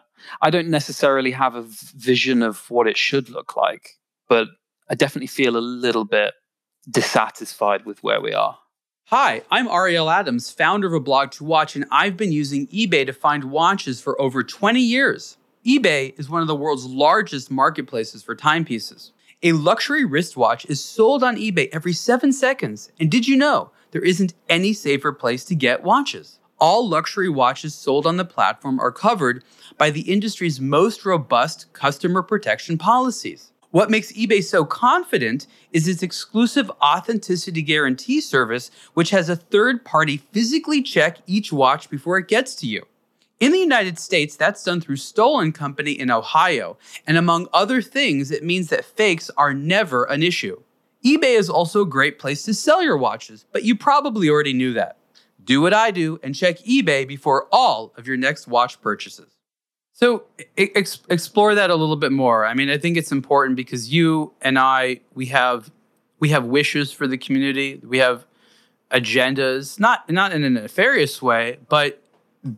i 0.42 0.50
don't 0.50 0.68
necessarily 0.68 1.32
have 1.32 1.56
a 1.56 1.66
vision 1.96 2.42
of 2.42 2.70
what 2.70 2.88
it 2.88 2.98
should 2.98 3.30
look 3.30 3.56
like 3.56 3.92
but 4.28 4.48
i 4.90 4.96
definitely 4.96 5.28
feel 5.28 5.58
a 5.58 5.60
little 5.60 6.06
bit 6.06 6.34
dissatisfied 6.90 7.86
with 7.86 8.04
where 8.04 8.22
we 8.22 8.34
are 8.34 8.58
Hi, 9.10 9.44
I'm 9.52 9.68
Ariel 9.68 10.10
Adams, 10.10 10.50
founder 10.50 10.96
of 10.96 11.04
aBlogtoWatch, 11.04 11.76
and 11.76 11.86
I've 11.92 12.18
been 12.18 12.32
using 12.32 12.66
eBay 12.70 13.06
to 13.06 13.14
find 13.14 13.52
watches 13.52 14.02
for 14.02 14.20
over 14.20 14.44
20 14.44 14.82
years. 14.82 15.38
eBay 15.64 16.18
is 16.20 16.28
one 16.28 16.42
of 16.42 16.48
the 16.48 16.56
world's 16.56 16.86
largest 16.88 17.52
marketplaces 17.52 18.24
for 18.24 18.34
timepieces. 18.34 19.12
A 19.44 19.52
luxury 19.52 20.06
wristwatch 20.06 20.66
is 20.66 20.84
sold 20.84 21.24
on 21.24 21.36
eBay 21.36 21.70
every 21.72 21.94
seven 21.94 22.34
seconds, 22.34 22.92
and 23.00 23.12
did 23.12 23.28
you 23.28 23.36
know 23.36 23.70
there 23.92 24.04
isn't 24.04 24.34
any 24.50 24.74
safer 24.74 25.12
place 25.12 25.46
to 25.46 25.56
get 25.56 25.84
watches? 25.84 26.40
All 26.58 26.88
luxury 26.88 27.28
watches 27.28 27.76
sold 27.76 28.08
on 28.08 28.16
the 28.16 28.24
platform 28.24 28.80
are 28.80 28.92
covered 28.92 29.44
by 29.78 29.90
the 29.90 30.10
industry's 30.12 30.62
most 30.62 31.06
robust 31.06 31.72
customer 31.74 32.24
protection 32.24 32.78
policies. 32.78 33.52
What 33.72 33.92
makes 33.92 34.14
eBay 34.14 34.42
so 34.42 34.64
confident 34.64 35.48
is 35.74 35.86
its 35.86 36.02
exclusive 36.02 36.72
authenticity 36.82 37.62
guarantee 37.62 38.22
service, 38.22 38.72
which 38.94 39.10
has 39.10 39.28
a 39.28 39.36
third 39.36 39.84
party 39.84 40.16
physically 40.16 40.82
check 40.82 41.18
each 41.28 41.52
watch 41.52 41.90
before 41.90 42.18
it 42.18 42.30
gets 42.30 42.56
to 42.56 42.68
you. 42.68 42.86
In 43.42 43.52
the 43.52 43.60
United 43.60 44.00
States, 44.00 44.38
that's 44.38 44.64
done 44.64 44.80
through 44.80 44.96
Stoll 44.96 45.52
& 45.52 45.54
Company 45.54 45.92
in 45.92 46.10
Ohio, 46.10 46.78
and 47.06 47.18
among 47.18 47.50
other 47.52 47.82
things, 47.82 48.32
it 48.32 48.46
means 48.46 48.70
that 48.70 48.86
fakes 48.86 49.30
are 49.36 49.54
never 49.54 50.06
an 50.06 50.24
issue. 50.24 50.62
eBay 51.04 51.38
is 51.38 51.50
also 51.50 51.82
a 51.82 51.86
great 51.86 52.18
place 52.18 52.44
to 52.44 52.54
sell 52.54 52.82
your 52.82 52.96
watches, 52.96 53.46
but 53.52 53.64
you 53.64 53.76
probably 53.76 54.30
already 54.30 54.54
knew 54.54 54.72
that. 54.72 54.96
Do 55.46 55.62
what 55.62 55.74
I 55.74 55.92
do 55.92 56.20
and 56.24 56.36
check 56.36 56.58
eBay 56.60 57.08
before 57.08 57.48
all 57.52 57.94
of 57.98 58.08
your 58.08 58.18
next 58.18 58.48
watch 58.48 58.82
purchases. 58.82 59.36
So 59.94 60.26
ex- 60.58 61.00
explore 61.10 61.56
that 61.56 61.70
a 61.70 61.76
little 61.76 61.96
bit 61.96 62.12
more. 62.12 62.46
I 62.46 62.54
mean, 62.54 62.70
I 62.70 62.78
think 62.78 62.98
it's 62.98 63.14
important 63.14 63.56
because 63.56 63.94
you 63.94 64.34
and 64.42 64.60
I 64.60 65.00
we 65.14 65.28
have 65.28 65.72
we 66.20 66.30
have 66.30 66.46
wishes 66.46 66.92
for 66.92 67.08
the 67.08 67.18
community. 67.18 67.80
We 67.82 68.00
have 68.00 68.26
agendas, 68.92 69.80
not 69.80 70.10
not 70.10 70.34
in 70.34 70.44
a 70.44 70.50
nefarious 70.50 71.22
way, 71.22 71.60
but 71.70 72.02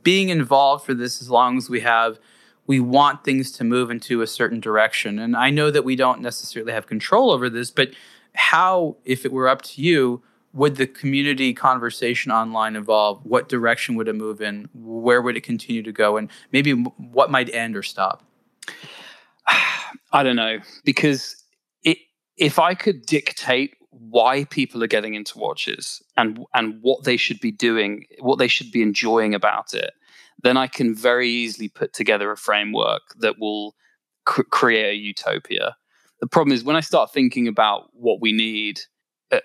being 0.01 0.29
involved 0.29 0.85
for 0.85 0.95
this 0.95 1.21
as 1.21 1.29
long 1.29 1.57
as 1.57 1.69
we 1.69 1.81
have 1.81 2.19
we 2.65 2.79
want 2.79 3.23
things 3.23 3.51
to 3.51 3.63
move 3.63 3.89
into 3.89 4.21
a 4.21 4.27
certain 4.27 4.59
direction. 4.59 5.19
And 5.19 5.37
I 5.37 5.49
know 5.49 5.71
that 5.71 5.85
we 5.85 5.95
don't 5.95 6.21
necessarily 6.21 6.73
have 6.73 6.85
control 6.85 7.31
over 7.31 7.49
this, 7.49 7.71
but 7.71 7.91
how 8.33 8.97
if 9.05 9.25
it 9.25 9.31
were 9.31 9.47
up 9.47 9.61
to 9.63 9.81
you, 9.81 10.21
would 10.57 10.75
the 10.75 10.87
community 10.87 11.53
conversation 11.53 12.31
online 12.31 12.75
evolve? 12.75 13.23
What 13.23 13.47
direction 13.47 13.95
would 13.95 14.07
it 14.07 14.15
move 14.15 14.41
in? 14.41 14.67
Where 14.73 15.21
would 15.21 15.37
it 15.37 15.41
continue 15.41 15.83
to 15.83 15.91
go? 15.91 16.17
And 16.17 16.29
maybe 16.51 16.71
what 16.71 17.29
might 17.29 17.53
end 17.53 17.77
or 17.77 17.83
stop? 17.83 18.23
I 20.11 20.23
don't 20.23 20.35
know 20.35 20.57
because 20.83 21.43
it, 21.83 21.99
if 22.37 22.57
I 22.57 22.73
could 22.73 23.05
dictate 23.05 23.75
why 23.91 24.45
people 24.45 24.83
are 24.83 24.87
getting 24.87 25.13
into 25.13 25.37
watches 25.37 26.01
and 26.17 26.43
and 26.53 26.79
what 26.81 27.03
they 27.03 27.17
should 27.17 27.39
be 27.39 27.51
doing, 27.51 28.05
what 28.19 28.39
they 28.39 28.47
should 28.47 28.71
be 28.71 28.81
enjoying 28.81 29.35
about 29.35 29.75
it, 29.75 29.91
then 30.41 30.57
I 30.57 30.65
can 30.65 30.95
very 30.95 31.29
easily 31.29 31.69
put 31.69 31.93
together 31.93 32.31
a 32.31 32.37
framework 32.37 33.01
that 33.19 33.37
will 33.39 33.75
cr- 34.25 34.43
create 34.43 34.89
a 34.89 34.95
utopia. 34.95 35.75
The 36.19 36.27
problem 36.27 36.53
is 36.53 36.63
when 36.63 36.75
I 36.75 36.81
start 36.81 37.13
thinking 37.13 37.47
about 37.47 37.89
what 37.93 38.21
we 38.21 38.31
need. 38.31 38.81
Uh, 39.29 39.39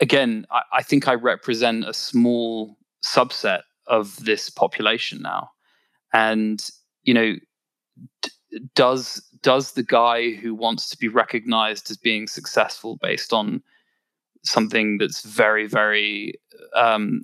again, 0.00 0.46
I, 0.50 0.62
I 0.74 0.82
think 0.82 1.08
I 1.08 1.14
represent 1.14 1.88
a 1.88 1.94
small 1.94 2.76
subset 3.04 3.62
of 3.86 4.24
this 4.24 4.50
population 4.50 5.22
now, 5.22 5.50
and 6.12 6.64
you 7.02 7.14
know, 7.14 7.34
d- 8.22 8.30
does 8.74 9.22
does 9.42 9.72
the 9.72 9.82
guy 9.82 10.32
who 10.32 10.54
wants 10.54 10.88
to 10.88 10.98
be 10.98 11.08
recognized 11.08 11.90
as 11.90 11.96
being 11.96 12.26
successful 12.26 12.96
based 13.00 13.32
on 13.32 13.62
something 14.44 14.98
that's 14.98 15.22
very 15.22 15.66
very 15.66 16.34
um, 16.74 17.22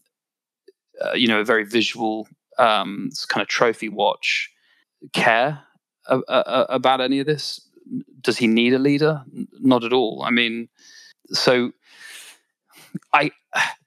uh, 1.05 1.14
you 1.14 1.29
know 1.29 1.41
a 1.41 1.45
very 1.45 1.64
visual 1.64 2.29
um, 2.59 3.11
kind 3.29 3.43
of 3.43 3.49
trophy 3.49 3.89
watch 3.89 4.51
care 5.12 5.61
a, 6.07 6.20
a, 6.29 6.66
about 6.68 7.01
any 7.01 7.18
of 7.18 7.27
this? 7.27 7.61
Does 8.20 8.39
he 8.39 8.47
need 8.47 8.73
a 8.73 8.79
leader? 8.79 9.25
Not 9.61 9.85
at 9.85 9.93
all. 9.93 10.23
I 10.25 10.31
mean 10.31 10.68
so 11.31 11.73
i 13.12 13.30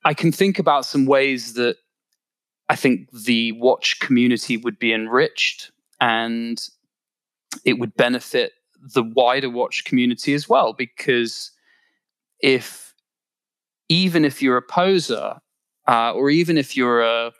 i 0.03 0.13
can 0.13 0.31
think 0.31 0.59
about 0.59 0.85
some 0.85 1.05
ways 1.05 1.53
that 1.53 1.77
i 2.69 2.75
think 2.75 3.09
the 3.11 3.51
watch 3.53 3.99
community 3.99 4.57
would 4.57 4.77
be 4.79 4.93
enriched 4.93 5.71
and 5.99 6.69
it 7.63 7.79
would 7.79 7.95
benefit 7.95 8.53
the 8.93 9.03
wider 9.03 9.49
watch 9.49 9.85
community 9.85 10.33
as 10.33 10.47
well 10.49 10.73
because 10.73 11.51
if 12.41 12.93
even 13.89 14.25
if 14.25 14.41
you're 14.41 14.57
a 14.57 14.61
poser 14.61 15.35
uh, 15.87 16.11
or 16.13 16.29
even 16.29 16.57
if 16.57 16.75
you're 16.75 17.01
a 17.01 17.31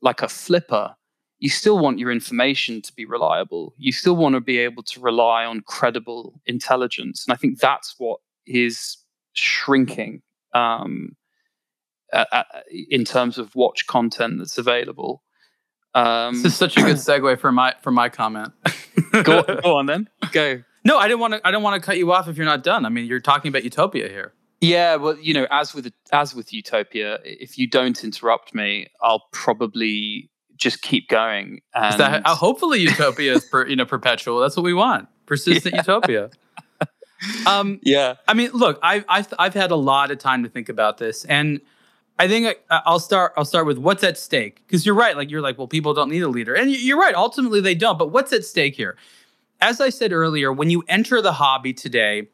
like 0.00 0.22
a 0.22 0.28
flipper 0.28 0.94
you 1.38 1.48
still 1.48 1.78
want 1.78 1.98
your 1.98 2.10
information 2.10 2.82
to 2.82 2.92
be 2.94 3.04
reliable. 3.04 3.74
You 3.78 3.92
still 3.92 4.16
want 4.16 4.34
to 4.34 4.40
be 4.40 4.58
able 4.58 4.82
to 4.84 5.00
rely 5.00 5.44
on 5.44 5.62
credible 5.66 6.40
intelligence. 6.46 7.24
And 7.26 7.32
i 7.32 7.36
think 7.36 7.58
that's 7.58 7.94
what 7.98 8.20
is 8.46 8.96
shrinking 9.34 10.22
um, 10.54 11.16
uh, 12.12 12.24
uh, 12.32 12.42
in 12.88 13.04
terms 13.04 13.38
of 13.38 13.54
watch 13.54 13.86
content 13.86 14.38
that's 14.38 14.58
available 14.58 15.22
um, 15.94 16.34
this 16.34 16.52
is 16.52 16.56
such 16.56 16.76
a 16.76 16.82
good 16.82 16.96
segue 16.96 17.38
for 17.38 17.50
my 17.50 17.74
for 17.82 17.90
my 17.90 18.08
comment. 18.08 18.52
go, 19.24 19.42
go 19.42 19.76
on 19.76 19.86
then. 19.86 20.08
Go. 20.32 20.62
No, 20.84 20.98
I 20.98 21.08
didn't 21.08 21.20
want 21.20 21.34
to. 21.34 21.46
I 21.46 21.50
don't 21.50 21.62
want 21.62 21.80
to 21.80 21.84
cut 21.84 21.98
you 21.98 22.12
off 22.12 22.28
if 22.28 22.36
you're 22.36 22.46
not 22.46 22.62
done. 22.62 22.84
I 22.84 22.88
mean, 22.88 23.06
you're 23.06 23.20
talking 23.20 23.48
about 23.48 23.64
utopia 23.64 24.08
here. 24.08 24.32
Yeah, 24.60 24.96
well, 24.96 25.18
you 25.18 25.34
know, 25.34 25.46
as 25.50 25.74
with 25.74 25.92
as 26.12 26.34
with 26.34 26.52
utopia, 26.52 27.18
if 27.24 27.58
you 27.58 27.66
don't 27.66 28.02
interrupt 28.04 28.54
me, 28.54 28.88
I'll 29.00 29.24
probably 29.32 30.30
just 30.56 30.82
keep 30.82 31.08
going. 31.08 31.60
And 31.74 31.98
that, 32.00 32.22
uh, 32.24 32.34
hopefully, 32.34 32.80
utopia 32.80 33.34
is 33.34 33.44
per, 33.44 33.66
you 33.66 33.76
know 33.76 33.86
perpetual. 33.86 34.40
That's 34.40 34.56
what 34.56 34.64
we 34.64 34.74
want. 34.74 35.08
Persistent 35.26 35.74
yeah. 35.74 35.80
utopia. 35.80 36.30
Um, 37.46 37.80
yeah. 37.82 38.14
I 38.26 38.34
mean, 38.34 38.50
look, 38.52 38.78
I've, 38.82 39.04
I've 39.08 39.32
I've 39.38 39.54
had 39.54 39.70
a 39.70 39.76
lot 39.76 40.10
of 40.10 40.18
time 40.18 40.42
to 40.42 40.48
think 40.48 40.68
about 40.68 40.98
this, 40.98 41.24
and 41.24 41.60
I 42.18 42.28
think 42.28 42.58
I, 42.70 42.82
will 42.86 43.00
start. 43.00 43.32
I'll 43.36 43.44
start 43.44 43.66
with 43.66 43.78
what's 43.78 44.04
at 44.04 44.18
stake 44.18 44.62
because 44.66 44.84
you're 44.84 44.94
right. 44.94 45.16
Like 45.16 45.30
you're 45.30 45.40
like, 45.40 45.58
well, 45.58 45.68
people 45.68 45.94
don't 45.94 46.10
need 46.10 46.22
a 46.22 46.28
leader, 46.28 46.54
and 46.54 46.70
you're 46.70 46.98
right. 46.98 47.14
Ultimately, 47.14 47.60
they 47.60 47.74
don't. 47.74 47.98
But 47.98 48.10
what's 48.10 48.32
at 48.32 48.44
stake 48.44 48.74
here? 48.74 48.96
As 49.60 49.80
I 49.80 49.88
said 49.90 50.12
earlier, 50.12 50.52
when 50.52 50.70
you 50.70 50.84
enter 50.88 51.20
the 51.20 51.32
hobby 51.32 51.72
today, 51.72 52.28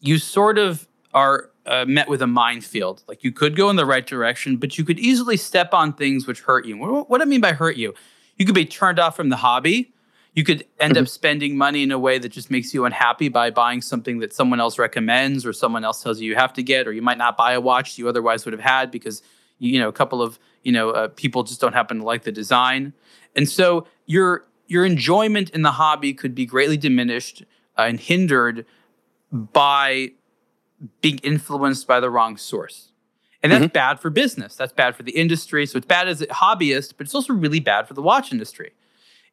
you 0.00 0.18
sort 0.18 0.58
of 0.58 0.86
are 1.14 1.50
uh, 1.66 1.84
met 1.86 2.08
with 2.08 2.22
a 2.22 2.26
minefield. 2.26 3.02
Like 3.08 3.24
you 3.24 3.32
could 3.32 3.56
go 3.56 3.70
in 3.70 3.76
the 3.76 3.86
right 3.86 4.06
direction, 4.06 4.56
but 4.56 4.76
you 4.76 4.84
could 4.84 4.98
easily 4.98 5.36
step 5.36 5.72
on 5.72 5.92
things 5.94 6.26
which 6.26 6.42
hurt 6.42 6.66
you. 6.66 6.76
What, 6.76 7.08
what 7.08 7.18
do 7.18 7.22
I 7.22 7.26
mean 7.26 7.40
by 7.40 7.52
hurt 7.52 7.76
you? 7.76 7.94
You 8.36 8.46
could 8.46 8.54
be 8.54 8.66
turned 8.66 8.98
off 8.98 9.16
from 9.16 9.30
the 9.30 9.36
hobby 9.36 9.92
you 10.34 10.44
could 10.44 10.64
end 10.78 10.94
mm-hmm. 10.94 11.02
up 11.02 11.08
spending 11.08 11.56
money 11.56 11.82
in 11.82 11.90
a 11.90 11.98
way 11.98 12.18
that 12.18 12.28
just 12.30 12.50
makes 12.50 12.72
you 12.72 12.84
unhappy 12.84 13.28
by 13.28 13.50
buying 13.50 13.80
something 13.82 14.18
that 14.20 14.32
someone 14.32 14.60
else 14.60 14.78
recommends 14.78 15.44
or 15.44 15.52
someone 15.52 15.84
else 15.84 16.02
tells 16.02 16.20
you 16.20 16.28
you 16.28 16.36
have 16.36 16.52
to 16.52 16.62
get 16.62 16.86
or 16.86 16.92
you 16.92 17.02
might 17.02 17.18
not 17.18 17.36
buy 17.36 17.52
a 17.52 17.60
watch 17.60 17.98
you 17.98 18.08
otherwise 18.08 18.44
would 18.44 18.52
have 18.52 18.60
had 18.60 18.90
because 18.90 19.22
you 19.58 19.78
know 19.78 19.88
a 19.88 19.92
couple 19.92 20.22
of 20.22 20.38
you 20.62 20.72
know 20.72 20.90
uh, 20.90 21.08
people 21.08 21.42
just 21.42 21.60
don't 21.60 21.72
happen 21.72 21.98
to 21.98 22.04
like 22.04 22.22
the 22.22 22.32
design. 22.32 22.92
And 23.34 23.48
so 23.48 23.86
your 24.06 24.46
your 24.66 24.84
enjoyment 24.84 25.50
in 25.50 25.62
the 25.62 25.72
hobby 25.72 26.12
could 26.12 26.34
be 26.34 26.46
greatly 26.46 26.76
diminished 26.76 27.42
uh, 27.76 27.82
and 27.82 27.98
hindered 27.98 28.66
by 29.32 30.12
being 31.00 31.18
influenced 31.18 31.86
by 31.86 32.00
the 32.00 32.10
wrong 32.10 32.36
source. 32.36 32.92
And 33.42 33.52
that's 33.52 33.64
mm-hmm. 33.64 33.72
bad 33.72 34.00
for 34.00 34.10
business. 34.10 34.56
That's 34.56 34.72
bad 34.72 34.94
for 34.96 35.02
the 35.02 35.12
industry. 35.12 35.64
So 35.66 35.78
it's 35.78 35.86
bad 35.86 36.08
as 36.08 36.22
a 36.22 36.26
hobbyist 36.26 36.94
but 36.96 37.06
it's 37.06 37.14
also 37.14 37.32
really 37.32 37.60
bad 37.60 37.88
for 37.88 37.94
the 37.94 38.02
watch 38.02 38.32
industry 38.32 38.72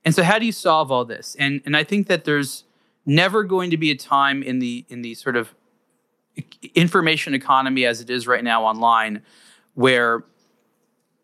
and 0.05 0.13
so 0.13 0.23
how 0.23 0.39
do 0.39 0.45
you 0.45 0.51
solve 0.51 0.91
all 0.91 1.03
this? 1.03 1.35
And 1.39 1.61
and 1.65 1.75
I 1.75 1.83
think 1.83 2.07
that 2.07 2.23
there's 2.23 2.63
never 3.05 3.43
going 3.43 3.71
to 3.71 3.77
be 3.77 3.91
a 3.91 3.95
time 3.95 4.41
in 4.41 4.59
the 4.59 4.85
in 4.87 5.01
the 5.01 5.15
sort 5.15 5.35
of 5.35 5.53
information 6.73 7.33
economy 7.33 7.85
as 7.85 8.01
it 8.01 8.09
is 8.09 8.27
right 8.27 8.43
now 8.43 8.63
online 8.63 9.21
where 9.73 10.23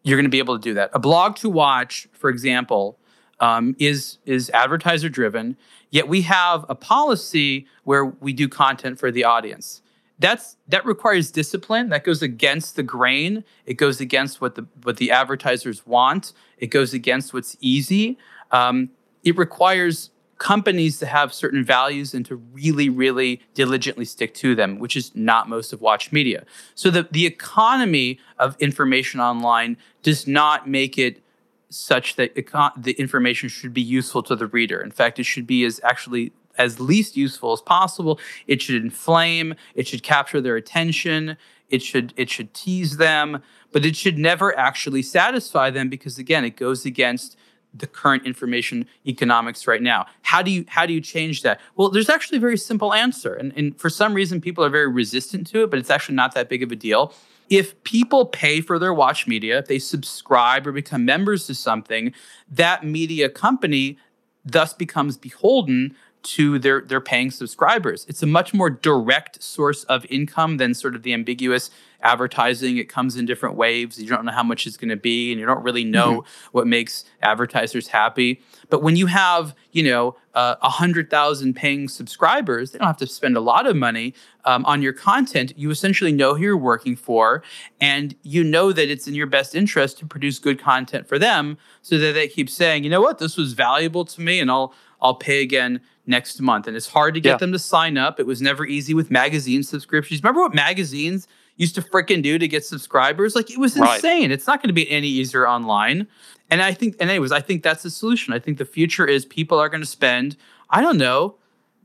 you're 0.03 0.17
going 0.17 0.25
to 0.25 0.29
be 0.29 0.39
able 0.39 0.57
to 0.57 0.61
do 0.61 0.73
that. 0.73 0.91
aBlogtoWatch, 0.93 2.07
for 2.13 2.29
example, 2.29 2.97
um, 3.39 3.75
is 3.79 4.17
is 4.25 4.49
advertiser 4.51 5.09
driven. 5.09 5.57
Yet 5.89 6.07
we 6.07 6.21
have 6.21 6.65
a 6.69 6.75
policy 6.75 7.67
where 7.83 8.05
we 8.05 8.33
do 8.33 8.47
content 8.47 8.99
for 8.99 9.11
the 9.11 9.23
audience. 9.23 9.81
That's 10.19 10.57
that 10.67 10.85
requires 10.85 11.31
discipline. 11.31 11.89
That 11.89 12.03
goes 12.03 12.21
against 12.21 12.75
the 12.75 12.83
grain. 12.83 13.43
It 13.65 13.73
goes 13.75 13.99
against 13.99 14.39
what 14.39 14.55
the 14.55 14.67
what 14.83 14.97
the 14.97 15.11
advertisers 15.11 15.85
want. 15.85 16.33
It 16.57 16.67
goes 16.67 16.93
against 16.93 17.33
what's 17.33 17.57
easy. 17.59 18.17
Um, 18.51 18.89
it 19.23 19.37
requires 19.37 20.09
companies 20.37 20.97
to 20.97 21.05
have 21.05 21.31
certain 21.31 21.63
values 21.63 22.15
and 22.15 22.25
to 22.25 22.35
really, 22.35 22.89
really 22.89 23.39
diligently 23.53 24.05
stick 24.05 24.33
to 24.33 24.55
them, 24.55 24.79
which 24.79 24.95
is 24.95 25.11
not 25.13 25.47
most 25.47 25.71
of 25.71 25.81
watch 25.81 26.11
media. 26.11 26.43
So 26.73 26.89
the, 26.89 27.07
the 27.11 27.27
economy 27.27 28.17
of 28.39 28.55
information 28.59 29.19
online 29.19 29.77
does 30.01 30.25
not 30.25 30.67
make 30.67 30.97
it 30.97 31.21
such 31.69 32.15
that 32.15 32.33
econ- 32.35 32.71
the 32.75 32.93
information 32.93 33.49
should 33.49 33.71
be 33.71 33.83
useful 33.83 34.23
to 34.23 34.35
the 34.35 34.47
reader. 34.47 34.81
In 34.81 34.89
fact, 34.89 35.19
it 35.19 35.25
should 35.25 35.45
be 35.45 35.63
as 35.63 35.79
actually 35.83 36.33
as 36.57 36.79
least 36.79 37.15
useful 37.15 37.53
as 37.53 37.61
possible. 37.61 38.19
It 38.47 38.63
should 38.63 38.83
inflame, 38.83 39.53
it 39.75 39.87
should 39.87 40.01
capture 40.01 40.41
their 40.41 40.55
attention, 40.55 41.37
it 41.69 41.81
should 41.81 42.13
it 42.17 42.29
should 42.29 42.53
tease 42.53 42.97
them, 42.97 43.43
but 43.71 43.85
it 43.85 43.95
should 43.95 44.17
never 44.17 44.57
actually 44.57 45.03
satisfy 45.03 45.69
them 45.69 45.87
because 45.87 46.17
again, 46.17 46.43
it 46.43 46.57
goes 46.57 46.85
against 46.85 47.37
the 47.73 47.87
current 47.87 48.25
information 48.25 48.85
economics 49.05 49.67
right 49.67 49.81
now. 49.81 50.05
How 50.23 50.41
do 50.41 50.51
you 50.51 50.65
how 50.67 50.85
do 50.85 50.93
you 50.93 51.01
change 51.01 51.41
that? 51.43 51.59
Well, 51.75 51.89
there's 51.89 52.09
actually 52.09 52.37
a 52.37 52.41
very 52.41 52.57
simple 52.57 52.93
answer. 52.93 53.33
And, 53.33 53.53
and 53.55 53.77
for 53.79 53.89
some 53.89 54.13
reason 54.13 54.41
people 54.41 54.63
are 54.63 54.69
very 54.69 54.89
resistant 54.89 55.47
to 55.47 55.63
it, 55.63 55.69
but 55.69 55.79
it's 55.79 55.89
actually 55.89 56.15
not 56.15 56.33
that 56.35 56.49
big 56.49 56.63
of 56.63 56.71
a 56.71 56.75
deal. 56.75 57.13
If 57.49 57.81
people 57.83 58.25
pay 58.25 58.61
for 58.61 58.79
their 58.79 58.93
watch 58.93 59.27
media, 59.27 59.59
if 59.59 59.67
they 59.67 59.79
subscribe 59.79 60.65
or 60.65 60.71
become 60.71 61.03
members 61.03 61.47
to 61.47 61.55
something, 61.55 62.13
that 62.49 62.85
media 62.85 63.29
company 63.29 63.97
thus 64.45 64.73
becomes 64.73 65.17
beholden 65.17 65.95
to 66.23 66.59
their 66.59 66.81
their 66.81 67.01
paying 67.01 67.31
subscribers. 67.31 68.05
It's 68.07 68.21
a 68.21 68.27
much 68.27 68.53
more 68.53 68.69
direct 68.69 69.41
source 69.41 69.83
of 69.85 70.05
income 70.09 70.57
than 70.57 70.73
sort 70.73 70.95
of 70.95 71.03
the 71.03 71.13
ambiguous 71.13 71.71
advertising. 72.03 72.77
It 72.77 72.89
comes 72.89 73.15
in 73.15 73.25
different 73.25 73.55
waves. 73.55 74.01
You 74.01 74.07
don't 74.07 74.25
know 74.25 74.31
how 74.31 74.43
much 74.43 74.67
it's 74.67 74.77
going 74.77 74.89
to 74.89 74.95
be, 74.95 75.31
and 75.31 75.39
you 75.39 75.45
don't 75.45 75.63
really 75.63 75.83
know 75.83 76.21
mm-hmm. 76.21 76.47
what 76.51 76.67
makes 76.67 77.05
advertisers 77.21 77.87
happy. 77.87 78.41
But 78.69 78.83
when 78.83 78.95
you 78.95 79.07
have, 79.07 79.55
you 79.71 79.83
know, 79.83 80.15
a 80.33 80.57
uh, 80.61 80.69
hundred 80.69 81.09
thousand 81.09 81.55
paying 81.55 81.87
subscribers, 81.89 82.71
they 82.71 82.79
don't 82.79 82.87
have 82.87 82.97
to 82.97 83.07
spend 83.07 83.35
a 83.35 83.41
lot 83.41 83.67
of 83.67 83.75
money 83.75 84.13
um, 84.45 84.65
on 84.65 84.81
your 84.81 84.93
content. 84.93 85.53
You 85.57 85.69
essentially 85.71 86.11
know 86.11 86.35
who 86.35 86.43
you're 86.43 86.57
working 86.57 86.95
for, 86.95 87.43
and 87.79 88.15
you 88.23 88.43
know 88.43 88.71
that 88.71 88.89
it's 88.89 89.07
in 89.07 89.13
your 89.13 89.27
best 89.27 89.55
interest 89.55 89.97
to 89.99 90.05
produce 90.05 90.39
good 90.39 90.59
content 90.59 91.07
for 91.07 91.19
them, 91.19 91.57
so 91.81 91.97
that 91.97 92.13
they 92.13 92.27
keep 92.27 92.49
saying, 92.49 92.83
you 92.83 92.89
know 92.89 93.01
what, 93.01 93.19
this 93.19 93.37
was 93.37 93.53
valuable 93.53 94.05
to 94.05 94.21
me, 94.21 94.39
and 94.39 94.49
I'll 94.49 94.73
I'll 95.01 95.15
pay 95.15 95.41
again 95.41 95.81
next 96.05 96.39
month. 96.41 96.67
And 96.67 96.75
it's 96.75 96.87
hard 96.87 97.13
to 97.15 97.21
get 97.21 97.31
yeah. 97.31 97.37
them 97.37 97.51
to 97.51 97.59
sign 97.59 97.97
up. 97.97 98.19
It 98.19 98.25
was 98.25 98.41
never 98.41 98.65
easy 98.65 98.93
with 98.93 99.11
magazine 99.11 99.63
subscriptions. 99.63 100.21
Remember 100.23 100.41
what 100.41 100.53
magazines 100.53 101.27
used 101.61 101.75
to 101.75 101.81
freaking 101.81 102.21
do 102.23 102.37
to 102.37 102.47
get 102.47 102.65
subscribers? 102.65 103.35
Like 103.35 103.49
it 103.51 103.59
was 103.59 103.77
insane. 103.77 104.21
Right. 104.23 104.31
It's 104.31 104.47
not 104.47 104.61
going 104.61 104.69
to 104.69 104.73
be 104.73 104.89
any 104.89 105.07
easier 105.07 105.47
online. 105.47 106.07
And 106.49 106.61
I 106.61 106.73
think, 106.73 106.95
and 106.99 107.09
anyways, 107.09 107.31
I 107.31 107.39
think 107.39 107.63
that's 107.63 107.83
the 107.83 107.89
solution. 107.89 108.33
I 108.33 108.39
think 108.39 108.57
the 108.57 108.65
future 108.65 109.05
is 109.05 109.25
people 109.25 109.59
are 109.59 109.69
going 109.69 109.81
to 109.81 109.87
spend, 109.87 110.35
I 110.69 110.81
don't 110.81 110.97
know, 110.97 111.35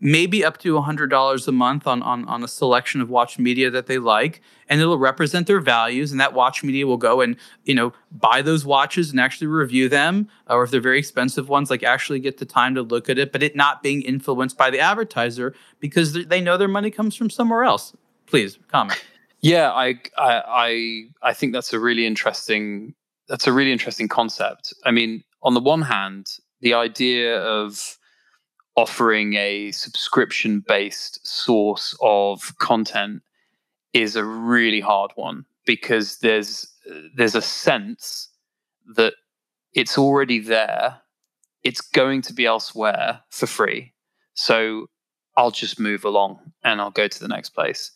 maybe 0.00 0.44
up 0.44 0.58
to 0.58 0.74
$100 0.74 1.48
a 1.48 1.52
month 1.52 1.86
on, 1.86 2.02
on, 2.02 2.24
on 2.26 2.44
a 2.44 2.48
selection 2.48 3.00
of 3.00 3.08
watch 3.08 3.38
media 3.38 3.70
that 3.70 3.86
they 3.86 3.98
like 3.98 4.42
and 4.68 4.80
it'll 4.80 4.98
represent 4.98 5.46
their 5.46 5.60
values 5.60 6.10
and 6.10 6.20
that 6.20 6.34
watch 6.34 6.62
media 6.62 6.86
will 6.86 6.98
go 6.98 7.20
and 7.22 7.36
you 7.64 7.74
know 7.74 7.92
buy 8.12 8.42
those 8.42 8.66
watches 8.66 9.10
and 9.10 9.18
actually 9.18 9.46
review 9.46 9.88
them 9.88 10.28
or 10.48 10.64
if 10.64 10.70
they're 10.70 10.80
very 10.80 10.98
expensive 10.98 11.48
ones 11.48 11.70
like 11.70 11.82
actually 11.82 12.20
get 12.20 12.36
the 12.36 12.44
time 12.44 12.74
to 12.74 12.82
look 12.82 13.08
at 13.08 13.16
it 13.16 13.32
but 13.32 13.42
it 13.42 13.56
not 13.56 13.82
being 13.82 14.02
influenced 14.02 14.58
by 14.58 14.70
the 14.70 14.78
advertiser 14.78 15.54
because 15.80 16.12
they 16.12 16.42
know 16.42 16.58
their 16.58 16.68
money 16.68 16.90
comes 16.90 17.16
from 17.16 17.30
somewhere 17.30 17.64
else 17.64 17.96
please 18.26 18.58
comment 18.68 19.02
yeah 19.46 19.70
i 19.72 19.98
i 20.18 21.04
i, 21.22 21.32
think 21.32 21.52
that's 21.52 21.72
a 21.72 21.78
really 21.78 22.06
interesting 22.06 22.94
that's 23.28 23.46
a 23.46 23.52
really 23.52 23.72
interesting 23.72 24.08
concept. 24.08 24.72
I 24.84 24.90
mean 24.90 25.22
on 25.42 25.54
the 25.54 25.60
one 25.60 25.82
hand 25.82 26.26
the 26.60 26.74
idea 26.74 27.40
of 27.40 27.98
offering 28.76 29.34
a 29.34 29.70
subscription 29.72 30.64
based 30.66 31.26
source 31.26 31.96
of 32.00 32.56
content 32.58 33.22
is 33.92 34.16
a 34.16 34.24
really 34.24 34.80
hard 34.80 35.12
one 35.14 35.44
because 35.64 36.18
there's 36.18 36.66
there's 37.16 37.34
a 37.34 37.42
sense 37.42 38.28
that 38.94 39.14
it's 39.72 39.98
already 39.98 40.38
there. 40.38 41.00
It's 41.62 41.80
going 41.80 42.22
to 42.22 42.32
be 42.32 42.46
elsewhere 42.46 43.20
for 43.30 43.46
free. 43.46 43.92
So 44.34 44.88
i'll 45.36 45.50
just 45.50 45.78
move 45.78 46.04
along 46.04 46.38
and 46.64 46.80
i'll 46.80 46.90
go 46.90 47.06
to 47.06 47.20
the 47.20 47.28
next 47.28 47.50
place 47.50 47.92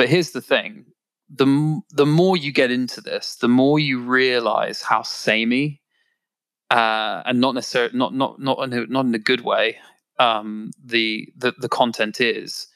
but 0.00 0.08
here's 0.08 0.30
the 0.30 0.40
thing 0.40 0.84
the 1.32 1.80
the 1.90 2.06
more 2.06 2.36
you 2.36 2.52
get 2.52 2.70
into 2.70 3.00
this 3.00 3.36
the 3.36 3.48
more 3.48 3.78
you 3.78 4.00
realize 4.00 4.82
how 4.82 5.02
samey 5.02 5.80
uh, 6.70 7.22
and 7.26 7.40
not 7.40 7.54
necessarily 7.54 7.96
not 7.96 8.14
not 8.14 8.40
not 8.40 8.62
in 8.64 8.72
a, 8.72 8.86
not 8.86 9.04
in 9.04 9.14
a 9.14 9.18
good 9.18 9.42
way 9.42 9.76
um, 10.20 10.70
the, 10.84 11.32
the 11.36 11.52
the 11.58 11.68
content 11.68 12.20
is. 12.20 12.68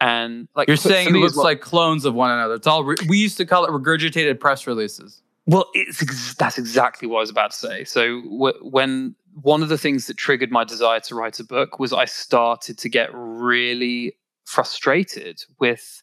And 0.00 0.48
like 0.54 0.68
you're 0.68 0.76
saying, 0.76 1.08
it 1.08 1.18
looks 1.18 1.36
like 1.36 1.60
clones 1.60 2.04
of 2.04 2.14
one 2.14 2.30
another. 2.30 2.54
It's 2.54 2.66
all 2.66 2.84
re- 2.84 2.96
we 3.08 3.18
used 3.18 3.36
to 3.38 3.46
call 3.46 3.64
it 3.64 3.70
regurgitated 3.70 4.38
press 4.38 4.66
releases. 4.66 5.22
Well, 5.46 5.68
it's 5.74 6.02
ex- 6.02 6.34
that's 6.34 6.58
exactly 6.58 7.08
what 7.08 7.18
I 7.18 7.20
was 7.20 7.30
about 7.30 7.52
to 7.52 7.56
say. 7.56 7.84
So 7.84 8.20
w- 8.22 8.58
when 8.60 9.16
one 9.40 9.62
of 9.62 9.70
the 9.70 9.78
things 9.78 10.06
that 10.06 10.16
triggered 10.16 10.50
my 10.52 10.62
desire 10.62 11.00
to 11.00 11.14
write 11.14 11.40
a 11.40 11.44
book 11.44 11.78
was 11.78 11.92
I 11.92 12.04
started 12.04 12.78
to 12.78 12.88
get 12.88 13.10
really 13.12 14.16
frustrated 14.44 15.42
with 15.58 16.02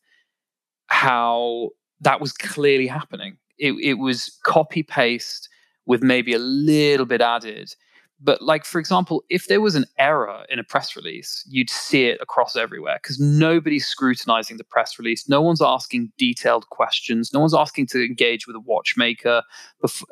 how 0.88 1.70
that 2.02 2.22
was 2.22 2.34
clearly 2.34 2.88
happening. 2.88 3.38
It, 3.58 3.74
it 3.82 3.94
was 3.96 4.38
copy 4.44 4.84
paste 4.84 5.50
with 5.86 6.04
maybe 6.04 6.34
a 6.34 6.40
little 6.40 7.06
bit 7.06 7.22
added. 7.22 7.74
But 8.22 8.42
like 8.42 8.64
for 8.64 8.80
example 8.80 9.24
if 9.30 9.48
there 9.48 9.60
was 9.60 9.76
an 9.76 9.86
error 9.98 10.46
in 10.50 10.58
a 10.58 10.64
press 10.64 10.96
release 10.96 11.46
you'd 11.50 11.70
see 11.70 12.06
it 12.06 12.18
across 12.22 12.56
everywhere 12.56 12.98
because 13.02 13.20
nobody's 13.20 13.86
scrutinizing 13.86 14.58
the 14.58 14.64
press 14.64 14.98
release. 14.98 15.28
No 15.28 15.42
one's 15.42 15.62
asking 15.62 16.12
detailed 16.18 16.70
questions. 16.70 17.34
No 17.34 17.42
one's 17.42 17.54
asking 17.54 17.88
to 17.88 18.04
engage 18.04 18.48
with 18.48 18.56
a 18.56 18.62
watchmaker 18.62 19.44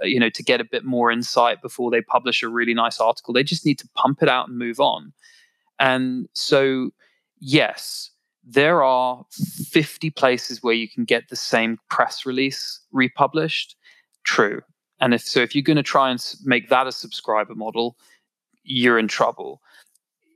you 0.02 0.20
know 0.20 0.30
to 0.30 0.44
get 0.44 0.60
a 0.60 0.66
bit 0.66 0.84
more 0.84 1.12
insight 1.12 1.62
before 1.62 1.92
they 1.92 2.02
publish 2.02 2.44
a 2.44 2.50
really 2.50 2.74
nice 2.74 3.00
article. 3.00 3.34
They 3.34 3.44
just 3.44 3.66
need 3.66 3.80
to 3.80 3.90
pump 3.96 4.22
it 4.22 4.30
out 4.30 4.50
and 4.50 4.58
move 4.58 4.80
on. 4.80 5.14
And 5.80 6.28
so 6.34 6.92
yes 7.40 8.12
there 8.46 8.84
are 8.84 9.26
50 9.32 10.10
places 10.12 10.62
where 10.62 10.74
you 10.74 10.90
can 10.90 11.06
get 11.06 11.30
the 11.30 11.36
same 11.36 11.78
press 11.90 12.26
release 12.26 12.82
republished 12.92 13.76
true 14.24 14.62
and 15.04 15.14
if 15.14 15.22
so, 15.22 15.42
if 15.42 15.54
you're 15.54 15.64
going 15.64 15.76
to 15.76 15.84
try 15.84 16.10
and 16.12 16.36
make 16.46 16.70
that 16.70 16.88
a 16.88 16.92
subscriber 16.94 17.56
model, 17.56 17.98
you're 18.64 18.98
in 18.98 19.10
trouble. 19.10 19.62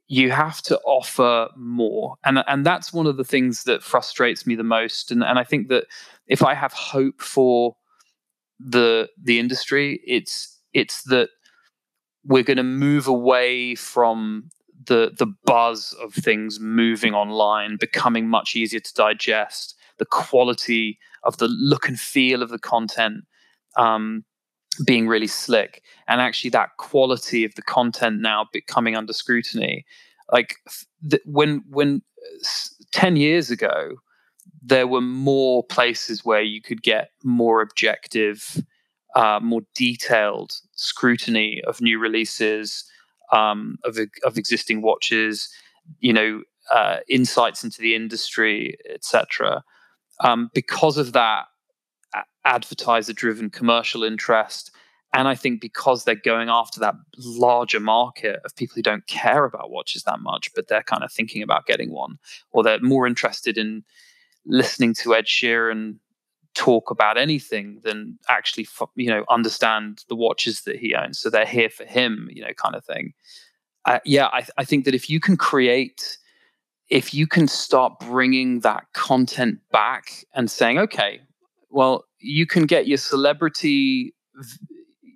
You 0.10 0.30
have 0.32 0.62
to 0.64 0.78
offer 0.80 1.48
more, 1.56 2.18
and 2.26 2.44
and 2.48 2.66
that's 2.66 2.92
one 2.92 3.08
of 3.08 3.16
the 3.16 3.24
things 3.24 3.64
that 3.64 3.82
frustrates 3.82 4.46
me 4.46 4.56
the 4.56 4.66
most. 4.66 5.10
And 5.10 5.24
and 5.24 5.40
I 5.40 5.46
think 5.46 5.70
that 5.70 5.86
if 6.28 6.44
I 6.44 6.54
have 6.54 6.74
hope 6.74 7.22
for 7.22 7.78
the 8.60 9.08
the 9.22 9.40
industry, 9.40 10.02
it's 10.06 10.60
it's 10.74 11.04
that 11.04 11.30
we're 12.26 12.44
going 12.44 12.58
to 12.58 12.64
move 12.64 13.08
away 13.08 13.74
from 13.76 14.50
the 14.88 15.14
the 15.18 15.28
buzz 15.46 15.96
of 16.02 16.14
things 16.14 16.60
moving 16.60 17.14
online, 17.14 17.78
becoming 17.80 18.28
much 18.28 18.56
easier 18.56 18.80
to 18.80 18.94
digest, 18.94 19.76
the 19.98 20.06
quality 20.06 21.00
of 21.24 21.38
the 21.38 21.48
look 21.48 21.88
and 21.88 22.00
feel 22.00 22.42
of 22.42 22.50
the 22.50 22.60
content. 22.60 23.26
Um, 23.76 24.24
being 24.86 25.08
really 25.08 25.28
slick 25.28 25.82
and 26.08 26.22
actually 26.22 26.52
that 26.52 26.70
quality 26.78 27.44
of 27.44 27.56
the 27.56 27.62
content 27.64 28.22
now 28.22 28.46
becoming 28.54 28.96
under 28.96 29.14
scrutiny 29.14 29.84
like 30.32 30.56
th- 31.10 31.24
when 31.26 31.64
when 31.70 32.02
10 32.92 33.16
years 33.16 33.50
ago 33.50 33.96
there 34.62 34.88
were 34.88 35.02
more 35.02 35.64
places 35.64 36.24
where 36.24 36.42
you 36.42 36.62
could 36.62 36.84
get 36.84 37.10
more 37.24 37.62
objective 37.62 38.62
uh, 39.16 39.40
more 39.42 39.62
detailed 39.74 40.54
scrutiny 40.74 41.62
of 41.66 41.82
new 41.82 41.98
releases 41.98 42.84
um, 43.32 43.78
of, 43.84 43.98
of 44.24 44.38
existing 44.38 44.82
watches 44.82 45.50
you 46.00 46.14
know 46.14 46.42
uh, 46.72 46.98
insights 47.08 47.64
into 47.64 47.82
the 47.82 47.96
industry 47.96 48.78
etc 48.94 49.64
um, 50.20 50.50
because 50.54 50.98
of 50.98 51.14
that 51.14 51.46
advertiser 52.48 53.14
driven 53.14 53.50
commercial 53.50 54.04
interest. 54.04 54.72
And 55.14 55.28
I 55.28 55.36
think 55.36 55.62
because 55.62 56.04
they're 56.04 56.16
going 56.16 56.50
after 56.50 56.80
that 56.80 56.96
larger 57.18 57.80
market 57.80 58.40
of 58.44 58.56
people 58.56 58.76
who 58.76 58.82
don't 58.82 59.08
care 59.08 59.46
about 59.46 59.72
watches 59.72 60.04
that 60.04 60.20
much, 60.20 60.50
but 60.56 60.68
they're 60.68 60.84
kind 60.84 61.04
of 61.04 61.12
thinking 61.12 61.42
about 61.42 61.66
getting 61.66 61.92
one, 61.92 62.18
or 62.52 62.64
they're 62.64 62.82
more 62.82 63.08
interested 63.08 63.58
in 63.58 63.84
listening 64.46 64.94
to 64.96 65.16
Ed 65.16 65.26
Sheeran 65.26 65.98
talk 66.58 66.90
about 66.90 67.18
anything 67.18 67.80
than 67.84 68.18
actually, 68.30 68.68
you 68.96 69.10
know, 69.10 69.24
understand 69.30 70.04
the 70.10 70.16
watches 70.16 70.62
that 70.62 70.78
he 70.78 70.96
owns. 70.96 71.20
So 71.20 71.30
they're 71.30 71.46
here 71.46 71.70
for 71.70 71.86
him, 71.86 72.30
you 72.34 72.42
know, 72.42 72.54
kind 72.54 72.76
of 72.76 72.84
thing. 72.84 73.14
Uh, 73.86 74.00
yeah, 74.04 74.28
I, 74.28 74.46
I 74.58 74.66
think 74.66 74.84
that 74.86 74.96
if 74.96 75.08
you 75.08 75.20
can 75.20 75.38
create, 75.38 76.18
if 76.90 77.14
you 77.14 77.28
can 77.28 77.48
start 77.48 78.00
bringing 78.00 78.62
that 78.62 78.86
content 78.94 79.60
back 79.72 80.26
and 80.34 80.50
saying, 80.50 80.80
okay, 80.80 81.22
well, 81.70 82.06
you 82.20 82.48
can 82.48 82.66
get 82.66 82.88
your 82.88 82.98
celebrity, 82.98 84.16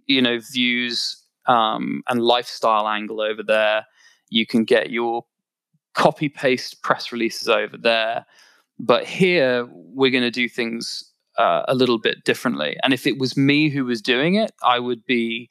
you 0.06 0.22
know, 0.22 0.40
views 0.40 1.18
um, 1.48 2.04
and 2.08 2.22
lifestyle 2.22 2.88
angle 2.88 3.20
over 3.20 3.42
there. 3.42 3.88
You 4.30 4.46
can 4.46 4.64
get 4.64 4.92
your 4.92 5.26
copy 5.96 6.30
paste 6.30 6.84
press 6.84 7.12
releases 7.12 7.50
over 7.50 7.78
there. 7.78 8.26
But 8.80 9.06
here, 9.06 9.68
we're 9.72 10.12
going 10.12 10.24
to 10.24 10.32
do 10.32 10.48
things 10.48 11.11
uh, 11.42 11.66
a 11.68 11.74
little 11.74 11.98
bit 11.98 12.24
differently. 12.24 12.78
And 12.84 12.94
if 12.94 13.08
it 13.08 13.18
was 13.18 13.36
me 13.36 13.70
who 13.70 13.86
was 13.86 14.00
doing 14.02 14.36
it, 14.36 14.52
I 14.62 14.78
would 14.78 15.04
be 15.06 15.50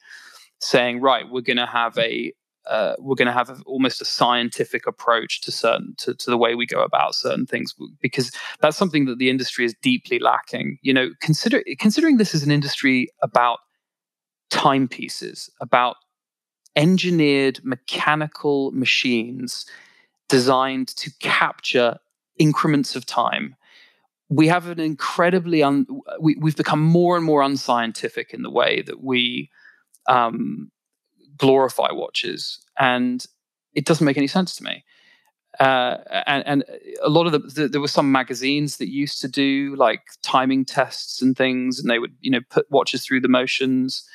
saying, 0.61 1.01
right, 1.01 1.29
we're 1.29 1.41
going 1.41 1.57
to 1.57 1.67
have 1.67 1.99
a 1.99 2.33
uh, 2.69 2.95
we're 2.99 3.17
going 3.17 3.27
to 3.27 3.33
have 3.33 3.51
a, 3.51 3.57
almost 3.67 4.01
a 4.01 4.05
scientific 4.05 4.87
approach 4.87 5.41
to 5.41 5.51
certain 5.51 5.95
to, 5.99 6.15
to 6.15 6.31
the 6.31 6.37
way 6.37 6.55
we 6.55 6.67
go 6.67 6.83
about 6.83 7.15
certain 7.15 7.47
things 7.47 7.75
because 8.01 8.31
that's 8.61 8.77
something 8.77 9.07
that 9.07 9.19
the 9.19 9.31
industry 9.31 9.65
is 9.65 9.75
deeply 9.83 10.19
lacking 10.19 10.79
you 10.83 10.93
know 10.93 11.09
consider 11.23 11.65
considering 11.79 12.19
this 12.19 12.35
is 12.35 12.43
an 12.43 12.51
industry 12.51 13.09
about 13.23 13.61
timepieces 14.51 15.51
about 15.63 15.97
engineered 16.77 17.59
mechanical 17.65 18.71
machines 18.73 19.65
designed 20.29 20.89
to 20.89 21.11
capture 21.21 21.97
increments 22.39 22.95
of 22.95 23.07
time 23.07 23.57
we 24.31 24.47
have 24.47 24.69
an 24.69 24.79
incredibly 24.79 25.63
un, 25.63 25.87
we, 26.21 26.37
have 26.43 26.57
become 26.57 26.81
more 26.81 27.17
and 27.17 27.25
more 27.25 27.43
unscientific 27.43 28.33
in 28.33 28.43
the 28.43 28.51
way 28.51 28.81
that 28.83 29.03
we 29.03 29.51
um, 30.07 30.71
glorify 31.37 31.91
watches, 31.91 32.65
and 32.79 33.27
it 33.75 33.85
doesn't 33.85 34.05
make 34.05 34.17
any 34.17 34.29
sense 34.29 34.55
to 34.57 34.65
me. 34.65 34.85
Uh, 35.59 35.97
and, 36.27 36.47
and 36.47 36.65
a 37.03 37.09
lot 37.11 37.27
of 37.27 37.33
the, 37.33 37.39
the, 37.41 37.69
there 37.69 37.81
were 37.81 37.89
some 37.89 38.13
magazines 38.13 38.77
that 38.77 38.89
used 38.89 39.21
to 39.21 39.27
do 39.27 39.75
like 39.77 40.01
timing 40.23 40.65
tests 40.65 41.21
and 41.21 41.37
things, 41.37 41.81
and 41.81 41.91
they 41.91 41.99
would 41.99 42.15
you 42.21 42.31
know 42.31 42.41
put 42.51 42.71
watches 42.71 43.05
through 43.05 43.21
the 43.21 43.29
motions. 43.29 44.09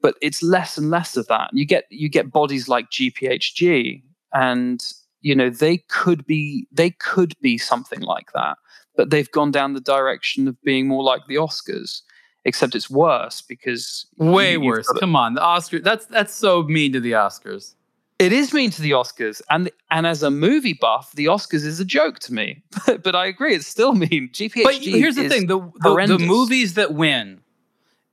But 0.00 0.14
it's 0.22 0.42
less 0.42 0.78
and 0.78 0.90
less 0.90 1.16
of 1.16 1.26
that. 1.26 1.50
You 1.52 1.66
get 1.66 1.84
you 1.90 2.08
get 2.08 2.32
bodies 2.32 2.68
like 2.68 2.88
GPHG, 2.90 4.02
and 4.32 4.82
you 5.20 5.34
know 5.34 5.50
they 5.50 5.78
could 5.88 6.24
be 6.24 6.66
they 6.72 6.90
could 6.90 7.34
be 7.42 7.58
something 7.58 8.00
like 8.00 8.32
that, 8.32 8.56
but 8.98 9.10
they've 9.10 9.30
gone 9.30 9.50
down 9.50 9.72
the 9.72 9.80
direction 9.80 10.48
of 10.48 10.60
being 10.62 10.88
more 10.88 11.02
like 11.02 11.22
the 11.28 11.36
Oscars 11.36 12.02
except 12.44 12.74
it's 12.74 12.90
worse 12.90 13.42
because 13.42 14.06
way 14.16 14.56
worse. 14.56 14.88
Come 14.98 15.14
on, 15.14 15.34
the 15.34 15.40
Oscars. 15.40 15.84
That's 15.84 16.06
that's 16.06 16.34
so 16.34 16.62
mean 16.64 16.92
to 16.94 17.00
the 17.00 17.12
Oscars. 17.12 17.74
It 18.18 18.32
is 18.32 18.52
mean 18.52 18.70
to 18.70 18.82
the 18.82 18.92
Oscars, 18.92 19.40
and 19.50 19.70
and 19.90 20.06
as 20.06 20.22
a 20.22 20.30
movie 20.30 20.72
buff, 20.72 21.12
the 21.12 21.26
Oscars 21.26 21.64
is 21.64 21.78
a 21.78 21.84
joke 21.84 22.18
to 22.20 22.34
me. 22.34 22.62
but 23.02 23.14
I 23.14 23.26
agree, 23.26 23.54
it's 23.54 23.66
still 23.66 23.92
mean. 23.92 24.30
GPHG. 24.32 24.64
But 24.64 24.74
here's 24.74 25.14
the 25.14 25.28
thing: 25.28 25.46
the, 25.46 25.60
the, 25.80 26.06
the 26.06 26.18
movies 26.18 26.74
that 26.74 26.94
win, 26.94 27.40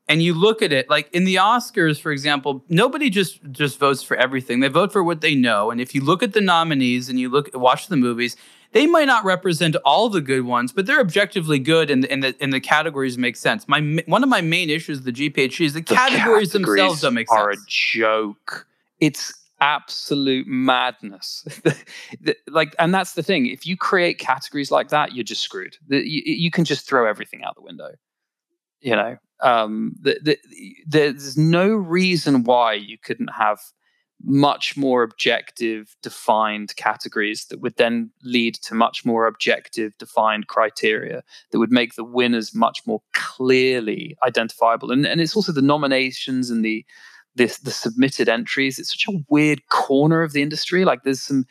and 0.08 0.22
you 0.22 0.34
look 0.34 0.62
at 0.62 0.72
it 0.72 0.90
like 0.90 1.10
in 1.12 1.24
the 1.24 1.36
Oscars, 1.36 2.00
for 2.00 2.12
example, 2.12 2.64
nobody 2.70 3.10
just 3.10 3.40
just 3.52 3.80
votes 3.80 4.04
for 4.04 4.16
everything. 4.18 4.60
They 4.60 4.68
vote 4.68 4.92
for 4.92 5.04
what 5.04 5.22
they 5.22 5.34
know. 5.34 5.72
And 5.72 5.82
if 5.82 5.96
you 5.96 6.02
look 6.02 6.22
at 6.22 6.34
the 6.34 6.42
nominees 6.42 7.10
and 7.10 7.20
you 7.20 7.30
look 7.30 7.50
watch 7.56 7.88
the 7.88 7.98
movies, 7.98 8.36
they 8.76 8.88
might 8.88 9.06
not 9.06 9.24
represent 9.24 9.78
all 9.86 10.10
the 10.10 10.20
good 10.20 10.42
ones, 10.42 10.74
but 10.74 10.86
they're 10.86 11.00
objectively 11.00 11.60
good, 11.60 11.90
and, 11.90 12.06
and 12.08 12.22
the 12.22 12.36
and 12.42 12.52
the 12.52 12.60
categories 12.60 13.18
make 13.18 13.38
sense. 13.38 13.70
My 13.70 13.80
one 14.06 14.22
of 14.22 14.28
my 14.28 14.42
main 14.42 14.70
issues 14.70 15.02
with 15.02 15.16
the 15.16 15.30
GPHG 15.30 15.66
is 15.66 15.74
the, 15.74 15.80
the 15.80 15.86
categories, 15.96 16.52
categories, 16.52 16.52
themselves 16.52 17.02
don't 17.02 17.14
make 17.14 17.32
are 17.32 17.54
sense. 17.54 17.62
Are 17.62 17.64
a 17.64 17.70
joke. 17.70 18.68
It's 19.00 19.34
absolute 19.62 20.46
madness. 20.46 21.48
like, 22.50 22.76
and 22.78 22.94
that's 22.94 23.14
the 23.14 23.24
thing. 23.24 23.46
If 23.46 23.66
you 23.66 23.78
create 23.78 24.20
categories 24.20 24.72
like 24.72 24.90
that, 24.90 25.14
you're 25.14 25.24
just 25.24 25.42
screwed. 25.42 25.78
You, 25.88 26.22
you 26.26 26.52
can 26.52 26.66
just 26.66 26.86
throw 26.86 27.08
everything 27.08 27.46
out 27.46 27.56
the 27.56 27.62
window. 27.62 27.92
You 28.82 28.98
know, 28.98 29.18
um, 29.40 29.96
the, 30.02 30.20
the, 30.22 30.38
there's 30.86 31.38
no 31.38 31.70
reason 31.70 32.44
why 32.44 32.74
you 32.74 32.98
couldn't 32.98 33.30
have 33.30 33.60
much 34.26 34.76
more 34.76 35.04
objective 35.04 35.96
defined 36.02 36.76
categories 36.76 37.46
that 37.46 37.62
would 37.62 37.76
then 37.78 38.10
lead 38.24 38.56
to 38.56 38.74
much 38.74 39.06
more 39.06 39.28
objective 39.28 39.96
defined 40.00 40.48
criteria 40.48 41.24
that 41.52 41.60
would 41.60 41.72
make 41.72 41.94
the 41.94 42.04
winners 42.04 42.56
much 42.56 42.82
more 42.88 43.02
clearly 43.14 44.18
identifiable 44.26 44.92
and, 44.92 45.06
and 45.06 45.22
it's 45.22 45.36
also 45.36 45.52
the 45.52 45.62
nominations 45.62 46.50
and 46.50 46.66
the 46.66 46.84
this 47.36 47.60
the 47.60 47.72
submitted 47.72 48.28
entries 48.28 48.80
it's 48.80 48.90
such 48.90 49.14
a 49.14 49.20
weird 49.30 49.62
corner 49.70 50.24
of 50.24 50.34
the 50.34 50.42
industry 50.42 50.86
like 50.86 51.04
there's 51.04 51.22
some 51.22 51.46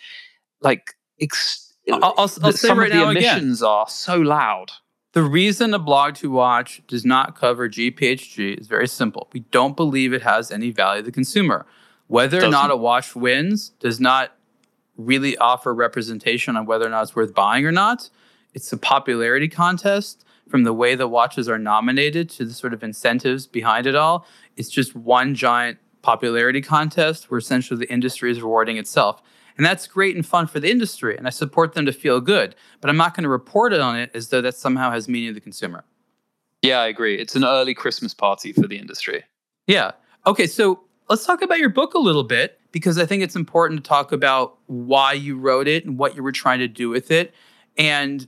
like 0.61 0.95
ex- 1.21 1.73
I'll, 1.93 2.03
I'll, 2.03 2.15
I'll 2.19 2.29
say 2.29 2.69
some 2.69 2.79
right 2.79 2.91
of 2.91 2.93
the 2.93 3.05
now 3.05 3.11
emissions 3.11 3.63
again. 3.63 3.71
are 3.71 3.89
so 3.89 4.17
loud 4.17 4.73
the 5.15 5.23
reason 5.23 5.71
aBlogtoWatch 5.71 6.89
does 6.89 7.05
not 7.05 7.37
cover 7.37 7.69
GPHG 7.69 8.59
is 8.59 8.67
very 8.67 8.89
simple. 8.89 9.29
We 9.33 9.41
don't 9.53 9.77
believe 9.77 10.13
it 10.13 10.23
has 10.23 10.51
any 10.51 10.73
value 10.73 11.03
to 11.03 11.07
the 11.07 11.13
consumer. 11.13 11.67
Whether 12.09 12.39
Doesn't. 12.39 12.49
or 12.49 12.53
not 12.53 12.71
a 12.71 12.77
watch 12.77 13.17
wins 13.17 13.71
does 13.81 14.01
not 14.01 14.37
really 14.97 15.37
offer 15.39 15.75
representation 15.75 16.57
on 16.57 16.67
whether 16.67 16.87
or 16.87 16.91
not 16.91 17.03
it's 17.03 17.17
worth 17.17 17.35
buying 17.35 17.67
or 17.67 17.73
not. 17.73 18.11
It's 18.53 18.73
a 18.73 18.77
popularity 18.77 19.49
contest 19.49 20.25
from 20.49 20.65
the 20.65 20.73
way 20.73 20.95
the 20.95 21.09
watches 21.09 21.49
are 21.49 21.59
nominated 21.59 22.29
to 22.31 22.45
the 22.45 22.53
sort 22.53 22.73
of 22.73 22.85
incentives 22.85 23.47
behind 23.47 23.87
it 23.87 23.97
all. 23.97 24.27
It's 24.57 24.69
just 24.69 24.95
one 24.95 25.35
giant 25.35 25.79
popularity 26.03 26.61
contest 26.61 27.31
where 27.31 27.39
essentially 27.39 27.79
the 27.79 27.93
industry 27.93 28.31
is 28.31 28.41
rewarding 28.41 28.77
itself. 28.77 29.23
And 29.57 29.65
that's 29.65 29.87
great 29.87 30.15
and 30.15 30.27
fun 30.27 30.47
for 30.47 30.61
the 30.61 30.71
industry. 30.71 31.17
And 31.17 31.27
I 31.27 31.31
support 31.31 31.75
them 31.75 31.87
to 31.87 31.93
feel 31.93 32.21
good. 32.21 32.55
But 32.81 32.91
I'm 32.91 32.97
not 32.97 33.15
going 33.15 33.23
to 33.23 33.29
report 33.29 33.73
it 33.73 33.81
on 33.81 33.97
it 33.97 34.11
as 34.13 34.29
though 34.29 34.41
that 34.43 34.57
somehow 34.57 34.91
has 34.91 35.09
meaning 35.09 35.31
to 35.31 35.35
the 35.35 35.41
consumer. 35.41 35.85
Yeah, 36.63 36.81
I 36.81 36.87
agree. 36.87 37.17
It's 37.19 37.37
an 37.37 37.45
early 37.45 37.75
Christmas 37.75 38.15
party 38.15 38.53
for 38.53 38.67
the 38.67 38.79
industry. 38.79 39.25
Yeah. 39.67 39.93
Okay. 40.27 40.47
So 40.47 40.81
let's 41.09 41.27
talk 41.27 41.43
about 41.43 41.59
your 41.59 41.69
book 41.69 41.95
a 41.95 41.99
little 41.99 42.25
bit 42.25 42.61
because 42.73 42.99
I 42.99 43.07
think 43.07 43.23
it's 43.23 43.37
important 43.37 43.83
to 43.83 43.89
talk 43.89 44.13
about 44.13 44.57
why 44.67 45.13
you 45.13 45.39
wrote 45.39 45.69
it 45.69 45.85
and 45.85 45.99
what 45.99 46.17
you 46.17 46.23
were 46.23 46.33
trying 46.33 46.59
to 46.61 46.69
do 46.69 46.89
with 46.89 47.11
it. 47.11 47.35
And 47.77 48.27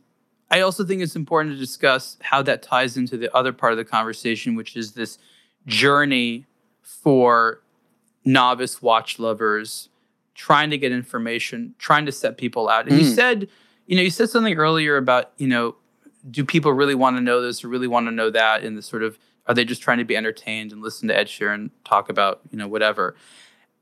I 0.51 0.61
also 0.61 0.85
think 0.85 1.03
it's 1.03 1.17
important 1.17 1.55
to 1.55 1.59
discuss 1.59 2.17
how 2.21 2.43
that 2.43 2.63
ties 2.63 2.97
into 2.97 3.17
the 3.17 3.35
other 3.35 3.53
part 3.53 3.73
of 3.73 3.77
the 3.77 3.85
conversation, 3.85 4.55
which 4.55 4.77
is 4.77 4.93
this 4.93 5.19
journey 5.67 6.47
for 6.83 7.63
novice 8.25 8.81
watch 8.81 9.19
lovers 9.19 9.89
trying 10.35 10.71
to 10.71 10.79
get 10.79 10.93
information, 10.93 11.75
trying 11.79 12.07
to 12.07 12.13
set 12.13 12.37
people 12.37 12.69
out. 12.69 12.87
And 12.87 12.97
mm. 12.97 13.03
you 13.03 13.15
said, 13.15 13.49
you 13.87 13.97
know, 13.97 14.03
you 14.03 14.11
said 14.11 14.29
something 14.29 14.55
earlier 14.57 14.97
about, 14.97 15.33
you 15.39 15.49
know, 15.49 15.77
do 16.31 16.45
people 16.45 16.73
really 16.73 16.95
want 16.95 17.17
to 17.17 17.23
know 17.23 17.41
this 17.41 17.65
or 17.65 17.69
really 17.69 17.87
want 17.87 18.07
to 18.07 18.11
know 18.11 18.31
that 18.31 18.63
in 18.63 18.75
the 18.75 18.83
sort 18.83 19.03
of 19.03 19.19
are 19.49 19.55
they 19.55 19.65
just 19.65 19.83
trying 19.83 19.99
to 19.99 20.05
be 20.05 20.17
entertained 20.17 20.73
and 20.73 20.83
listen 20.83 21.09
to 21.09 21.17
Ed 21.17 21.27
Sheeran 21.27 21.71
talk 21.85 22.09
about, 22.09 22.41
you 22.51 22.59
know, 22.59 22.69
whatever? 22.69 23.15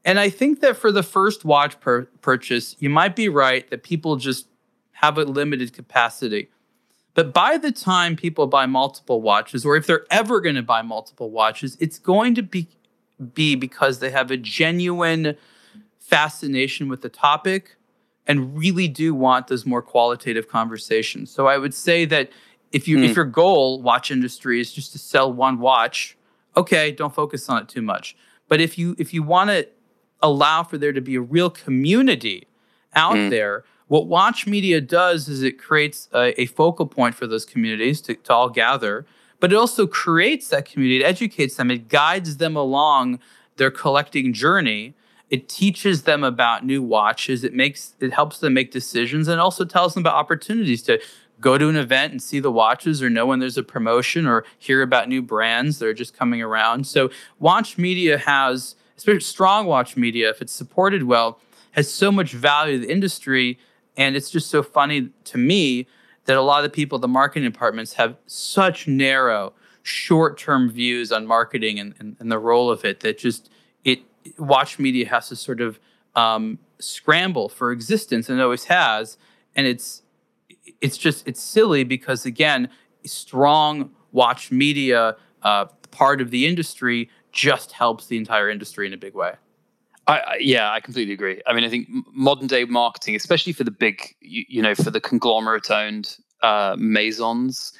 And 0.05 0.21
I 0.21 0.29
think 0.29 0.61
that 0.61 0.77
for 0.77 0.93
the 0.93 1.03
first 1.03 1.45
watch 1.45 1.81
per- 1.81 2.05
purchase, 2.21 2.77
you 2.79 2.91
might 2.91 3.17
be 3.17 3.29
right 3.29 3.69
that 3.71 3.83
people 3.83 4.17
just 4.17 4.49
have 4.93 5.17
a 5.17 5.25
limited 5.25 5.73
capacity. 5.73 6.51
But 7.15 7.33
by 7.33 7.57
the 7.57 7.73
time 7.73 8.17
people 8.17 8.47
buy 8.47 8.67
multiple 8.67 9.23
watches, 9.23 9.65
or 9.65 9.77
if 9.77 9.87
they're 9.87 10.07
ever 10.11 10.41
going 10.41 10.57
to 10.57 10.63
buy 10.63 10.83
multiple 10.83 11.31
watches, 11.31 11.77
it's 11.81 11.99
going 11.99 12.35
to 12.35 12.43
be, 12.43 12.69
be 13.33 13.55
because 13.55 14.01
they 14.01 14.11
have 14.11 14.31
a 14.31 14.37
genuine 14.37 15.37
fascination 15.99 16.89
with 16.89 17.01
the 17.01 17.09
topic 17.09 17.77
and 18.27 18.59
really 18.59 18.89
do 18.89 19.15
want 19.15 19.47
those 19.47 19.65
more 19.65 19.83
qualitative 19.83 20.49
conversations. 20.49 21.31
So 21.31 21.47
I 21.47 21.57
would 21.57 21.75
say 21.75 22.05
that 22.07 22.31
if 22.75 22.89
you 22.89 22.99
mm. 22.99 23.05
if 23.05 23.11
hmm. 23.11 23.17
your 23.17 23.25
goal 23.25 23.81
watch 23.81 24.11
industry 24.11 24.61
is 24.61 24.73
just 24.73 24.93
to 24.93 24.99
sell 24.99 25.33
one 25.33 25.59
watch, 25.59 26.17
okay, 26.57 26.91
don't 26.91 27.15
focus 27.15 27.49
on 27.49 27.63
it 27.63 27.69
too 27.69 27.83
much. 27.83 28.17
But 28.49 28.61
if 28.61 28.77
you 28.77 28.97
if 28.99 29.15
you 29.15 29.23
want 29.23 29.51
to 29.51 29.69
allow 30.23 30.63
for 30.65 30.77
there 30.77 30.93
to 30.93 31.01
be 31.01 31.15
a 31.15 31.21
real 31.21 31.51
community 31.51 32.47
out 32.95 33.17
mm. 33.17 33.31
there, 33.31 33.65
what 33.87 34.07
Watch 34.07 34.47
Media 34.47 34.81
does 34.81 35.29
is 35.29 35.43
it 35.43 35.59
creates 35.59 36.09
a, 36.13 36.41
a 36.41 36.47
focal 36.47 36.87
point 36.87 37.15
for 37.15 37.27
those 37.27 37.45
communities 37.45 38.01
to, 38.03 38.15
to 38.15 38.33
all 38.33 38.49
gather, 38.49 39.07
but 39.41 39.53
it 39.53 39.57
also 39.57 39.87
creates 39.87 40.49
that 40.49 40.65
community, 40.65 41.03
it 41.03 41.07
educates 41.07 41.57
them, 41.57 41.71
it 41.71 41.89
guides 41.89 42.39
them 42.39 42.57
along 42.57 43.21
their 43.57 43.71
collecting 43.71 44.33
journey 44.33 44.95
it 45.31 45.49
teaches 45.49 46.03
them 46.03 46.23
about 46.23 46.65
new 46.65 46.83
watches 46.83 47.45
it 47.45 47.55
makes 47.55 47.95
it 48.01 48.13
helps 48.13 48.39
them 48.39 48.55
make 48.55 48.71
decisions 48.71 49.27
and 49.27 49.41
also 49.41 49.65
tells 49.65 49.95
them 49.95 50.03
about 50.03 50.15
opportunities 50.15 50.83
to 50.83 51.01
go 51.45 51.59
to 51.59 51.69
an 51.69 51.77
event 51.77 52.11
and 52.11 52.23
see 52.23 52.41
the 52.41 52.51
watches 52.51 53.03
or 53.03 53.11
know 53.11 53.27
when 53.27 53.39
there's 53.39 53.59
a 53.59 53.63
promotion 53.63 54.27
or 54.27 54.47
hear 54.59 54.81
about 54.81 55.11
new 55.11 55.21
brands 55.21 55.79
that 55.79 55.87
are 55.87 55.93
just 55.93 56.17
coming 56.17 56.41
around. 56.41 56.87
So 56.87 57.11
watch 57.39 57.77
media 57.77 58.17
has 58.17 58.77
especially 58.97 59.21
strong 59.21 59.67
watch 59.67 59.95
media 59.95 60.31
if 60.31 60.41
it's 60.41 60.55
supported 60.55 61.03
well 61.03 61.39
has 61.73 61.93
so 61.93 62.11
much 62.11 62.33
value 62.33 62.81
to 62.81 62.87
the 62.87 62.91
industry. 62.91 63.59
And 63.95 64.17
it's 64.17 64.31
just 64.31 64.49
so 64.49 64.63
funny 64.63 65.11
to 65.25 65.37
me 65.37 65.87
that 66.25 66.39
a 66.39 66.41
lot 66.41 66.65
of 66.65 66.71
the 66.71 66.75
people 66.75 66.99
the 66.99 67.09
marketing 67.09 67.51
departments 67.53 67.93
have 67.95 68.17
such 68.27 68.89
narrow 68.89 69.53
short-term 69.83 70.71
views 70.71 71.13
on 71.13 71.27
marketing 71.27 71.79
and, 71.79 71.95
and, 71.99 72.17
and 72.19 72.33
the 72.33 72.39
role 72.39 72.71
of 72.71 72.87
it 72.87 73.01
that 73.01 73.19
just 73.19 73.51
it 73.85 74.01
watch 74.39 74.79
media 74.79 75.07
has 75.09 75.29
to 75.29 75.37
sort 75.37 75.61
of 75.61 75.79
um, 76.17 76.59
scramble 76.79 77.51
for 77.51 77.71
existence 77.71 78.31
and 78.31 78.41
always 78.41 78.65
has. 78.65 79.19
And 79.55 79.67
it's 79.67 80.04
it's 80.81 80.97
just 80.97 81.27
it's 81.27 81.41
silly 81.41 81.85
because 81.85 82.27
again 82.27 82.69
strong 83.05 83.91
watch 84.13 84.51
media 84.51 85.17
uh, 85.43 85.67
part 85.91 86.21
of 86.21 86.31
the 86.31 86.47
industry 86.47 87.11
just 87.33 87.73
helps 87.73 88.07
the 88.07 88.17
entire 88.17 88.49
industry 88.49 88.87
in 88.87 88.93
a 88.93 88.97
big 88.97 89.15
way 89.15 89.35
I, 90.07 90.19
I, 90.19 90.37
yeah, 90.41 90.71
I 90.71 90.81
completely 90.81 91.15
agree. 91.15 91.41
I 91.47 91.55
mean, 91.55 91.65
I 91.65 91.71
think 91.71 91.89
modern 92.13 92.47
day 92.47 92.65
marketing, 92.65 93.17
especially 93.17 93.53
for 93.53 93.65
the 93.65 93.71
big, 93.71 94.15
you, 94.21 94.45
you 94.49 94.63
know, 94.63 94.75
for 94.75 94.91
the 94.91 95.01
conglomerate 95.01 95.71
owned 95.71 96.17
uh, 96.43 96.77
maisons, 96.79 97.73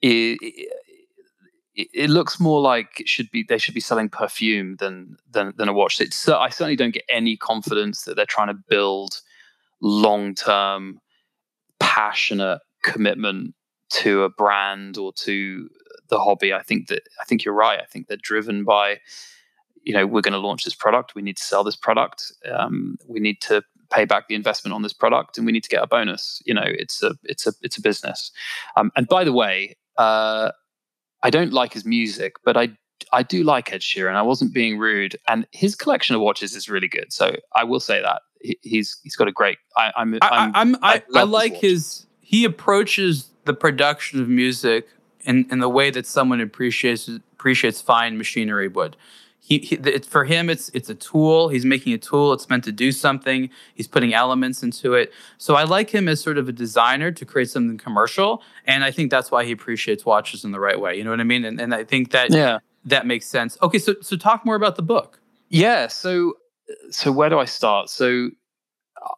it, 0.00 0.38
it, 0.40 1.88
it, 1.92 2.10
looks 2.10 2.40
more 2.40 2.60
like 2.60 3.00
it 3.00 3.08
should 3.08 3.30
be 3.30 3.44
they 3.46 3.58
should 3.58 3.74
be 3.74 3.80
selling 3.80 4.08
perfume 4.08 4.76
than 4.76 5.16
than 5.30 5.52
than 5.56 5.68
a 5.68 5.72
watch. 5.72 6.00
It's 6.00 6.28
I 6.28 6.48
certainly 6.48 6.76
don't 6.76 6.94
get 6.94 7.04
any 7.08 7.36
confidence 7.36 8.02
that 8.04 8.16
they're 8.16 8.24
trying 8.24 8.48
to 8.48 8.58
build 8.68 9.20
long 9.82 10.34
term, 10.34 10.98
passionate 11.96 12.60
commitment 12.82 13.54
to 13.90 14.22
a 14.22 14.28
brand 14.28 14.98
or 14.98 15.12
to 15.12 15.68
the 16.08 16.18
hobby. 16.18 16.52
I 16.52 16.62
think 16.62 16.88
that 16.88 17.02
I 17.20 17.24
think 17.24 17.44
you're 17.44 17.54
right. 17.54 17.80
I 17.80 17.86
think 17.86 18.06
they're 18.06 18.18
driven 18.20 18.64
by, 18.64 18.98
you 19.82 19.92
know, 19.92 20.06
we're 20.06 20.20
going 20.20 20.32
to 20.32 20.38
launch 20.38 20.64
this 20.64 20.74
product. 20.74 21.14
We 21.14 21.22
need 21.22 21.36
to 21.36 21.42
sell 21.42 21.64
this 21.64 21.76
product. 21.76 22.32
Um, 22.50 22.96
we 23.08 23.20
need 23.20 23.40
to 23.42 23.62
pay 23.90 24.04
back 24.04 24.28
the 24.28 24.34
investment 24.34 24.74
on 24.74 24.82
this 24.82 24.92
product, 24.92 25.38
and 25.38 25.46
we 25.46 25.52
need 25.52 25.64
to 25.64 25.68
get 25.68 25.82
a 25.82 25.86
bonus. 25.86 26.42
You 26.44 26.54
know, 26.54 26.64
it's 26.64 27.02
a 27.02 27.14
it's 27.24 27.46
a 27.46 27.52
it's 27.62 27.78
a 27.78 27.82
business. 27.82 28.30
Um, 28.76 28.90
and 28.96 29.06
by 29.08 29.24
the 29.24 29.32
way, 29.32 29.76
uh, 29.96 30.50
I 31.22 31.30
don't 31.30 31.52
like 31.52 31.72
his 31.72 31.84
music, 31.84 32.34
but 32.44 32.56
I 32.56 32.70
I 33.12 33.22
do 33.22 33.42
like 33.42 33.72
Ed 33.72 33.80
Sheeran. 33.80 34.14
I 34.14 34.22
wasn't 34.22 34.52
being 34.52 34.78
rude, 34.78 35.16
and 35.28 35.46
his 35.52 35.74
collection 35.74 36.14
of 36.16 36.22
watches 36.22 36.54
is 36.54 36.68
really 36.68 36.88
good. 36.88 37.12
So 37.12 37.36
I 37.54 37.64
will 37.64 37.80
say 37.80 38.02
that 38.02 38.22
he's 38.40 38.98
he's 39.02 39.16
got 39.16 39.28
a 39.28 39.32
great. 39.32 39.58
I, 39.76 39.92
I'm 39.96 40.18
I'm, 40.22 40.52
I'm 40.54 40.76
I, 40.76 41.02
I, 41.14 41.20
I 41.20 41.22
like 41.22 41.54
his. 41.54 42.06
He 42.20 42.44
approaches 42.44 43.30
the 43.44 43.54
production 43.54 44.20
of 44.20 44.28
music 44.28 44.88
in, 45.26 45.46
in 45.50 45.58
the 45.60 45.68
way 45.68 45.90
that 45.90 46.06
someone 46.06 46.40
appreciates 46.40 47.08
appreciates 47.08 47.80
fine 47.80 48.16
machinery 48.16 48.68
would. 48.68 48.96
He, 49.40 49.58
he 49.58 49.76
it's 49.76 50.08
for 50.08 50.24
him 50.24 50.50
it's 50.50 50.70
it's 50.74 50.88
a 50.88 50.94
tool. 50.94 51.48
He's 51.48 51.64
making 51.64 51.92
a 51.92 51.98
tool. 51.98 52.32
It's 52.32 52.48
meant 52.48 52.64
to 52.64 52.72
do 52.72 52.90
something. 52.90 53.50
He's 53.74 53.86
putting 53.86 54.12
elements 54.12 54.62
into 54.62 54.94
it. 54.94 55.12
So 55.38 55.54
i 55.54 55.64
like 55.64 55.90
him 55.90 56.08
as 56.08 56.20
sort 56.20 56.38
of 56.38 56.48
a 56.48 56.52
designer 56.52 57.12
to 57.12 57.24
create 57.24 57.50
something 57.50 57.78
commercial 57.78 58.42
and 58.66 58.82
i 58.82 58.90
think 58.90 59.10
that's 59.10 59.30
why 59.30 59.44
he 59.44 59.52
appreciates 59.52 60.04
watches 60.04 60.44
in 60.44 60.52
the 60.52 60.60
right 60.60 60.80
way. 60.80 60.96
You 60.96 61.04
know 61.04 61.10
what 61.10 61.20
i 61.20 61.24
mean? 61.24 61.44
And, 61.44 61.60
and 61.60 61.74
i 61.74 61.84
think 61.84 62.10
that 62.10 62.30
yeah. 62.32 62.58
that 62.84 63.06
makes 63.06 63.26
sense. 63.26 63.56
Okay 63.62 63.78
so 63.78 63.94
so 64.00 64.16
talk 64.16 64.44
more 64.44 64.56
about 64.56 64.76
the 64.76 64.82
book. 64.82 65.20
Yeah 65.48 65.86
so 65.86 66.34
so 66.90 67.12
where 67.12 67.28
do 67.28 67.38
i 67.38 67.44
start 67.44 67.88
so 67.88 68.30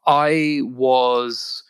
i 0.07 0.61
was 0.64 1.62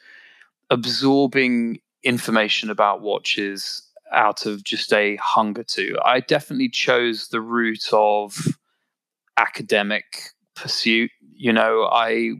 absorbing 0.70 1.80
information 2.02 2.70
about 2.70 3.00
watches 3.00 3.88
out 4.12 4.46
of 4.46 4.64
just 4.64 4.92
a 4.92 5.16
hunger 5.16 5.62
to. 5.62 5.96
I 6.04 6.20
definitely 6.20 6.68
chose 6.68 7.28
the 7.28 7.40
route 7.40 7.88
of 7.92 8.36
academic 9.36 10.30
pursuit. 10.54 11.10
You 11.20 11.52
know, 11.52 11.88
I 11.90 12.32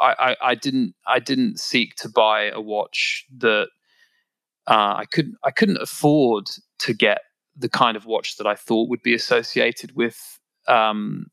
I, 0.00 0.36
I 0.42 0.54
didn't 0.54 0.94
I 1.06 1.18
didn't 1.18 1.58
seek 1.58 1.96
to 1.96 2.08
buy 2.08 2.50
a 2.50 2.60
watch 2.60 3.24
that 3.38 3.68
uh, 4.66 4.94
I 4.96 5.04
couldn't 5.10 5.36
I 5.44 5.50
couldn't 5.50 5.80
afford 5.80 6.46
to 6.80 6.94
get 6.94 7.20
the 7.56 7.68
kind 7.68 7.96
of 7.96 8.04
watch 8.04 8.36
that 8.36 8.46
I 8.46 8.54
thought 8.54 8.88
would 8.90 9.02
be 9.02 9.14
associated 9.14 9.96
with 9.96 10.38
um, 10.68 11.26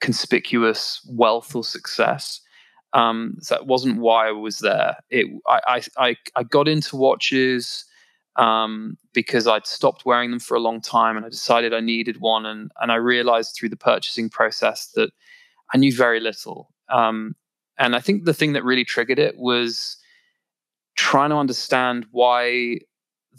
conspicuous 0.00 1.06
wealth 1.08 1.54
or 1.54 1.64
success. 1.64 2.40
Um, 2.92 3.36
so 3.40 3.54
that 3.54 3.66
wasn't 3.66 4.00
why 4.00 4.28
I 4.28 4.32
was 4.32 4.58
there. 4.58 4.96
It 5.10 5.26
I 5.46 5.82
I 5.96 6.16
I, 6.34 6.42
got 6.42 6.66
into 6.66 6.96
watches 6.96 7.84
um, 8.36 8.96
because 9.12 9.46
I'd 9.46 9.66
stopped 9.66 10.04
wearing 10.04 10.30
them 10.30 10.40
for 10.40 10.56
a 10.56 10.60
long 10.60 10.80
time, 10.80 11.16
and 11.16 11.24
I 11.24 11.28
decided 11.28 11.72
I 11.72 11.80
needed 11.80 12.20
one, 12.20 12.46
and 12.46 12.72
and 12.80 12.90
I 12.90 12.96
realized 12.96 13.54
through 13.54 13.68
the 13.68 13.76
purchasing 13.76 14.28
process 14.28 14.90
that 14.96 15.10
I 15.72 15.78
knew 15.78 15.96
very 15.96 16.18
little. 16.18 16.72
Um, 16.88 17.36
and 17.78 17.94
I 17.94 18.00
think 18.00 18.24
the 18.24 18.34
thing 18.34 18.54
that 18.54 18.64
really 18.64 18.84
triggered 18.84 19.20
it 19.20 19.38
was 19.38 19.96
trying 20.96 21.30
to 21.30 21.36
understand 21.36 22.06
why 22.10 22.80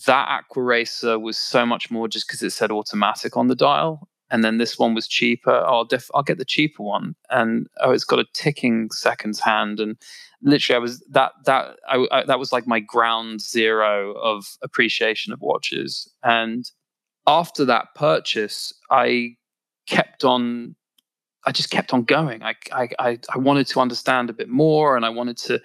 that 0.06 0.44
Aquaracer 0.44 1.22
was 1.22 1.38
so 1.38 1.66
much 1.66 1.92
more 1.92 2.08
just 2.08 2.28
because 2.28 2.42
it 2.42 2.52
said 2.52 2.72
automatic 2.72 3.38
on 3.38 3.48
the 3.48 3.56
dial. 3.56 4.08
And 4.32 4.44
then 4.44 4.58
this 4.58 4.80
one 4.80 4.96
was 4.96 5.08
cheaper. 5.08 5.52
Oh, 5.52 5.80
I'll, 5.80 5.86
def- 5.86 6.10
I'll 6.16 6.24
get 6.24 6.38
the 6.38 6.46
cheaper 6.46 6.84
one. 6.84 7.16
And 7.30 7.68
oh, 7.82 7.92
it's 7.92 8.06
got 8.06 8.20
a 8.20 8.26
ticking 8.34 8.90
seconds 8.92 9.40
hand. 9.40 9.80
And 9.80 9.98
literally, 10.42 10.78
I 10.78 10.80
was 10.80 11.04
that 11.12 11.34
that 11.46 11.78
I, 11.88 12.08
I, 12.12 12.24
that 12.24 12.40
was 12.40 12.52
like 12.52 12.66
my 12.66 12.80
ground 12.80 13.42
zero 13.42 14.14
of 14.14 14.58
appreciation 14.64 15.34
of 15.34 15.42
watches. 15.42 16.10
And 16.24 16.70
after 17.28 17.66
that 17.66 17.88
purchase, 17.94 18.74
I 18.90 19.36
kept 19.86 20.24
on 20.24 20.76
I 21.46 21.52
just 21.52 21.72
kept 21.72 21.94
on 21.94 22.04
going. 22.04 22.44
I, 22.44 22.56
I, 22.72 23.20
I 23.34 23.38
wanted 23.38 23.68
to 23.68 23.80
understand 23.80 24.30
a 24.30 24.34
bit 24.34 24.48
more, 24.48 24.96
and 24.96 25.06
I 25.06 25.10
wanted 25.10 25.38
to. 25.38 25.60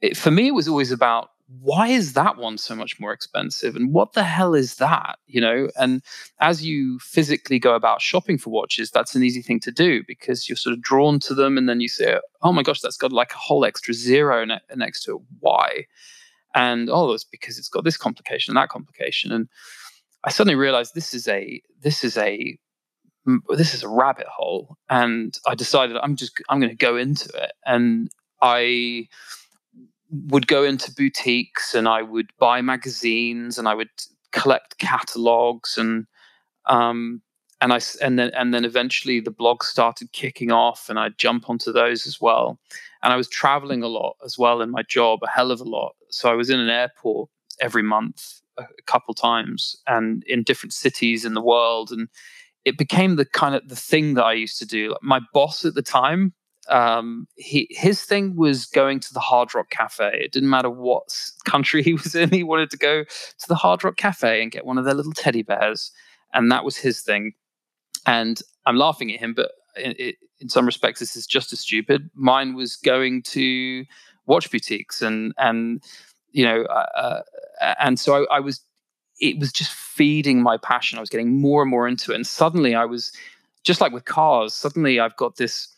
It, 0.00 0.16
for 0.16 0.30
me, 0.30 0.48
it 0.48 0.54
was 0.54 0.68
always 0.68 0.92
about 0.92 1.30
why 1.48 1.88
is 1.88 2.12
that 2.12 2.36
one 2.36 2.58
so 2.58 2.74
much 2.74 3.00
more 3.00 3.12
expensive, 3.12 3.74
and 3.74 3.92
what 3.92 4.12
the 4.12 4.24
hell 4.24 4.54
is 4.54 4.76
that, 4.76 5.18
you 5.26 5.40
know? 5.40 5.70
And 5.76 6.02
as 6.40 6.64
you 6.64 6.98
physically 6.98 7.58
go 7.58 7.74
about 7.74 8.02
shopping 8.02 8.36
for 8.36 8.50
watches, 8.50 8.90
that's 8.90 9.14
an 9.14 9.22
easy 9.22 9.40
thing 9.40 9.58
to 9.60 9.72
do 9.72 10.02
because 10.06 10.48
you're 10.48 10.56
sort 10.56 10.74
of 10.74 10.82
drawn 10.82 11.18
to 11.20 11.34
them, 11.34 11.56
and 11.56 11.68
then 11.68 11.80
you 11.80 11.88
say, 11.88 12.18
"Oh 12.42 12.52
my 12.52 12.62
gosh, 12.62 12.80
that's 12.80 12.98
got 12.98 13.12
like 13.12 13.32
a 13.32 13.38
whole 13.38 13.64
extra 13.64 13.94
zero 13.94 14.44
ne- 14.44 14.60
next 14.76 15.04
to 15.04 15.16
it. 15.16 15.22
Why?" 15.40 15.86
And 16.54 16.90
oh, 16.90 17.12
it's 17.12 17.24
because 17.24 17.58
it's 17.58 17.68
got 17.68 17.84
this 17.84 17.96
complication 17.96 18.52
and 18.52 18.62
that 18.62 18.68
complication, 18.70 19.32
and 19.32 19.48
I 20.24 20.30
suddenly 20.30 20.56
realized 20.56 20.94
this 20.94 21.14
is 21.14 21.28
a 21.28 21.62
this 21.80 22.04
is 22.04 22.18
a 22.18 22.58
this 23.50 23.74
is 23.74 23.82
a 23.82 23.88
rabbit 23.88 24.26
hole 24.26 24.76
and 24.88 25.38
i 25.46 25.54
decided 25.54 25.96
i'm 25.98 26.16
just 26.16 26.40
i'm 26.48 26.60
going 26.60 26.70
to 26.70 26.76
go 26.76 26.96
into 26.96 27.28
it 27.34 27.52
and 27.66 28.08
i 28.40 29.06
would 30.10 30.46
go 30.46 30.64
into 30.64 30.92
boutiques 30.92 31.74
and 31.74 31.88
i 31.88 32.02
would 32.02 32.30
buy 32.38 32.60
magazines 32.60 33.58
and 33.58 33.68
i 33.68 33.74
would 33.74 33.90
collect 34.32 34.78
catalogs 34.78 35.76
and 35.76 36.06
um 36.66 37.22
and 37.60 37.72
i 37.72 37.80
and 38.00 38.18
then 38.18 38.30
and 38.34 38.54
then 38.54 38.64
eventually 38.64 39.20
the 39.20 39.30
blog 39.30 39.62
started 39.62 40.10
kicking 40.12 40.50
off 40.50 40.88
and 40.88 40.98
i'd 40.98 41.18
jump 41.18 41.48
onto 41.50 41.72
those 41.72 42.06
as 42.06 42.20
well 42.20 42.58
and 43.02 43.12
i 43.12 43.16
was 43.16 43.28
traveling 43.28 43.82
a 43.82 43.88
lot 43.88 44.16
as 44.24 44.38
well 44.38 44.60
in 44.60 44.70
my 44.70 44.82
job 44.82 45.18
a 45.22 45.28
hell 45.28 45.50
of 45.50 45.60
a 45.60 45.64
lot 45.64 45.94
so 46.10 46.30
i 46.30 46.34
was 46.34 46.50
in 46.50 46.60
an 46.60 46.70
airport 46.70 47.28
every 47.60 47.82
month 47.82 48.40
a 48.56 48.64
couple 48.86 49.14
times 49.14 49.76
and 49.86 50.24
in 50.26 50.42
different 50.42 50.72
cities 50.72 51.24
in 51.24 51.34
the 51.34 51.42
world 51.42 51.90
and 51.90 52.08
it 52.64 52.76
became 52.76 53.16
the 53.16 53.24
kind 53.24 53.54
of 53.54 53.66
the 53.68 53.76
thing 53.76 54.14
that 54.14 54.24
I 54.24 54.34
used 54.34 54.58
to 54.58 54.66
do. 54.66 54.90
Like 54.90 55.02
my 55.02 55.20
boss 55.32 55.64
at 55.64 55.74
the 55.74 55.82
time, 55.82 56.34
um, 56.68 57.26
he 57.36 57.66
his 57.70 58.02
thing 58.02 58.36
was 58.36 58.66
going 58.66 59.00
to 59.00 59.14
the 59.14 59.20
Hard 59.20 59.54
Rock 59.54 59.70
Cafe. 59.70 60.10
It 60.12 60.32
didn't 60.32 60.50
matter 60.50 60.70
what 60.70 61.16
country 61.44 61.82
he 61.84 61.94
was 61.94 62.14
in. 62.14 62.30
He 62.30 62.42
wanted 62.42 62.70
to 62.70 62.76
go 62.76 63.04
to 63.04 63.48
the 63.48 63.54
Hard 63.54 63.84
Rock 63.84 63.96
Cafe 63.96 64.42
and 64.42 64.50
get 64.50 64.66
one 64.66 64.78
of 64.78 64.84
their 64.84 64.94
little 64.94 65.12
teddy 65.12 65.42
bears, 65.42 65.90
and 66.32 66.50
that 66.52 66.64
was 66.64 66.76
his 66.76 67.00
thing. 67.00 67.32
And 68.06 68.40
I'm 68.66 68.76
laughing 68.76 69.12
at 69.12 69.20
him, 69.20 69.34
but 69.34 69.52
in, 69.76 69.92
in 70.40 70.48
some 70.48 70.66
respects, 70.66 71.00
this 71.00 71.16
is 71.16 71.26
just 71.26 71.52
as 71.52 71.60
stupid. 71.60 72.10
Mine 72.14 72.54
was 72.54 72.76
going 72.76 73.22
to 73.22 73.84
watch 74.26 74.50
boutiques 74.50 75.02
and 75.02 75.32
and 75.38 75.82
you 76.32 76.44
know, 76.44 76.62
uh, 76.64 76.86
uh 77.60 77.74
and 77.80 77.98
so 77.98 78.24
I, 78.24 78.36
I 78.36 78.40
was 78.40 78.60
it 79.20 79.38
was 79.38 79.52
just 79.52 79.72
feeding 79.72 80.42
my 80.42 80.56
passion. 80.56 80.98
I 80.98 81.00
was 81.00 81.10
getting 81.10 81.40
more 81.40 81.62
and 81.62 81.70
more 81.70 81.88
into 81.88 82.12
it. 82.12 82.16
And 82.16 82.26
suddenly 82.26 82.74
I 82.74 82.84
was 82.84 83.12
just 83.64 83.80
like 83.80 83.92
with 83.92 84.04
cars, 84.04 84.54
suddenly 84.54 85.00
I've 85.00 85.16
got 85.16 85.36
this 85.36 85.68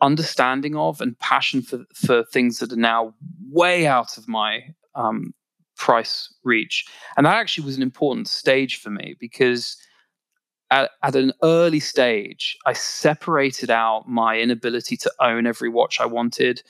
understanding 0.00 0.76
of 0.76 1.00
and 1.00 1.18
passion 1.18 1.62
for, 1.62 1.84
for 1.94 2.24
things 2.24 2.58
that 2.58 2.72
are 2.72 2.76
now 2.76 3.14
way 3.50 3.86
out 3.86 4.18
of 4.18 4.28
my 4.28 4.62
um, 4.94 5.34
price 5.76 6.32
reach. 6.44 6.86
And 7.16 7.26
that 7.26 7.36
actually 7.36 7.64
was 7.64 7.76
an 7.76 7.82
important 7.82 8.28
stage 8.28 8.80
for 8.80 8.90
me 8.90 9.16
because 9.18 9.76
at, 10.70 10.90
at, 11.02 11.14
an 11.14 11.32
early 11.42 11.80
stage, 11.80 12.56
I 12.66 12.72
separated 12.72 13.70
out 13.70 14.08
my 14.08 14.38
inability 14.38 14.96
to 14.98 15.12
own 15.20 15.46
every 15.46 15.68
watch 15.68 16.00
I 16.00 16.06
wanted 16.06 16.62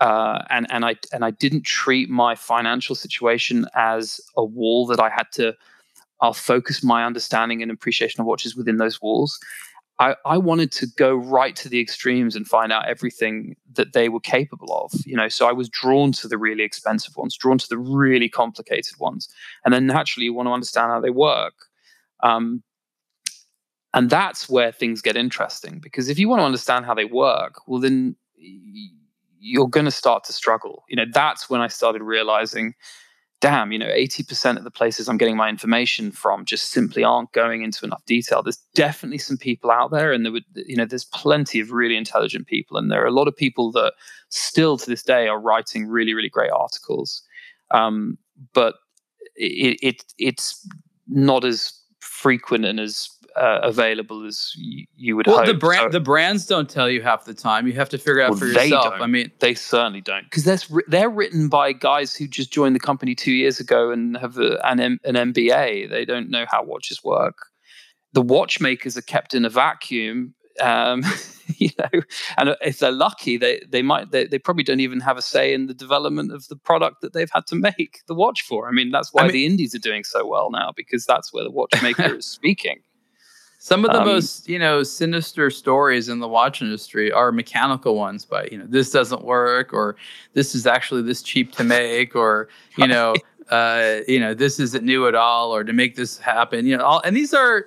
uh, 0.00 0.42
and 0.50 0.66
and 0.70 0.84
I 0.84 0.96
and 1.12 1.24
I 1.24 1.30
didn't 1.30 1.62
treat 1.62 2.10
my 2.10 2.34
financial 2.34 2.94
situation 2.94 3.66
as 3.74 4.20
a 4.36 4.44
wall 4.44 4.86
that 4.86 5.00
I 5.00 5.08
had 5.08 5.26
to. 5.32 5.54
I'll 6.20 6.32
focus 6.32 6.82
my 6.82 7.04
understanding 7.04 7.62
and 7.62 7.70
appreciation 7.70 8.20
of 8.20 8.26
watches 8.26 8.56
within 8.56 8.76
those 8.76 9.00
walls. 9.02 9.38
I, 9.98 10.14
I 10.26 10.36
wanted 10.36 10.72
to 10.72 10.86
go 10.96 11.14
right 11.14 11.56
to 11.56 11.68
the 11.68 11.80
extremes 11.80 12.36
and 12.36 12.46
find 12.46 12.70
out 12.70 12.86
everything 12.86 13.56
that 13.74 13.94
they 13.94 14.08
were 14.08 14.20
capable 14.20 14.72
of. 14.76 14.92
You 15.06 15.16
know, 15.16 15.28
so 15.28 15.48
I 15.48 15.52
was 15.52 15.68
drawn 15.68 16.12
to 16.12 16.28
the 16.28 16.36
really 16.36 16.64
expensive 16.64 17.16
ones, 17.16 17.36
drawn 17.36 17.58
to 17.58 17.68
the 17.68 17.78
really 17.78 18.28
complicated 18.28 18.98
ones, 18.98 19.28
and 19.64 19.72
then 19.72 19.86
naturally 19.86 20.26
you 20.26 20.34
want 20.34 20.48
to 20.48 20.52
understand 20.52 20.90
how 20.90 21.00
they 21.00 21.10
work. 21.10 21.54
Um, 22.22 22.62
and 23.94 24.10
that's 24.10 24.48
where 24.48 24.72
things 24.72 25.00
get 25.00 25.16
interesting 25.16 25.78
because 25.78 26.10
if 26.10 26.18
you 26.18 26.28
want 26.28 26.40
to 26.40 26.44
understand 26.44 26.84
how 26.84 26.92
they 26.92 27.06
work, 27.06 27.66
well 27.66 27.80
then 27.80 28.14
you're 29.38 29.68
going 29.68 29.86
to 29.86 29.90
start 29.90 30.24
to 30.24 30.32
struggle. 30.34 30.84
You 30.88 30.96
know, 30.96 31.06
that's 31.10 31.48
when 31.48 31.62
I 31.62 31.68
started 31.68 32.02
realizing, 32.02 32.74
damn, 33.40 33.70
you 33.70 33.78
know, 33.78 33.86
80% 33.86 34.56
of 34.56 34.64
the 34.64 34.70
places 34.70 35.08
I'm 35.08 35.18
getting 35.18 35.36
my 35.36 35.48
information 35.48 36.10
from 36.10 36.44
just 36.44 36.70
simply 36.70 37.04
aren't 37.04 37.32
going 37.32 37.62
into 37.62 37.84
enough 37.84 38.04
detail. 38.06 38.42
There's 38.42 38.62
definitely 38.74 39.18
some 39.18 39.36
people 39.36 39.70
out 39.70 39.90
there, 39.90 40.12
and 40.12 40.24
there 40.24 40.32
would, 40.32 40.44
you 40.54 40.76
know, 40.76 40.86
there's 40.86 41.04
plenty 41.04 41.60
of 41.60 41.70
really 41.70 41.96
intelligent 41.96 42.46
people, 42.46 42.76
and 42.76 42.90
there 42.90 43.02
are 43.02 43.06
a 43.06 43.12
lot 43.12 43.28
of 43.28 43.36
people 43.36 43.70
that 43.72 43.92
still 44.30 44.76
to 44.78 44.86
this 44.88 45.02
day 45.02 45.28
are 45.28 45.40
writing 45.40 45.86
really, 45.86 46.14
really 46.14 46.30
great 46.30 46.50
articles. 46.50 47.22
Um, 47.72 48.16
but 48.52 48.76
it, 49.34 49.78
it 49.82 50.04
it's 50.18 50.66
not 51.08 51.44
as 51.44 51.72
frequent 52.00 52.64
and 52.64 52.80
as 52.80 53.10
uh, 53.36 53.60
available 53.62 54.26
as 54.26 54.52
you 54.56 55.16
would 55.16 55.26
well, 55.26 55.38
hope. 55.38 55.46
the 55.46 55.54
brand 55.54 55.92
so, 55.92 55.98
the 55.98 56.00
brands 56.00 56.46
don't 56.46 56.70
tell 56.70 56.88
you 56.88 57.02
half 57.02 57.24
the 57.24 57.34
time. 57.34 57.66
You 57.66 57.74
have 57.74 57.88
to 57.90 57.98
figure 57.98 58.20
it 58.20 58.24
out 58.24 58.30
well, 58.30 58.38
for 58.38 58.46
yourself. 58.46 58.94
I 59.00 59.06
mean, 59.06 59.30
they 59.40 59.54
certainly 59.54 60.00
don't 60.00 60.24
because 60.24 60.44
they're 60.44 60.82
they're 60.88 61.10
written 61.10 61.48
by 61.48 61.72
guys 61.72 62.14
who 62.14 62.26
just 62.26 62.52
joined 62.52 62.74
the 62.74 62.80
company 62.80 63.14
two 63.14 63.32
years 63.32 63.60
ago 63.60 63.90
and 63.90 64.16
have 64.16 64.38
a, 64.38 64.58
an 64.66 64.80
an 64.80 64.98
MBA. 65.32 65.90
They 65.90 66.04
don't 66.04 66.30
know 66.30 66.46
how 66.50 66.62
watches 66.62 67.04
work. 67.04 67.36
The 68.12 68.22
watchmakers 68.22 68.96
are 68.96 69.02
kept 69.02 69.34
in 69.34 69.44
a 69.44 69.50
vacuum. 69.50 70.34
Um, 70.58 71.02
you 71.58 71.68
know, 71.78 72.00
and 72.38 72.56
if 72.62 72.78
they're 72.78 72.90
lucky, 72.90 73.36
they 73.36 73.60
they 73.68 73.82
might 73.82 74.10
they, 74.12 74.26
they 74.26 74.38
probably 74.38 74.64
don't 74.64 74.80
even 74.80 75.00
have 75.00 75.18
a 75.18 75.22
say 75.22 75.52
in 75.52 75.66
the 75.66 75.74
development 75.74 76.32
of 76.32 76.48
the 76.48 76.56
product 76.56 77.02
that 77.02 77.12
they've 77.12 77.30
had 77.32 77.46
to 77.48 77.54
make 77.54 78.00
the 78.08 78.14
watch 78.14 78.42
for. 78.42 78.66
I 78.66 78.72
mean, 78.72 78.90
that's 78.90 79.12
why 79.12 79.22
I 79.22 79.24
mean, 79.24 79.32
the 79.32 79.46
indies 79.46 79.74
are 79.74 79.80
doing 79.80 80.04
so 80.04 80.26
well 80.26 80.50
now 80.50 80.72
because 80.74 81.04
that's 81.04 81.34
where 81.34 81.44
the 81.44 81.50
watchmaker 81.50 82.14
is 82.16 82.26
speaking. 82.26 82.78
Some 83.58 83.84
of 83.84 83.92
the 83.92 84.00
um, 84.00 84.06
most, 84.06 84.48
you 84.48 84.58
know, 84.58 84.82
sinister 84.82 85.50
stories 85.50 86.08
in 86.08 86.20
the 86.20 86.28
watch 86.28 86.62
industry 86.62 87.10
are 87.10 87.32
mechanical 87.32 87.96
ones, 87.96 88.24
but 88.24 88.52
you 88.52 88.58
know, 88.58 88.66
this 88.68 88.90
doesn't 88.90 89.24
work, 89.24 89.72
or 89.72 89.96
this 90.34 90.54
is 90.54 90.66
actually 90.66 91.02
this 91.02 91.22
cheap 91.22 91.52
to 91.52 91.64
make, 91.64 92.14
or 92.14 92.48
you 92.76 92.86
know, 92.88 93.14
uh, 93.50 93.98
you 94.06 94.20
know, 94.20 94.34
this 94.34 94.60
isn't 94.60 94.84
new 94.84 95.08
at 95.08 95.14
all, 95.14 95.54
or 95.54 95.64
to 95.64 95.72
make 95.72 95.96
this 95.96 96.18
happen, 96.18 96.66
you 96.66 96.76
know, 96.76 96.84
all, 96.84 97.00
and 97.04 97.16
these 97.16 97.34
are. 97.34 97.66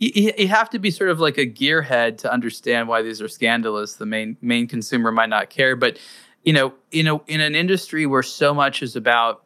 You, 0.00 0.32
you 0.38 0.46
have 0.46 0.70
to 0.70 0.78
be 0.78 0.92
sort 0.92 1.10
of 1.10 1.18
like 1.18 1.38
a 1.38 1.46
gearhead 1.46 2.18
to 2.18 2.32
understand 2.32 2.86
why 2.86 3.02
these 3.02 3.20
are 3.20 3.26
scandalous. 3.26 3.94
The 3.94 4.06
main 4.06 4.36
main 4.40 4.68
consumer 4.68 5.10
might 5.10 5.28
not 5.28 5.50
care, 5.50 5.74
but 5.74 5.98
you 6.44 6.52
know, 6.52 6.72
you 6.92 7.02
know, 7.02 7.22
in 7.26 7.40
an 7.40 7.56
industry 7.56 8.06
where 8.06 8.22
so 8.22 8.54
much 8.54 8.80
is 8.80 8.94
about 8.94 9.42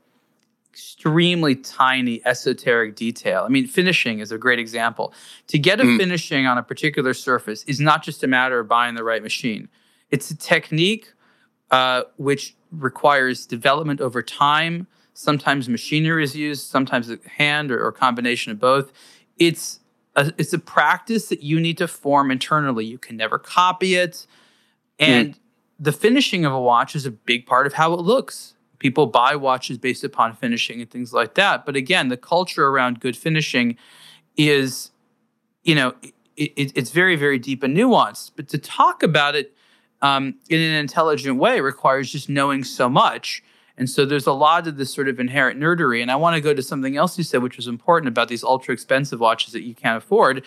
extremely 0.72 1.54
tiny 1.54 2.24
esoteric 2.24 2.96
detail. 2.96 3.44
I 3.44 3.48
mean, 3.48 3.66
finishing 3.66 4.20
is 4.20 4.32
a 4.32 4.38
great 4.38 4.58
example. 4.58 5.12
To 5.48 5.58
get 5.58 5.80
a 5.80 5.84
mm. 5.84 5.98
finishing 5.98 6.46
on 6.46 6.56
a 6.56 6.62
particular 6.62 7.12
surface 7.14 7.62
is 7.64 7.78
not 7.78 8.02
just 8.02 8.24
a 8.24 8.26
matter 8.26 8.58
of 8.60 8.68
buying 8.68 8.94
the 8.94 9.04
right 9.04 9.22
machine. 9.22 9.68
It's 10.10 10.30
a 10.30 10.36
technique 10.36 11.12
uh, 11.70 12.04
which 12.16 12.56
requires 12.70 13.46
development 13.46 14.00
over 14.00 14.22
time, 14.22 14.86
Sometimes 15.14 15.68
machinery 15.68 16.24
is 16.24 16.34
used, 16.34 16.68
sometimes 16.68 17.10
a 17.10 17.18
hand 17.36 17.70
or, 17.70 17.84
or 17.84 17.92
combination 17.92 18.50
of 18.50 18.58
both. 18.58 18.92
It's 19.38 19.80
a, 20.16 20.32
it's 20.38 20.52
a 20.52 20.58
practice 20.58 21.28
that 21.28 21.42
you 21.42 21.60
need 21.60 21.76
to 21.78 21.88
form 21.88 22.30
internally. 22.30 22.86
You 22.86 22.98
can 22.98 23.16
never 23.16 23.38
copy 23.38 23.94
it. 23.94 24.26
Hmm. 24.98 25.04
And 25.04 25.34
mm. 25.34 25.38
the 25.78 25.92
finishing 25.92 26.44
of 26.46 26.52
a 26.52 26.60
watch 26.60 26.96
is 26.96 27.04
a 27.04 27.10
big 27.10 27.46
part 27.46 27.66
of 27.66 27.74
how 27.74 27.92
it 27.92 28.00
looks. 28.00 28.54
People 28.82 29.06
buy 29.06 29.36
watches 29.36 29.78
based 29.78 30.02
upon 30.02 30.34
finishing 30.34 30.80
and 30.80 30.90
things 30.90 31.12
like 31.12 31.34
that. 31.36 31.64
But 31.64 31.76
again, 31.76 32.08
the 32.08 32.16
culture 32.16 32.66
around 32.66 32.98
good 32.98 33.16
finishing 33.16 33.76
is, 34.36 34.90
you 35.62 35.76
know, 35.76 35.94
it, 36.36 36.52
it, 36.56 36.72
it's 36.74 36.90
very, 36.90 37.14
very 37.14 37.38
deep 37.38 37.62
and 37.62 37.76
nuanced. 37.76 38.32
But 38.34 38.48
to 38.48 38.58
talk 38.58 39.04
about 39.04 39.36
it 39.36 39.54
um, 40.00 40.34
in 40.50 40.60
an 40.60 40.74
intelligent 40.74 41.38
way 41.38 41.60
requires 41.60 42.10
just 42.10 42.28
knowing 42.28 42.64
so 42.64 42.88
much. 42.88 43.44
And 43.76 43.88
so 43.88 44.04
there's 44.04 44.26
a 44.26 44.32
lot 44.32 44.66
of 44.66 44.76
this 44.78 44.92
sort 44.92 45.08
of 45.08 45.20
inherent 45.20 45.60
nerdery. 45.60 46.02
And 46.02 46.10
I 46.10 46.16
want 46.16 46.34
to 46.34 46.40
go 46.40 46.52
to 46.52 46.60
something 46.60 46.96
else 46.96 47.16
you 47.16 47.22
said, 47.22 47.40
which 47.40 47.56
was 47.56 47.68
important 47.68 48.08
about 48.08 48.26
these 48.26 48.42
ultra 48.42 48.74
expensive 48.74 49.20
watches 49.20 49.52
that 49.52 49.62
you 49.62 49.76
can't 49.76 49.96
afford. 49.96 50.44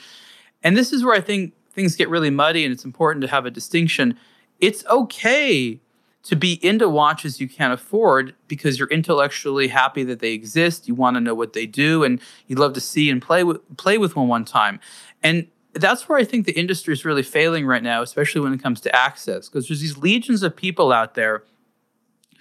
And 0.61 0.75
this 0.75 0.91
is 0.91 1.05
where 1.05 1.15
I 1.15 1.21
think 1.21 1.53
things 1.71 1.95
get 1.95 2.09
really 2.09 2.29
muddy 2.29 2.65
and 2.65 2.73
it's 2.73 2.83
important 2.83 3.21
to 3.21 3.29
have 3.29 3.45
a 3.45 3.49
distinction. 3.49 4.17
It's 4.59 4.86
okay 4.88 5.79
to 6.26 6.36
be 6.36 6.53
into 6.65 6.89
watches 6.89 7.39
you 7.39 7.47
can't 7.47 7.71
afford 7.71 8.34
because 8.47 8.80
you're 8.80 8.89
intellectually 8.89 9.67
happy 9.67 10.03
that 10.03 10.19
they 10.19 10.34
exist. 10.34 10.88
You 10.88 10.95
want 10.95 11.15
to 11.15 11.21
know 11.21 11.36
what 11.36 11.53
they 11.53 11.65
do 11.65 12.03
and 12.03 12.19
you'd 12.47 12.59
love 12.59 12.73
to 12.73 12.82
see 12.82 13.09
and 13.09 13.21
play 13.21 13.43
with 13.43 13.78
play 13.78 13.97
with 13.97 14.15
one 14.15 14.28
one 14.28 14.43
time. 14.43 14.80
And 15.23 15.47
that's 15.73 16.09
where 16.09 16.17
I 16.17 16.23
think 16.23 16.45
the 16.45 16.57
industry 16.57 16.93
is 16.93 17.05
really 17.05 17.21
failing 17.21 17.67
right 17.67 17.84
now, 17.84 18.01
especially 18.01 18.41
when 18.41 18.53
it 18.53 18.63
comes 18.63 18.82
to 18.82 18.95
access, 18.95 19.49
because 19.49 19.67
there's 19.67 19.82
these 19.82 19.97
legions 19.97 20.41
of 20.41 20.55
people 20.55 20.91
out 20.91 21.13
there 21.13 21.43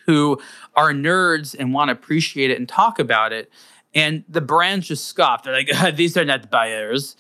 who 0.07 0.41
are 0.77 0.93
nerds 0.93 1.55
and 1.59 1.75
want 1.75 1.89
to 1.89 1.93
appreciate 1.93 2.51
it 2.51 2.59
and 2.59 2.69
talk 2.69 2.99
about 2.99 3.33
it. 3.33 3.51
And 3.95 4.25
the 4.29 4.41
brands 4.41 4.89
just 4.89 5.07
scoff. 5.09 5.43
They're 5.43 5.53
like, 5.55 5.97
these 5.97 6.17
are 6.17 6.25
not 6.25 6.51
buyers. 6.51 7.17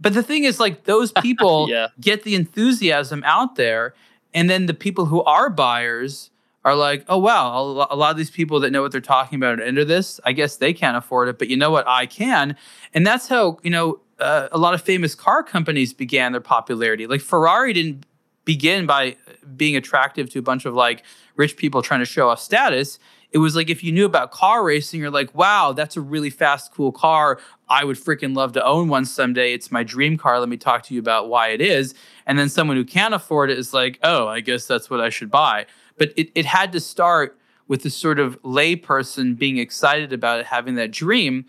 But 0.00 0.14
the 0.14 0.22
thing 0.22 0.44
is, 0.44 0.60
like, 0.60 0.84
those 0.84 1.12
people 1.22 1.68
yeah. 1.68 1.88
get 2.00 2.22
the 2.22 2.34
enthusiasm 2.34 3.22
out 3.24 3.56
there. 3.56 3.94
And 4.34 4.50
then 4.50 4.66
the 4.66 4.74
people 4.74 5.06
who 5.06 5.22
are 5.24 5.48
buyers 5.48 6.30
are 6.64 6.74
like, 6.74 7.04
oh, 7.08 7.18
wow, 7.18 7.86
a 7.90 7.96
lot 7.96 8.10
of 8.10 8.16
these 8.16 8.30
people 8.30 8.58
that 8.60 8.70
know 8.72 8.82
what 8.82 8.90
they're 8.90 9.00
talking 9.00 9.36
about 9.36 9.60
are 9.60 9.62
into 9.62 9.84
this. 9.84 10.18
I 10.24 10.32
guess 10.32 10.56
they 10.56 10.72
can't 10.72 10.96
afford 10.96 11.28
it. 11.28 11.38
But 11.38 11.48
you 11.48 11.56
know 11.56 11.70
what? 11.70 11.86
I 11.86 12.06
can. 12.06 12.56
And 12.92 13.06
that's 13.06 13.28
how, 13.28 13.58
you 13.62 13.70
know, 13.70 14.00
uh, 14.18 14.48
a 14.50 14.58
lot 14.58 14.74
of 14.74 14.82
famous 14.82 15.14
car 15.14 15.42
companies 15.42 15.92
began 15.92 16.32
their 16.32 16.40
popularity. 16.40 17.06
Like 17.06 17.20
Ferrari 17.20 17.72
didn't 17.72 18.04
begin 18.44 18.86
by 18.86 19.16
being 19.56 19.76
attractive 19.76 20.30
to 20.30 20.38
a 20.38 20.42
bunch 20.42 20.64
of 20.64 20.74
like 20.74 21.04
rich 21.36 21.56
people 21.56 21.82
trying 21.82 22.00
to 22.00 22.06
show 22.06 22.30
off 22.30 22.40
status. 22.40 22.98
It 23.36 23.40
was 23.40 23.54
like 23.54 23.68
if 23.68 23.84
you 23.84 23.92
knew 23.92 24.06
about 24.06 24.30
car 24.30 24.64
racing, 24.64 24.98
you're 24.98 25.10
like, 25.10 25.34
wow, 25.34 25.74
that's 25.74 25.94
a 25.94 26.00
really 26.00 26.30
fast, 26.30 26.72
cool 26.72 26.90
car. 26.90 27.38
I 27.68 27.84
would 27.84 27.98
freaking 27.98 28.34
love 28.34 28.52
to 28.52 28.64
own 28.64 28.88
one 28.88 29.04
someday. 29.04 29.52
It's 29.52 29.70
my 29.70 29.82
dream 29.82 30.16
car. 30.16 30.40
Let 30.40 30.48
me 30.48 30.56
talk 30.56 30.84
to 30.84 30.94
you 30.94 31.00
about 31.00 31.28
why 31.28 31.48
it 31.48 31.60
is. 31.60 31.92
And 32.24 32.38
then 32.38 32.48
someone 32.48 32.78
who 32.78 32.84
can't 32.86 33.12
afford 33.12 33.50
it 33.50 33.58
is 33.58 33.74
like, 33.74 33.98
oh, 34.02 34.26
I 34.26 34.40
guess 34.40 34.66
that's 34.66 34.88
what 34.88 35.02
I 35.02 35.10
should 35.10 35.30
buy. 35.30 35.66
But 35.98 36.14
it, 36.16 36.30
it 36.34 36.46
had 36.46 36.72
to 36.72 36.80
start 36.80 37.36
with 37.68 37.82
this 37.82 37.94
sort 37.94 38.18
of 38.18 38.40
layperson 38.40 39.36
being 39.36 39.58
excited 39.58 40.14
about 40.14 40.40
it, 40.40 40.46
having 40.46 40.76
that 40.76 40.90
dream. 40.90 41.44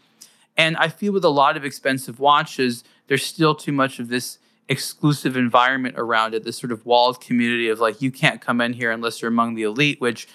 And 0.57 0.75
I 0.75 0.89
feel 0.89 1.13
with 1.13 1.23
a 1.23 1.29
lot 1.29 1.55
of 1.55 1.63
expensive 1.63 2.19
watches, 2.19 2.83
there's 3.07 3.25
still 3.25 3.55
too 3.55 3.71
much 3.71 3.97
of 3.99 4.09
this 4.09 4.39
exclusive 4.67 5.37
environment 5.37 5.95
around 5.97 6.33
it, 6.33 6.43
this 6.43 6.57
sort 6.57 6.73
of 6.73 6.85
walled 6.85 7.21
community 7.21 7.69
of 7.69 7.79
like, 7.79 8.01
you 8.01 8.11
can't 8.11 8.41
come 8.41 8.59
in 8.59 8.73
here 8.73 8.91
unless 8.91 9.21
you're 9.21 9.31
among 9.31 9.55
the 9.55 9.63
elite, 9.63 10.01
which 10.01 10.27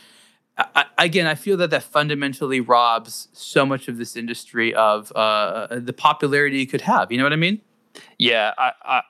I, 0.58 0.84
again, 0.98 1.26
I 1.26 1.34
feel 1.34 1.56
that 1.58 1.70
that 1.70 1.82
fundamentally 1.82 2.60
robs 2.60 3.28
so 3.32 3.64
much 3.64 3.88
of 3.88 3.96
this 3.96 4.16
industry 4.16 4.74
of 4.74 5.10
uh, 5.12 5.68
the 5.70 5.92
popularity 5.92 6.62
it 6.62 6.66
could 6.66 6.82
have. 6.82 7.10
You 7.10 7.18
know 7.18 7.24
what 7.24 7.32
I 7.32 7.36
mean? 7.36 7.60
Yeah, 8.18 8.52
I, 8.58 8.72
I, 8.84 9.02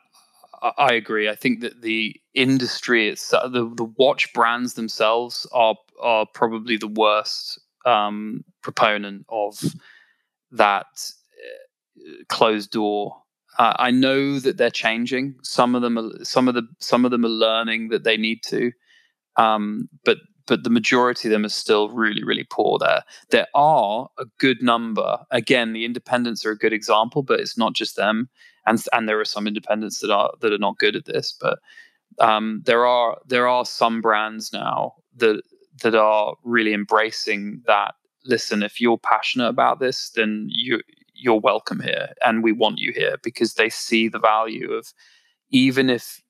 I 0.79 0.93
agree. 0.93 1.29
I 1.29 1.35
think 1.35 1.61
that 1.61 1.83
the 1.83 2.15
industry, 2.35 3.09
it's 3.09 3.31
the 3.31 3.73
the 3.77 3.93
watch 3.97 4.33
brands 4.33 4.75
themselves 4.75 5.47
are 5.53 5.77
are 6.01 6.27
probably 6.27 6.77
the 6.77 6.89
worst 6.89 7.61
um, 7.85 8.45
proponent 8.63 9.27
of 9.29 9.59
that 10.53 10.87
uh, 11.99 12.25
closed 12.29 12.71
door. 12.71 13.23
Uh, 13.59 13.75
I 13.77 13.91
know 13.91 14.39
that 14.39 14.57
they're 14.57 14.71
changing. 14.71 15.35
Some 15.43 15.75
of 15.75 15.83
them, 15.83 15.99
are, 15.99 16.25
some 16.25 16.49
of 16.49 16.55
the, 16.55 16.63
some 16.79 17.05
of 17.05 17.11
them 17.11 17.25
are 17.25 17.29
learning 17.29 17.89
that 17.89 18.03
they 18.03 18.17
need 18.17 18.43
to, 18.45 18.73
um, 19.37 19.89
but 20.05 20.19
but 20.47 20.65
the 20.65 20.71
majority 20.71 21.29
of 21.29 21.33
them 21.33 21.45
are 21.45 21.51
still 21.51 21.89
really, 21.91 22.23
really 22.25 22.47
poor 22.49 22.79
there. 22.79 23.03
There 23.31 23.47
are 23.55 24.09
a 24.19 24.25
good 24.39 24.63
number. 24.63 25.19
Again, 25.31 25.73
the 25.73 25.85
independents 25.85 26.45
are 26.45 26.51
a 26.51 26.59
good 26.59 26.73
example, 26.73 27.23
but 27.23 27.41
it's 27.41 27.59
not 27.59 27.75
just 27.75 27.97
them. 27.97 28.29
And 28.67 28.83
and 28.93 29.09
there 29.09 29.21
are 29.21 29.25
some 29.25 29.47
independents 29.47 30.01
that 30.01 30.11
are 30.11 30.33
that 30.41 30.53
are 30.53 30.59
not 30.59 30.79
good 30.79 30.97
at 30.97 31.07
this. 31.07 31.37
But 31.41 31.59
um, 32.19 32.63
there 32.65 32.87
are 32.87 33.19
there 33.27 33.49
are 33.49 33.65
some 33.65 34.01
brands 34.01 34.53
now 34.53 34.95
that 35.17 35.43
that 35.83 35.95
are 35.95 36.35
really 36.45 36.75
embracing 36.75 37.63
that 37.67 37.95
listen, 38.25 38.63
if 38.63 38.81
you're 38.81 38.99
passionate 38.99 39.49
about 39.49 39.81
this, 39.81 40.11
then 40.11 40.47
you 40.49 40.81
you're 41.15 41.41
welcome 41.41 41.81
here, 41.81 42.09
and 42.25 42.43
we 42.43 42.53
want 42.53 42.79
you 42.79 42.93
here 42.93 43.17
because 43.23 43.55
they 43.55 43.69
see 43.69 44.09
the 44.09 44.19
value 44.19 44.73
of 44.73 44.93
even 45.51 45.91
if 45.91 46.23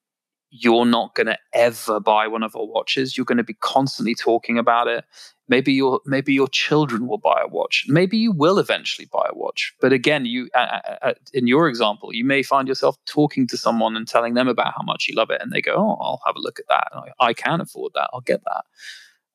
you're 0.55 0.84
not 0.84 1.14
going 1.14 1.26
to 1.26 1.38
ever 1.55 1.98
buy 1.98 2.26
one 2.26 2.42
of 2.42 2.55
our 2.55 2.66
watches, 2.66 3.16
you're 3.16 3.24
going 3.24 3.38
to 3.38 3.42
be 3.42 3.55
constantly 3.55 4.14
talking 4.14 4.59
about 4.59 4.86
it. 4.86 5.03
Maybe 5.48 5.72
your 5.72 6.00
maybe 6.05 6.34
your 6.34 6.48
children 6.48 7.09
will 7.09 7.18
buy 7.18 7.40
a 7.42 7.48
watch. 7.48 7.84
Maybe 7.88 8.18
you 8.18 8.32
will 8.32 8.59
eventually 8.59 9.09
buy 9.11 9.26
a 9.30 9.36
watch. 9.36 9.74
But 9.80 9.92
again, 9.92 10.26
you 10.26 10.48
uh, 10.55 10.80
uh, 11.00 11.14
in 11.32 11.46
your 11.46 11.68
example, 11.68 12.14
you 12.14 12.24
may 12.24 12.42
find 12.42 12.68
yourself 12.68 12.96
talking 13.07 13.46
to 13.48 13.57
someone 13.57 13.96
and 13.96 14.07
telling 14.07 14.34
them 14.34 14.46
about 14.46 14.74
how 14.76 14.82
much 14.82 15.07
you 15.09 15.14
love 15.16 15.30
it, 15.30 15.40
and 15.42 15.53
they 15.53 15.62
go, 15.62 15.74
"Oh, 15.74 15.96
I'll 16.00 16.20
have 16.26 16.36
a 16.36 16.40
look 16.40 16.59
at 16.59 16.68
that. 16.68 16.88
I, 16.92 17.28
I 17.28 17.32
can 17.32 17.61
afford 17.61 17.92
that. 17.94 18.11
I'll 18.12 18.20
get 18.20 18.42
that." 18.44 18.64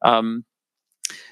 Um, 0.07 0.45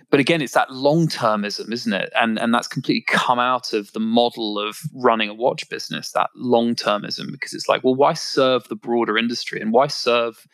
but 0.10 0.20
again, 0.20 0.42
it's 0.42 0.54
that 0.54 0.72
long 0.72 1.08
termism, 1.08 1.72
isn't 1.72 1.94
it? 1.94 2.12
And 2.16 2.40
and 2.40 2.54
that's 2.54 2.68
completely 2.68 3.06
come 3.08 3.40
out 3.40 3.74
of 3.74 3.92
the 3.94 4.00
model 4.00 4.60
of 4.60 4.80
running 4.94 5.30
a 5.30 5.34
watch 5.34 5.68
business, 5.70 6.12
that 6.12 6.30
long 6.36 6.76
termism, 6.76 7.32
because 7.32 7.54
it's 7.54 7.68
like, 7.68 7.84
well, 7.84 7.96
why 7.96 8.14
serve 8.14 8.68
the 8.68 8.76
broader 8.76 9.18
industry 9.18 9.60
and 9.60 9.74
why 9.74 9.88
serve 9.88 10.48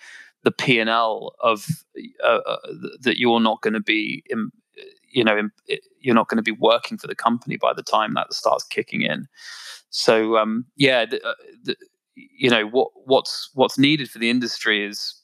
the 0.44 0.52
P 0.52 0.80
and 0.80 0.90
L 0.90 1.36
of 1.42 1.68
uh, 2.24 2.40
uh, 2.48 2.58
that 3.02 3.20
you're 3.20 3.40
not 3.40 3.62
going 3.62 3.74
to 3.74 3.82
be, 3.82 4.24
in, 4.28 4.52
you 5.12 5.24
know, 5.24 5.38
in, 5.38 5.52
you're 6.00 6.16
not 6.16 6.30
going 6.30 6.38
to 6.38 6.42
be 6.42 6.52
working 6.52 6.98
for 6.98 7.08
the 7.08 7.16
company 7.16 7.58
by 7.58 7.74
the 7.74 7.84
time 7.84 8.14
that 8.16 8.34
starts 8.34 8.64
kicking 8.64 9.02
in. 9.02 9.28
So 9.90 10.38
um, 10.38 10.66
yeah, 10.78 11.06
the, 11.06 11.24
uh, 11.24 11.34
the, 11.64 11.76
you 12.16 12.50
know 12.50 12.66
what 12.66 12.90
what's 13.06 13.50
what's 13.54 13.78
needed 13.78 14.10
for 14.10 14.20
the 14.20 14.30
industry 14.30 14.86
is 14.86 15.21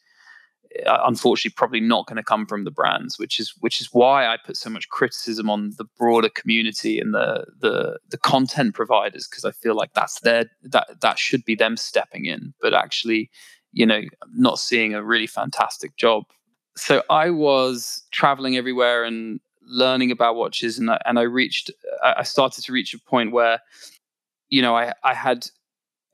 Uh, 0.85 1.01
unfortunately 1.05 1.53
probably 1.55 1.79
not 1.79 2.05
going 2.07 2.17
to 2.17 2.23
come 2.23 2.45
from 2.45 2.63
the 2.63 2.71
brands 2.71 3.17
which 3.17 3.39
is 3.39 3.53
which 3.61 3.81
is 3.81 3.89
why 3.93 4.27
I 4.27 4.37
put 4.37 4.57
so 4.57 4.69
much 4.69 4.89
criticism 4.89 5.49
on 5.49 5.71
the 5.77 5.85
broader 5.97 6.29
community 6.29 6.99
and 6.99 7.13
the 7.13 7.45
the 7.59 7.99
the 8.09 8.17
content 8.17 8.75
providers 8.75 9.27
because 9.27 9.45
I 9.45 9.51
feel 9.51 9.75
like 9.75 9.93
that's 9.93 10.19
their 10.21 10.45
that 10.63 10.87
that 11.01 11.17
should 11.17 11.45
be 11.45 11.55
them 11.55 11.77
stepping 11.77 12.25
in. 12.25 12.53
But 12.61 12.73
actually 12.73 13.31
you 13.71 13.85
know 13.85 14.01
not 14.33 14.59
seeing 14.59 14.93
a 14.93 15.03
really 15.03 15.27
fantastic 15.27 15.95
job. 15.95 16.23
So 16.75 17.01
I 17.09 17.29
was 17.29 18.03
traveling 18.11 18.57
everywhere 18.57 19.03
and 19.03 19.39
learning 19.63 20.11
about 20.11 20.35
watches 20.35 20.77
and 20.77 20.91
I, 20.91 21.01
and 21.05 21.17
I 21.17 21.23
reached 21.23 21.71
I 22.03 22.23
started 22.23 22.63
to 22.65 22.71
reach 22.71 22.93
a 22.93 22.99
point 22.99 23.31
where 23.31 23.61
you 24.49 24.61
know 24.61 24.75
I 24.75 24.93
I 25.03 25.13
had 25.13 25.47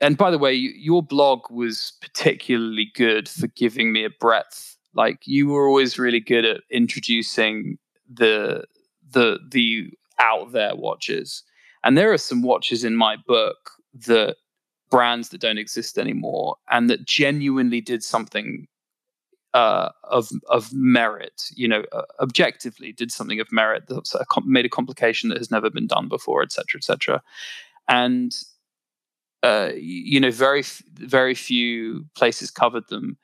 and 0.04 0.18
by 0.18 0.30
the 0.30 0.38
way, 0.38 0.54
your 0.54 1.02
blog 1.02 1.50
was 1.50 1.94
particularly 2.02 2.92
good 2.94 3.30
for 3.30 3.48
giving 3.48 3.94
me 3.94 4.04
a 4.04 4.10
breadth. 4.20 4.78
Like 4.94 5.26
you 5.26 5.48
were 5.48 5.68
always 5.68 5.98
really 5.98 6.20
good 6.20 6.46
at 6.46 6.62
introducing 6.70 7.78
the 8.12 8.66
the 9.10 9.40
the 9.50 9.90
out 10.20 10.52
there 10.52 10.76
watches. 10.76 11.44
And 11.84 11.98
there 11.98 12.12
are 12.12 12.18
some 12.18 12.42
watches 12.42 12.84
in 12.84 12.96
my 12.96 13.16
book 13.28 13.72
that 14.08 14.36
brands 14.92 15.30
that 15.30 15.42
don't 15.42 15.58
exist 15.58 15.98
anymore 15.98 16.58
and 16.70 16.90
that 16.90 17.06
genuinely 17.06 17.82
did 17.82 18.04
something 18.04 18.68
uh, 19.54 19.90
of 20.04 20.30
of 20.50 20.72
merit, 20.74 21.44
you 21.56 21.68
know, 21.68 21.84
uh, 21.92 22.04
objectively 22.20 22.92
did 22.92 23.12
something 23.12 23.40
of 23.40 23.52
merit 23.52 23.88
that 23.88 24.16
made 24.46 24.66
a 24.66 24.70
complication 24.70 25.30
that 25.30 25.38
has 25.38 25.52
never 25.52 25.70
been 25.70 25.88
done 25.88 26.10
before, 26.10 26.42
et 26.42 26.52
cetera, 26.52 26.78
et 26.80 26.84
cetera. 26.84 27.22
And 27.88 28.36
uh, 29.44 29.72
you 29.76 30.20
know, 30.20 30.32
very 30.32 30.64
very 30.94 31.36
few 31.36 32.06
places 32.16 32.50
covered 32.50 32.88
them. 32.90 33.18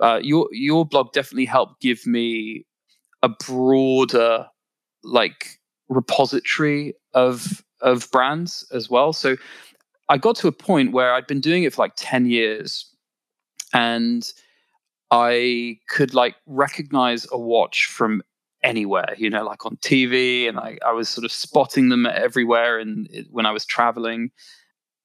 Uh, 0.00 0.20
your 0.22 0.48
your 0.52 0.84
blog 0.84 1.12
definitely 1.12 1.44
helped 1.44 1.80
give 1.80 2.06
me 2.06 2.66
a 3.22 3.28
broader 3.28 4.46
like 5.04 5.60
repository 5.88 6.94
of 7.14 7.62
of 7.80 8.10
brands 8.10 8.66
as 8.72 8.90
well. 8.90 9.12
So 9.12 9.36
I 10.08 10.18
got 10.18 10.36
to 10.36 10.48
a 10.48 10.52
point 10.52 10.92
where 10.92 11.12
I'd 11.12 11.26
been 11.26 11.40
doing 11.40 11.64
it 11.64 11.74
for 11.74 11.82
like 11.82 11.92
10 11.96 12.26
years 12.26 12.86
and 13.74 14.26
I 15.10 15.78
could 15.88 16.14
like 16.14 16.36
recognize 16.46 17.26
a 17.30 17.38
watch 17.38 17.86
from 17.86 18.22
anywhere, 18.62 19.14
you 19.16 19.30
know, 19.30 19.44
like 19.44 19.66
on 19.66 19.76
TV, 19.76 20.48
and 20.48 20.58
I, 20.58 20.78
I 20.84 20.92
was 20.92 21.08
sort 21.08 21.24
of 21.24 21.32
spotting 21.32 21.88
them 21.88 22.06
everywhere. 22.06 22.78
And 22.78 23.08
when 23.30 23.46
I 23.46 23.52
was 23.52 23.64
traveling, 23.64 24.30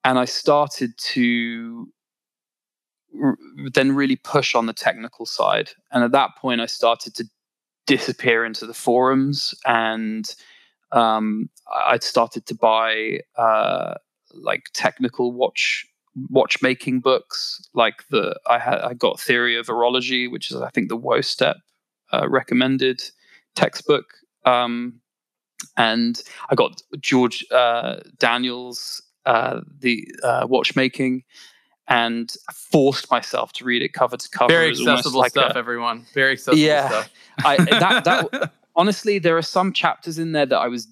and 0.04 0.18
I 0.18 0.26
started 0.26 0.98
to 0.98 1.88
r- 3.22 3.38
then 3.74 3.94
really 3.94 4.16
push 4.16 4.56
on 4.56 4.66
the 4.66 4.74
technical 4.74 5.26
side. 5.26 5.72
And 5.92 6.04
at 6.04 6.12
that 6.12 6.32
point, 6.38 6.62
I 6.62 6.66
started 6.66 7.16
to 7.16 7.26
disappear 7.88 8.46
into 8.46 8.66
the 8.66 8.74
forums, 8.74 9.54
and 9.66 10.34
um, 10.92 11.50
I'd 11.86 12.04
started 12.04 12.46
to 12.48 12.56
buy 12.56 13.20
uh, 13.38 13.96
like 14.34 14.70
technical 14.74 15.32
watch 15.32 15.86
watchmaking 16.30 17.00
books 17.00 17.62
like 17.74 18.04
the 18.10 18.38
I 18.50 18.60
had 18.60 18.80
I 18.80 18.94
got 18.94 19.20
Theory 19.20 19.58
of 19.58 19.68
Horology, 19.68 20.30
which 20.32 20.52
is 20.52 20.62
I 20.62 20.70
think 20.70 20.90
the 20.90 20.98
WOSTEP 20.98 21.56
uh, 22.14 22.30
recommended 22.30 23.02
textbook, 23.56 24.06
um, 24.46 25.00
and 25.78 26.22
I 26.50 26.56
got 26.56 26.82
George 27.00 27.46
uh, 27.52 27.98
Daniels 28.18 29.02
uh, 29.26 29.62
the 29.80 30.08
uh, 30.24 30.46
watchmaking, 30.50 31.24
and 31.88 32.34
forced 32.54 33.12
myself 33.12 33.52
to 33.54 33.66
read 33.66 33.82
it 33.82 33.94
cover 33.94 34.18
to 34.18 34.30
cover. 34.30 34.54
Very 34.54 34.70
accessible 34.70 35.20
like 35.20 35.32
stuff, 35.32 35.56
a, 35.56 35.58
everyone. 35.58 36.06
Very 36.14 36.34
accessible 36.34 36.58
yeah, 36.58 36.88
stuff. 36.88 37.10
I, 37.44 37.58
that, 37.58 38.04
that 38.06 38.52
honestly, 38.76 39.20
there 39.20 39.38
are 39.38 39.42
some 39.42 39.74
chapters 39.74 40.18
in 40.18 40.32
there 40.32 40.46
that 40.46 40.58
I 40.58 40.68
was 40.68 40.88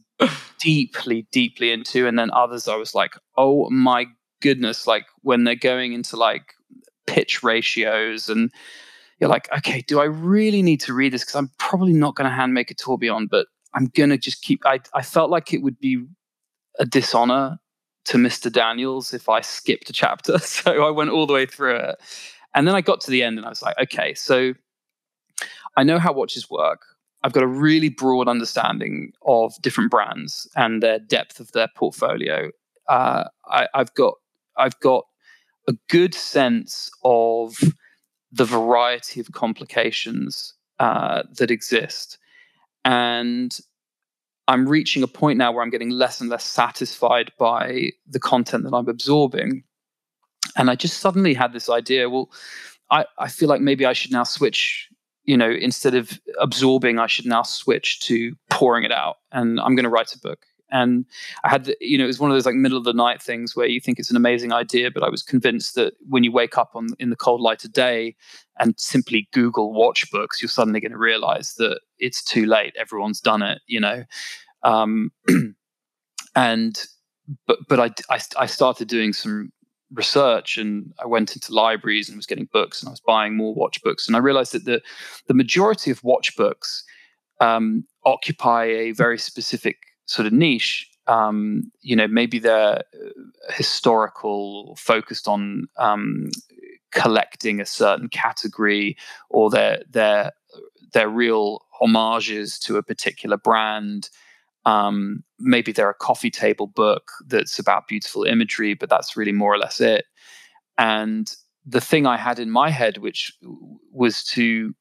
deeply, 0.60 1.28
deeply 1.32 1.72
into, 1.72 2.08
and 2.08 2.18
then 2.18 2.32
others 2.32 2.68
I 2.68 2.76
was 2.76 2.94
like, 2.94 3.14
oh 3.38 3.70
my 3.70 4.08
goodness, 4.42 4.88
like 4.88 5.06
when 5.22 5.44
they're 5.44 5.56
going 5.56 5.94
into 5.94 6.16
like 6.16 6.54
pitch 7.08 7.44
ratios 7.44 8.30
and 8.30 8.52
you're 9.20 9.30
like, 9.30 9.50
okay, 9.58 9.82
do 9.82 10.00
I 10.00 10.06
really 10.06 10.62
need 10.62 10.80
to 10.82 10.94
read 10.94 11.14
this? 11.14 11.24
Because 11.24 11.36
I'm 11.36 11.52
probably 11.58 11.94
not 11.94 12.16
going 12.16 12.30
to 12.30 12.36
hand 12.36 12.54
make 12.54 12.72
a 12.72 12.76
tourbillon, 12.76 13.28
but 13.28 13.48
I'm 13.74 13.88
going 13.88 14.10
to 14.10 14.18
just 14.18 14.42
keep. 14.42 14.66
I, 14.66 14.80
I 14.94 15.02
felt 15.02 15.30
like 15.30 15.54
it 15.54 15.62
would 15.62 15.80
be 15.80 16.06
a 16.80 16.86
dishonor 16.86 17.60
to 18.10 18.18
Mr. 18.18 18.52
Daniels 18.52 19.14
if 19.14 19.30
I 19.30 19.42
skipped 19.42 19.90
a 19.90 19.94
chapter. 19.94 20.38
So 20.50 20.84
I 20.84 20.90
went 20.90 21.12
all 21.12 21.28
the 21.28 21.34
way 21.34 21.46
through 21.46 21.76
it. 21.76 21.96
And 22.56 22.68
then 22.68 22.74
I 22.74 22.82
got 22.82 23.02
to 23.02 23.12
the 23.12 23.22
end 23.22 23.38
and 23.38 23.46
I 23.46 23.50
was 23.50 23.62
like, 23.62 23.78
okay, 23.80 24.16
so 24.16 24.54
I 25.78 25.84
know 25.84 26.00
how 26.00 26.12
watches 26.12 26.50
work. 26.50 26.82
I've 27.24 27.34
got 27.34 27.44
a 27.44 27.48
really 27.48 27.90
broad 27.90 28.28
understanding 28.28 29.14
of 29.26 29.54
different 29.62 29.92
brands 29.92 30.48
and 30.56 30.82
their 30.82 30.98
depth 30.98 31.40
of 31.40 31.52
their 31.52 31.68
portfolio. 31.76 32.50
Uh, 32.88 33.26
I, 33.46 33.68
I've 33.76 33.94
got 33.94 34.16
I've 34.58 34.80
got 34.80 35.06
a 35.68 35.74
good 35.90 36.16
sense 36.16 36.90
of 37.04 37.56
the 38.32 38.46
variety 38.46 39.20
of 39.20 39.32
complications 39.34 40.54
uh, 40.80 41.24
that 41.38 41.52
exist, 41.52 42.18
and 42.84 43.60
I'm 44.50 44.68
reaching 44.68 45.04
a 45.04 45.08
point 45.08 45.38
now 45.38 45.52
where 45.52 45.62
I'm 45.62 45.70
getting 45.70 45.92
less 45.92 46.20
and 46.20 46.28
less 46.28 46.44
satisfied 46.44 47.32
by 47.38 47.92
the 48.08 48.20
content 48.20 48.64
that 48.64 48.74
I'm 48.74 48.90
absorbing. 48.90 49.64
And 50.58 50.72
I 50.72 50.76
just 50.76 51.02
suddenly 51.02 51.36
had 51.36 51.54
this 51.54 51.70
idea 51.70 52.10
well, 52.10 52.32
I, 52.90 53.06
I 53.20 53.28
feel 53.28 53.48
like 53.48 53.62
maybe 53.62 53.86
I 53.86 53.94
should 53.94 54.12
now 54.12 54.24
switch, 54.24 54.90
you 55.24 55.38
know, 55.38 55.52
instead 55.52 55.94
of 55.94 56.20
absorbing, 56.42 56.98
I 56.98 57.06
should 57.06 57.28
now 57.28 57.44
switch 57.44 58.00
to 58.08 58.36
pouring 58.50 58.84
it 58.84 58.92
out. 58.92 59.18
And 59.32 59.60
I'm 59.60 59.76
going 59.76 59.84
to 59.84 59.90
write 59.90 60.16
a 60.16 60.20
book. 60.20 60.44
And 60.72 61.06
I 61.44 61.50
had, 61.50 61.74
you 61.82 61.98
know, 61.98 62.04
it 62.04 62.08
was 62.08 62.20
one 62.20 62.30
of 62.30 62.36
those 62.36 62.46
like 62.46 62.56
middle 62.56 62.78
of 62.78 62.84
the 62.84 62.94
night 62.94 63.22
things 63.22 63.56
where 63.56 63.68
you 63.68 63.80
think 63.80 64.00
it's 64.00 64.12
an 64.12 64.16
amazing 64.16 64.54
idea, 64.54 64.92
but 64.92 65.04
I 65.04 65.10
was 65.10 65.24
convinced 65.24 65.76
that 65.76 65.94
when 66.08 66.24
you 66.24 66.32
wake 66.32 66.58
up 66.58 66.72
on 66.76 66.88
in 67.00 67.10
the 67.10 67.16
cold 67.16 67.42
light 67.42 67.66
of 67.66 67.74
day 67.74 68.16
and 68.60 68.80
simply 68.80 69.28
Google 69.34 69.74
watch 69.74 70.10
books, 70.12 70.42
you're 70.42 70.50
suddenly 70.50 70.80
going 70.80 70.92
to 70.92 70.98
realize 70.98 71.56
that 71.56 71.80
it's 71.98 72.24
too 72.24 72.46
late. 72.46 72.76
Everyone's 72.78 73.22
done 73.22 73.42
it, 73.42 73.62
you 73.68 73.80
know. 73.80 74.04
Um, 74.64 75.12
and 76.36 76.86
but 77.48 77.60
but 77.68 77.80
I, 77.80 77.92
I 78.14 78.20
I 78.38 78.46
started 78.46 78.88
doing 78.88 79.14
some 79.14 79.52
research 79.92 80.58
and 80.58 80.94
I 81.02 81.08
went 81.08 81.36
into 81.36 81.54
libraries 81.54 82.10
and 82.10 82.18
was 82.18 82.28
getting 82.28 82.48
books 82.54 82.82
and 82.82 82.90
I 82.90 82.92
was 82.92 83.00
buying 83.00 83.36
more 83.36 83.56
watch 83.56 83.82
books 83.82 84.08
and 84.08 84.16
I 84.16 84.20
realized 84.20 84.52
that 84.52 84.66
the 84.66 84.82
the 85.28 85.34
majority 85.34 85.90
of 85.90 86.04
watch 86.04 86.36
books 86.36 86.84
um, 87.42 87.86
occupy 88.06 88.66
a 88.66 88.92
very 88.92 89.18
specific 89.18 89.78
sort 90.10 90.26
of 90.26 90.34
niche. 90.34 90.90
Um, 91.06 91.72
you 91.82 91.96
know, 91.96 92.08
maybe 92.08 92.40
they're 92.40 92.78
uh, 92.80 93.54
historical, 93.54 94.76
focused 94.76 95.28
on 95.28 95.68
um, 95.78 96.30
collecting 96.92 97.62
a 97.62 97.66
certain 97.66 98.10
category, 98.10 98.98
or 99.30 99.50
they're 99.50 99.84
they're 99.90 100.32
they're 100.94 101.10
real 101.10 101.62
homages 101.72 102.58
to 102.60 102.78
a 102.78 102.84
particular 102.84 103.38
brand. 103.38 104.10
Um, 104.66 105.24
maybe 105.40 105.72
they're 105.72 105.90
a 105.90 105.96
coffee 105.96 106.32
table 106.32 106.68
book 106.68 107.12
that's 107.28 107.60
about 107.60 107.88
beautiful 107.88 108.24
imagery, 108.24 108.74
but 108.74 108.90
that's 108.90 109.16
really 109.16 109.32
more 109.32 109.54
or 109.54 109.60
less 109.60 109.80
it. 109.80 110.06
And 110.78 111.32
the 111.66 111.82
thing 111.82 112.08
I 112.08 112.18
had 112.18 112.40
in 112.40 112.50
my 112.50 112.70
head, 112.70 112.98
which 112.98 113.32
was 113.92 114.24
to 114.26 114.74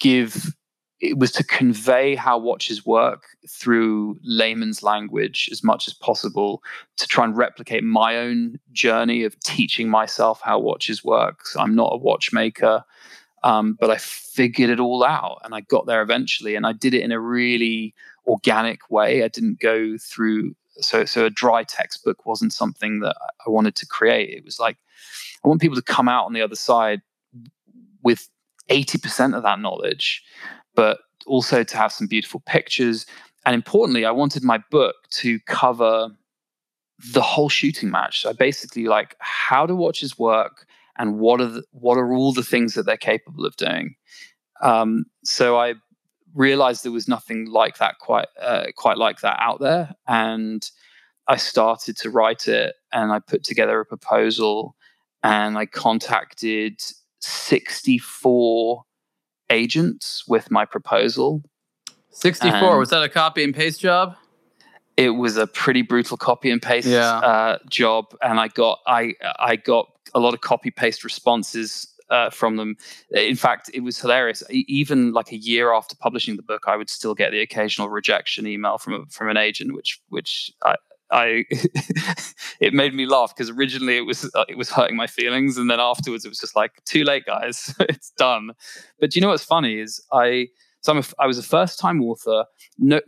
give 0.00 0.54
it 1.00 1.18
was 1.18 1.30
to 1.32 1.44
convey 1.44 2.16
how 2.16 2.36
watches 2.36 2.84
work 2.84 3.24
through 3.48 4.18
layman's 4.22 4.82
language 4.82 5.48
as 5.52 5.62
much 5.62 5.86
as 5.86 5.94
possible 5.94 6.62
to 6.96 7.06
try 7.06 7.24
and 7.24 7.36
replicate 7.36 7.84
my 7.84 8.16
own 8.16 8.58
journey 8.72 9.22
of 9.22 9.38
teaching 9.40 9.88
myself 9.88 10.40
how 10.42 10.58
watches 10.58 11.04
work. 11.04 11.46
So 11.46 11.60
I'm 11.60 11.74
not 11.74 11.92
a 11.92 11.98
watchmaker, 11.98 12.84
um, 13.44 13.76
but 13.78 13.90
I 13.90 13.96
figured 13.96 14.70
it 14.70 14.80
all 14.80 15.04
out 15.04 15.40
and 15.44 15.54
I 15.54 15.60
got 15.60 15.86
there 15.86 16.02
eventually. 16.02 16.56
And 16.56 16.66
I 16.66 16.72
did 16.72 16.94
it 16.94 17.02
in 17.02 17.12
a 17.12 17.20
really 17.20 17.94
organic 18.26 18.90
way. 18.90 19.22
I 19.22 19.28
didn't 19.28 19.60
go 19.60 19.96
through 19.98 20.54
so 20.80 21.04
so 21.04 21.24
a 21.24 21.30
dry 21.30 21.64
textbook 21.64 22.24
wasn't 22.24 22.52
something 22.52 23.00
that 23.00 23.16
I 23.44 23.50
wanted 23.50 23.74
to 23.76 23.86
create. 23.86 24.30
It 24.30 24.44
was 24.44 24.60
like 24.60 24.76
I 25.44 25.48
want 25.48 25.60
people 25.60 25.76
to 25.76 25.82
come 25.82 26.08
out 26.08 26.26
on 26.26 26.32
the 26.32 26.42
other 26.42 26.56
side 26.56 27.02
with 28.02 28.28
80% 28.70 29.36
of 29.36 29.42
that 29.42 29.60
knowledge 29.60 30.22
but 30.78 30.98
also 31.26 31.64
to 31.64 31.76
have 31.76 31.92
some 31.92 32.06
beautiful 32.06 32.40
pictures. 32.46 33.04
And 33.44 33.54
importantly, 33.54 34.04
I 34.04 34.12
wanted 34.12 34.44
my 34.44 34.58
book 34.70 34.94
to 35.22 35.40
cover 35.40 36.10
the 37.12 37.26
whole 37.32 37.48
shooting 37.48 37.90
match. 37.90 38.22
So 38.22 38.30
I 38.30 38.32
basically, 38.32 38.84
like 38.84 39.16
how 39.18 39.66
do 39.66 39.74
watches 39.74 40.16
work, 40.18 40.66
and 40.96 41.18
what 41.18 41.40
are 41.40 41.52
the, 41.54 41.62
what 41.72 41.98
are 41.98 42.12
all 42.12 42.32
the 42.32 42.50
things 42.52 42.74
that 42.74 42.86
they're 42.86 42.96
capable 43.12 43.44
of 43.44 43.56
doing. 43.56 43.96
Um, 44.62 45.06
so 45.24 45.58
I 45.58 45.74
realized 46.34 46.82
there 46.82 46.92
was 46.92 47.08
nothing 47.08 47.50
like 47.50 47.78
that 47.78 47.94
quite 47.98 48.28
uh, 48.40 48.66
quite 48.76 48.98
like 48.98 49.20
that 49.20 49.38
out 49.40 49.60
there, 49.60 49.94
and 50.06 50.62
I 51.26 51.36
started 51.36 51.96
to 51.98 52.10
write 52.10 52.46
it, 52.46 52.74
and 52.92 53.12
I 53.12 53.18
put 53.18 53.42
together 53.42 53.80
a 53.80 53.84
proposal, 53.84 54.76
and 55.22 55.58
I 55.58 55.66
contacted 55.66 56.80
sixty 57.20 57.98
four 57.98 58.84
agents 59.50 60.24
with 60.26 60.50
my 60.50 60.64
proposal. 60.64 61.42
64 62.10 62.70
and 62.70 62.78
was 62.78 62.90
that 62.90 63.02
a 63.02 63.08
copy 63.08 63.44
and 63.44 63.54
paste 63.54 63.80
job? 63.80 64.16
It 64.96 65.10
was 65.10 65.36
a 65.36 65.46
pretty 65.46 65.82
brutal 65.82 66.16
copy 66.16 66.50
and 66.50 66.60
paste 66.60 66.88
yeah. 66.88 67.18
uh, 67.18 67.58
job, 67.70 68.06
and 68.20 68.40
I 68.40 68.48
got 68.48 68.80
I 68.86 69.14
I 69.38 69.54
got 69.54 69.88
a 70.12 70.18
lot 70.18 70.34
of 70.34 70.40
copy 70.40 70.72
paste 70.72 71.04
responses 71.04 71.86
uh, 72.10 72.30
from 72.30 72.56
them. 72.56 72.76
In 73.10 73.36
fact, 73.36 73.70
it 73.72 73.80
was 73.80 74.00
hilarious. 74.00 74.42
Even 74.50 75.12
like 75.12 75.30
a 75.30 75.36
year 75.36 75.72
after 75.72 75.94
publishing 75.94 76.36
the 76.36 76.42
book, 76.42 76.64
I 76.66 76.76
would 76.76 76.90
still 76.90 77.14
get 77.14 77.30
the 77.30 77.40
occasional 77.40 77.88
rejection 77.88 78.46
email 78.46 78.78
from 78.78 78.94
a, 78.94 79.06
from 79.06 79.28
an 79.28 79.36
agent, 79.36 79.74
which 79.74 80.00
which 80.08 80.50
I, 80.64 80.74
I 81.10 81.44
it 82.60 82.74
made 82.74 82.94
me 82.94 83.06
laugh 83.06 83.34
because 83.34 83.50
originally 83.50 83.96
it 83.96 84.06
was 84.06 84.30
uh, 84.34 84.44
it 84.48 84.58
was 84.58 84.70
hurting 84.70 84.96
my 84.96 85.06
feelings, 85.06 85.56
and 85.56 85.70
then 85.70 85.80
afterwards 85.80 86.24
it 86.24 86.28
was 86.28 86.38
just 86.38 86.56
like 86.56 86.82
too 86.84 87.04
late, 87.04 87.24
guys, 87.24 87.74
it's 87.80 88.10
done. 88.12 88.50
But 89.00 89.14
you 89.14 89.22
know 89.22 89.28
what's 89.28 89.44
funny 89.44 89.78
is 89.78 90.02
I 90.12 90.48
so 90.80 90.92
I'm 90.92 90.98
a, 90.98 91.04
I 91.18 91.26
was 91.26 91.38
a 91.38 91.42
first 91.42 91.78
time 91.78 92.02
author. 92.02 92.44
No, 92.78 93.00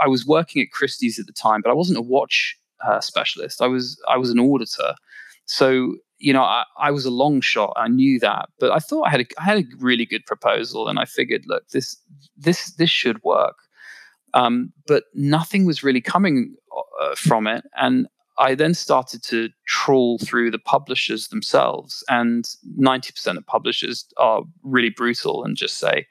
I 0.00 0.08
was 0.08 0.26
working 0.26 0.62
at 0.62 0.70
Christie's 0.70 1.18
at 1.18 1.26
the 1.26 1.32
time, 1.32 1.60
but 1.62 1.70
I 1.70 1.74
wasn't 1.74 1.98
a 1.98 2.02
watch 2.02 2.56
uh, 2.86 3.00
specialist. 3.00 3.60
I 3.60 3.66
was 3.66 4.00
I 4.08 4.16
was 4.16 4.30
an 4.30 4.38
auditor, 4.38 4.94
so 5.44 5.96
you 6.18 6.32
know 6.32 6.42
I, 6.42 6.64
I 6.78 6.90
was 6.90 7.04
a 7.04 7.10
long 7.10 7.40
shot. 7.40 7.72
I 7.76 7.88
knew 7.88 8.18
that, 8.20 8.48
but 8.60 8.70
I 8.70 8.78
thought 8.78 9.06
I 9.06 9.10
had 9.10 9.20
a, 9.20 9.26
I 9.38 9.44
had 9.44 9.58
a 9.58 9.64
really 9.78 10.06
good 10.06 10.24
proposal, 10.26 10.88
and 10.88 10.98
I 10.98 11.04
figured, 11.04 11.44
look, 11.46 11.68
this 11.70 11.96
this 12.36 12.72
this 12.72 12.90
should 12.90 13.22
work. 13.24 13.56
Um, 14.34 14.72
but 14.86 15.04
nothing 15.14 15.64
was 15.64 15.82
really 15.82 16.02
coming 16.02 16.54
uh, 17.00 17.14
from 17.14 17.46
it. 17.46 17.64
And 17.76 18.08
I 18.38 18.54
then 18.54 18.74
started 18.74 19.22
to 19.24 19.50
trawl 19.66 20.18
through 20.18 20.50
the 20.50 20.60
publishers 20.60 21.28
themselves, 21.28 22.04
and 22.08 22.44
90% 22.78 23.36
of 23.36 23.46
publishers 23.46 24.06
are 24.16 24.42
really 24.62 24.90
brutal 24.90 25.44
and 25.44 25.56
just 25.56 25.78
say, 25.78 26.06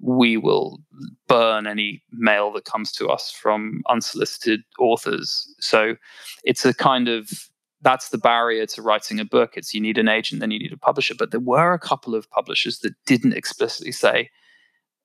we 0.00 0.36
will 0.36 0.80
burn 1.28 1.66
any 1.66 2.02
mail 2.10 2.52
that 2.52 2.64
comes 2.64 2.90
to 2.92 3.08
us 3.08 3.30
from 3.30 3.82
unsolicited 3.88 4.60
authors. 4.78 5.54
So 5.60 5.94
it's 6.44 6.66
a 6.66 6.74
kind 6.74 7.08
of 7.08 7.30
that's 7.82 8.10
the 8.10 8.18
barrier 8.18 8.66
to 8.66 8.82
writing 8.82 9.18
a 9.18 9.24
book. 9.24 9.52
It's 9.56 9.74
you 9.74 9.80
need 9.80 9.98
an 9.98 10.08
agent, 10.08 10.40
then 10.40 10.50
you 10.50 10.58
need 10.58 10.72
a 10.72 10.76
publisher. 10.76 11.14
But 11.16 11.30
there 11.30 11.40
were 11.40 11.72
a 11.72 11.78
couple 11.78 12.14
of 12.14 12.30
publishers 12.30 12.78
that 12.80 12.94
didn't 13.06 13.34
explicitly 13.34 13.92
say, 13.92 14.30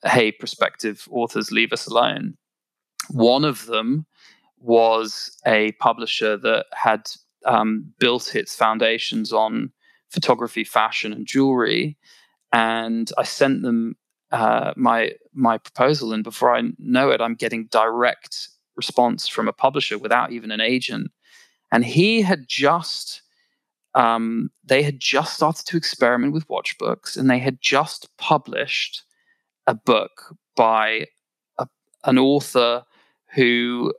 hey, 0.04 0.32
prospective 0.32 1.08
authors, 1.12 1.52
leave 1.52 1.74
us 1.74 1.88
alone. 1.88 2.38
One 3.10 3.46
of 3.46 3.66
them 3.66 4.06
was 4.60 5.38
a 5.46 5.72
publisher 5.74 6.38
that 6.38 6.66
had 6.74 7.10
um, 7.46 7.92
built 8.00 8.36
its 8.36 8.56
foundations 8.56 9.32
on 9.32 9.72
photography, 10.10 10.64
fashion, 10.64 11.14
and 11.14 11.26
jewelry. 11.26 11.98
And 12.52 13.12
I 13.18 13.24
sent 13.24 13.62
them 13.62 13.96
uh, 14.32 14.74
my 14.76 15.12
my 15.34 15.58
proposal, 15.58 16.14
and 16.14 16.24
before 16.24 16.56
I 16.56 16.64
know 16.80 17.12
it, 17.12 17.22
I'm 17.22 17.36
getting 17.36 17.68
direct 17.68 18.50
response 18.76 19.28
from 19.28 19.48
a 19.48 19.54
publisher 19.54 19.98
without 19.98 20.32
even 20.32 20.52
an 20.52 20.62
agent. 20.62 21.12
And 21.72 21.86
he 21.86 22.22
had 22.22 22.48
just 22.48 23.22
um, 23.96 24.52
they 24.64 24.84
had 24.84 25.00
just 25.00 25.36
started 25.36 25.66
to 25.68 25.78
experiment 25.78 26.34
with 26.34 26.50
watch 26.50 26.78
books, 26.78 27.18
and 27.18 27.30
they 27.30 27.40
had 27.40 27.62
just 27.62 28.16
published 28.18 29.04
a 29.66 29.74
book 29.74 30.36
by 30.56 31.08
a, 31.58 31.68
an 32.06 32.18
author 32.18 32.84
who 33.34 33.94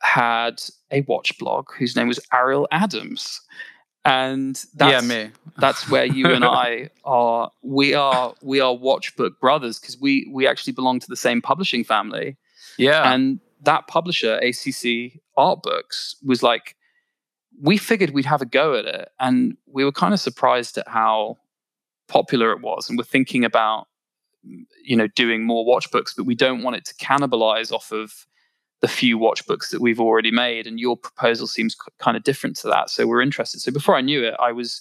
had 0.00 0.62
a 0.90 1.02
watch 1.02 1.38
blog 1.38 1.68
whose 1.78 1.96
name 1.96 2.08
was 2.08 2.20
Ariel 2.32 2.68
Adams. 2.70 3.40
And 4.04 4.56
that's, 4.74 5.06
yeah, 5.06 5.24
me. 5.26 5.30
that's 5.58 5.90
where 5.90 6.06
you 6.06 6.26
and 6.28 6.44
I 6.44 6.88
are. 7.04 7.50
We 7.62 7.92
are 7.92 8.34
we 8.42 8.58
are 8.60 8.74
watch 8.74 9.14
book 9.14 9.38
brothers 9.40 9.78
because 9.78 10.00
we 10.00 10.26
we 10.32 10.46
actually 10.46 10.72
belong 10.72 11.00
to 11.00 11.06
the 11.06 11.16
same 11.16 11.42
publishing 11.42 11.84
family. 11.84 12.38
Yeah, 12.78 13.12
and 13.12 13.40
that 13.62 13.88
publisher, 13.88 14.36
ACC 14.36 15.20
Art 15.36 15.62
Books, 15.62 16.16
was 16.24 16.42
like, 16.42 16.76
we 17.60 17.76
figured 17.76 18.10
we'd 18.10 18.24
have 18.24 18.40
a 18.40 18.46
go 18.46 18.74
at 18.74 18.86
it, 18.86 19.10
and 19.20 19.58
we 19.66 19.84
were 19.84 19.92
kind 19.92 20.14
of 20.14 20.20
surprised 20.20 20.78
at 20.78 20.88
how 20.88 21.36
popular 22.08 22.52
it 22.52 22.62
was, 22.62 22.88
and 22.88 22.96
we're 22.96 23.04
thinking 23.04 23.44
about 23.44 23.86
you 24.82 24.96
know 24.96 25.08
doing 25.08 25.44
more 25.44 25.66
watch 25.66 25.90
books, 25.90 26.14
but 26.16 26.24
we 26.24 26.34
don't 26.34 26.62
want 26.62 26.76
it 26.76 26.86
to 26.86 26.94
cannibalize 26.94 27.70
off 27.70 27.92
of 27.92 28.26
the 28.80 28.88
few 28.88 29.18
watch 29.18 29.46
books 29.46 29.70
that 29.70 29.80
we've 29.80 30.00
already 30.00 30.30
made. 30.30 30.66
And 30.66 30.80
your 30.80 30.96
proposal 30.96 31.46
seems 31.46 31.74
c- 31.74 31.92
kind 31.98 32.16
of 32.16 32.22
different 32.22 32.56
to 32.56 32.68
that. 32.68 32.90
So 32.90 33.06
we're 33.06 33.20
interested. 33.20 33.60
So 33.60 33.70
before 33.70 33.96
I 33.96 34.00
knew 34.00 34.24
it, 34.24 34.34
I 34.40 34.52
was 34.52 34.80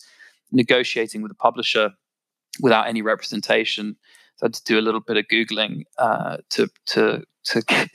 negotiating 0.51 1.21
with 1.21 1.31
a 1.31 1.35
publisher 1.35 1.91
without 2.61 2.87
any 2.87 3.01
representation. 3.01 3.95
So 4.37 4.45
I 4.45 4.47
had 4.47 4.53
to 4.53 4.63
do 4.63 4.79
a 4.79 4.81
little 4.81 5.01
bit 5.01 5.17
of 5.17 5.25
googling 5.27 5.83
uh, 5.97 6.37
to 6.51 6.69
to 6.87 7.23
to. 7.45 7.63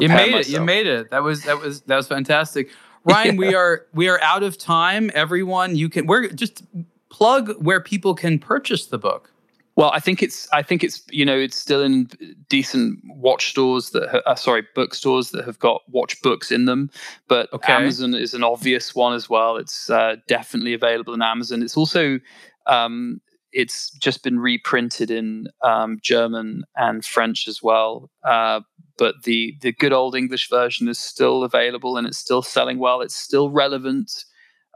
you 0.00 0.08
made 0.08 0.32
myself. 0.32 0.40
it. 0.40 0.48
You 0.48 0.60
made 0.60 0.86
it. 0.86 1.10
That 1.10 1.22
was 1.22 1.42
that 1.44 1.60
was 1.60 1.82
that 1.82 1.96
was 1.96 2.06
fantastic. 2.06 2.70
Ryan, 3.04 3.34
yeah. 3.34 3.48
we 3.48 3.54
are 3.54 3.86
we 3.94 4.08
are 4.08 4.20
out 4.22 4.42
of 4.42 4.58
time. 4.58 5.10
Everyone, 5.14 5.74
you 5.74 5.88
can 5.88 6.06
we're 6.06 6.28
just 6.28 6.62
plug 7.08 7.52
where 7.62 7.80
people 7.80 8.14
can 8.14 8.38
purchase 8.38 8.86
the 8.86 8.98
book. 8.98 9.32
Well, 9.80 9.92
I 9.94 9.98
think 9.98 10.22
it's 10.22 10.46
I 10.52 10.62
think 10.62 10.84
it's 10.84 11.02
you 11.10 11.24
know 11.24 11.38
it's 11.38 11.56
still 11.56 11.82
in 11.82 12.10
decent 12.50 12.98
watch 13.06 13.48
stores 13.48 13.92
that 13.92 14.10
ha- 14.10 14.20
uh, 14.26 14.34
sorry 14.34 14.66
bookstores 14.74 15.30
that 15.30 15.46
have 15.46 15.58
got 15.58 15.80
watch 15.88 16.20
books 16.20 16.52
in 16.52 16.66
them, 16.66 16.90
but 17.28 17.50
okay. 17.54 17.72
Amazon 17.72 18.12
is 18.12 18.34
an 18.34 18.44
obvious 18.44 18.94
one 18.94 19.14
as 19.14 19.30
well. 19.30 19.56
It's 19.56 19.88
uh, 19.88 20.16
definitely 20.28 20.74
available 20.74 21.14
in 21.14 21.22
Amazon. 21.22 21.62
It's 21.62 21.78
also 21.78 22.20
um, 22.66 23.22
it's 23.52 23.90
just 23.92 24.22
been 24.22 24.38
reprinted 24.38 25.10
in 25.10 25.46
um, 25.64 25.98
German 26.02 26.64
and 26.76 27.02
French 27.02 27.48
as 27.48 27.62
well. 27.62 28.10
Uh, 28.22 28.60
but 28.98 29.22
the 29.22 29.56
the 29.62 29.72
good 29.72 29.94
old 29.94 30.14
English 30.14 30.50
version 30.50 30.88
is 30.88 30.98
still 30.98 31.42
available 31.42 31.96
and 31.96 32.06
it's 32.06 32.18
still 32.18 32.42
selling 32.42 32.78
well. 32.78 33.00
It's 33.00 33.16
still 33.16 33.48
relevant. 33.48 34.26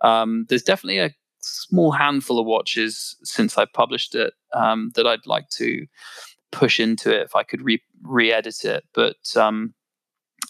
Um, 0.00 0.46
there's 0.48 0.62
definitely 0.62 1.00
a 1.00 1.14
small 1.44 1.92
handful 1.92 2.38
of 2.38 2.46
watches 2.46 3.16
since 3.22 3.58
I 3.58 3.64
published 3.64 4.14
it 4.14 4.34
um, 4.52 4.92
that 4.94 5.06
I'd 5.06 5.26
like 5.26 5.48
to 5.50 5.86
push 6.52 6.78
into 6.78 7.14
it 7.14 7.22
if 7.22 7.34
I 7.34 7.42
could 7.42 7.62
re 7.62 7.82
re-edit 8.02 8.64
it. 8.64 8.84
But 8.94 9.36
um, 9.36 9.74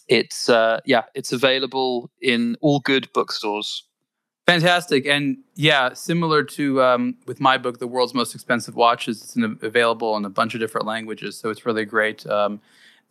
it's 0.09 0.49
uh, 0.49 0.80
yeah, 0.84 1.03
it's 1.14 1.32
available 1.32 2.11
in 2.20 2.57
all 2.61 2.80
good 2.80 3.09
bookstores. 3.12 3.84
Fantastic, 4.47 5.07
and 5.07 5.38
yeah, 5.55 5.95
similar 5.95 6.42
to 6.42 6.82
um, 6.82 7.16
with 7.26 7.40
my 7.40 7.57
book, 7.57 7.78
"The 7.78 7.86
World's 7.86 8.12
Most 8.12 8.34
Expensive 8.34 8.76
Watches," 8.76 9.22
it's 9.22 9.36
in, 9.36 9.59
available 9.62 10.16
in 10.16 10.24
a 10.26 10.30
bunch 10.30 10.55
of 10.55 10.61
different 10.61 10.86
languages, 10.86 11.38
so 11.38 11.49
it's 11.49 11.64
really 11.64 11.86
great 11.86 12.26
um, 12.26 12.61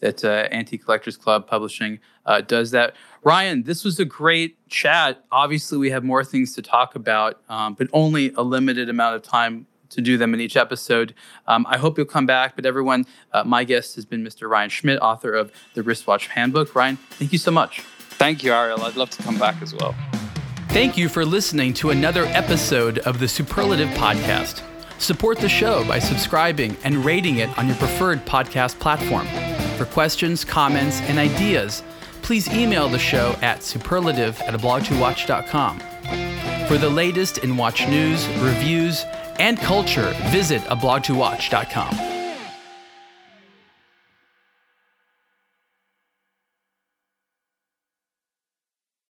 that 0.03 0.23
uh, 0.25 0.49
Antique 0.51 0.83
Collectors 0.83 1.15
Club 1.15 1.47
Publishing 1.47 1.97
uh, 2.25 2.41
does 2.41 2.71
that. 2.71 2.93
Ryan, 3.23 3.63
this 3.63 3.85
was 3.85 3.99
a 3.99 4.05
great 4.05 4.57
chat. 4.67 5.23
Obviously, 5.31 5.77
we 5.77 5.89
have 5.91 6.03
more 6.03 6.25
things 6.25 6.53
to 6.55 6.61
talk 6.61 6.95
about, 6.95 7.41
um, 7.47 7.73
but 7.73 7.87
only 7.93 8.33
a 8.35 8.43
limited 8.43 8.89
amount 8.89 9.15
of 9.15 9.23
time 9.23 9.65
to 9.91 10.01
do 10.01 10.17
them 10.17 10.33
in 10.33 10.41
each 10.41 10.57
episode. 10.57 11.13
Um, 11.47 11.65
I 11.69 11.77
hope 11.77 11.97
you'll 11.97 12.05
come 12.05 12.25
back. 12.25 12.55
But 12.57 12.65
everyone, 12.65 13.05
uh, 13.31 13.45
my 13.45 13.63
guest 13.63 13.95
has 13.95 14.05
been 14.05 14.25
Mr. 14.25 14.49
Ryan 14.49 14.69
Schmidt, 14.69 14.99
author 14.99 15.33
of 15.33 15.53
the 15.73 15.83
Wristwatch 15.83 16.27
Handbook. 16.27 16.75
Ryan, 16.75 16.97
thank 17.11 17.31
you 17.31 17.37
so 17.37 17.51
much. 17.51 17.79
Thank 17.79 18.43
you, 18.43 18.51
Ariel. 18.51 18.81
I'd 18.81 18.97
love 18.97 19.09
to 19.11 19.23
come 19.23 19.39
back 19.39 19.61
as 19.61 19.73
well. 19.73 19.95
Thank 20.69 20.97
you 20.97 21.07
for 21.07 21.23
listening 21.23 21.73
to 21.75 21.91
another 21.91 22.25
episode 22.25 22.99
of 22.99 23.19
the 23.19 23.27
Superlative 23.27 23.89
Podcast. 23.89 24.63
Support 24.99 25.37
the 25.37 25.49
show 25.49 25.87
by 25.87 25.99
subscribing 25.99 26.75
and 26.83 27.05
rating 27.05 27.37
it 27.37 27.57
on 27.57 27.67
your 27.67 27.77
preferred 27.77 28.25
podcast 28.25 28.79
platform. 28.79 29.27
For 29.77 29.85
questions, 29.85 30.45
comments, 30.45 31.01
and 31.01 31.17
ideas, 31.17 31.83
please 32.21 32.47
email 32.49 32.87
the 32.87 32.99
show 32.99 33.35
at 33.41 33.63
superlative 33.63 34.39
at 34.41 34.53
ablogtowatch.com. 34.53 35.79
For 36.67 36.77
the 36.77 36.89
latest 36.89 37.39
in 37.39 37.57
watch 37.57 37.87
news, 37.87 38.27
reviews, 38.39 39.03
and 39.39 39.57
culture, 39.57 40.13
visit 40.29 40.61
ablogtowatch.com. 40.63 42.12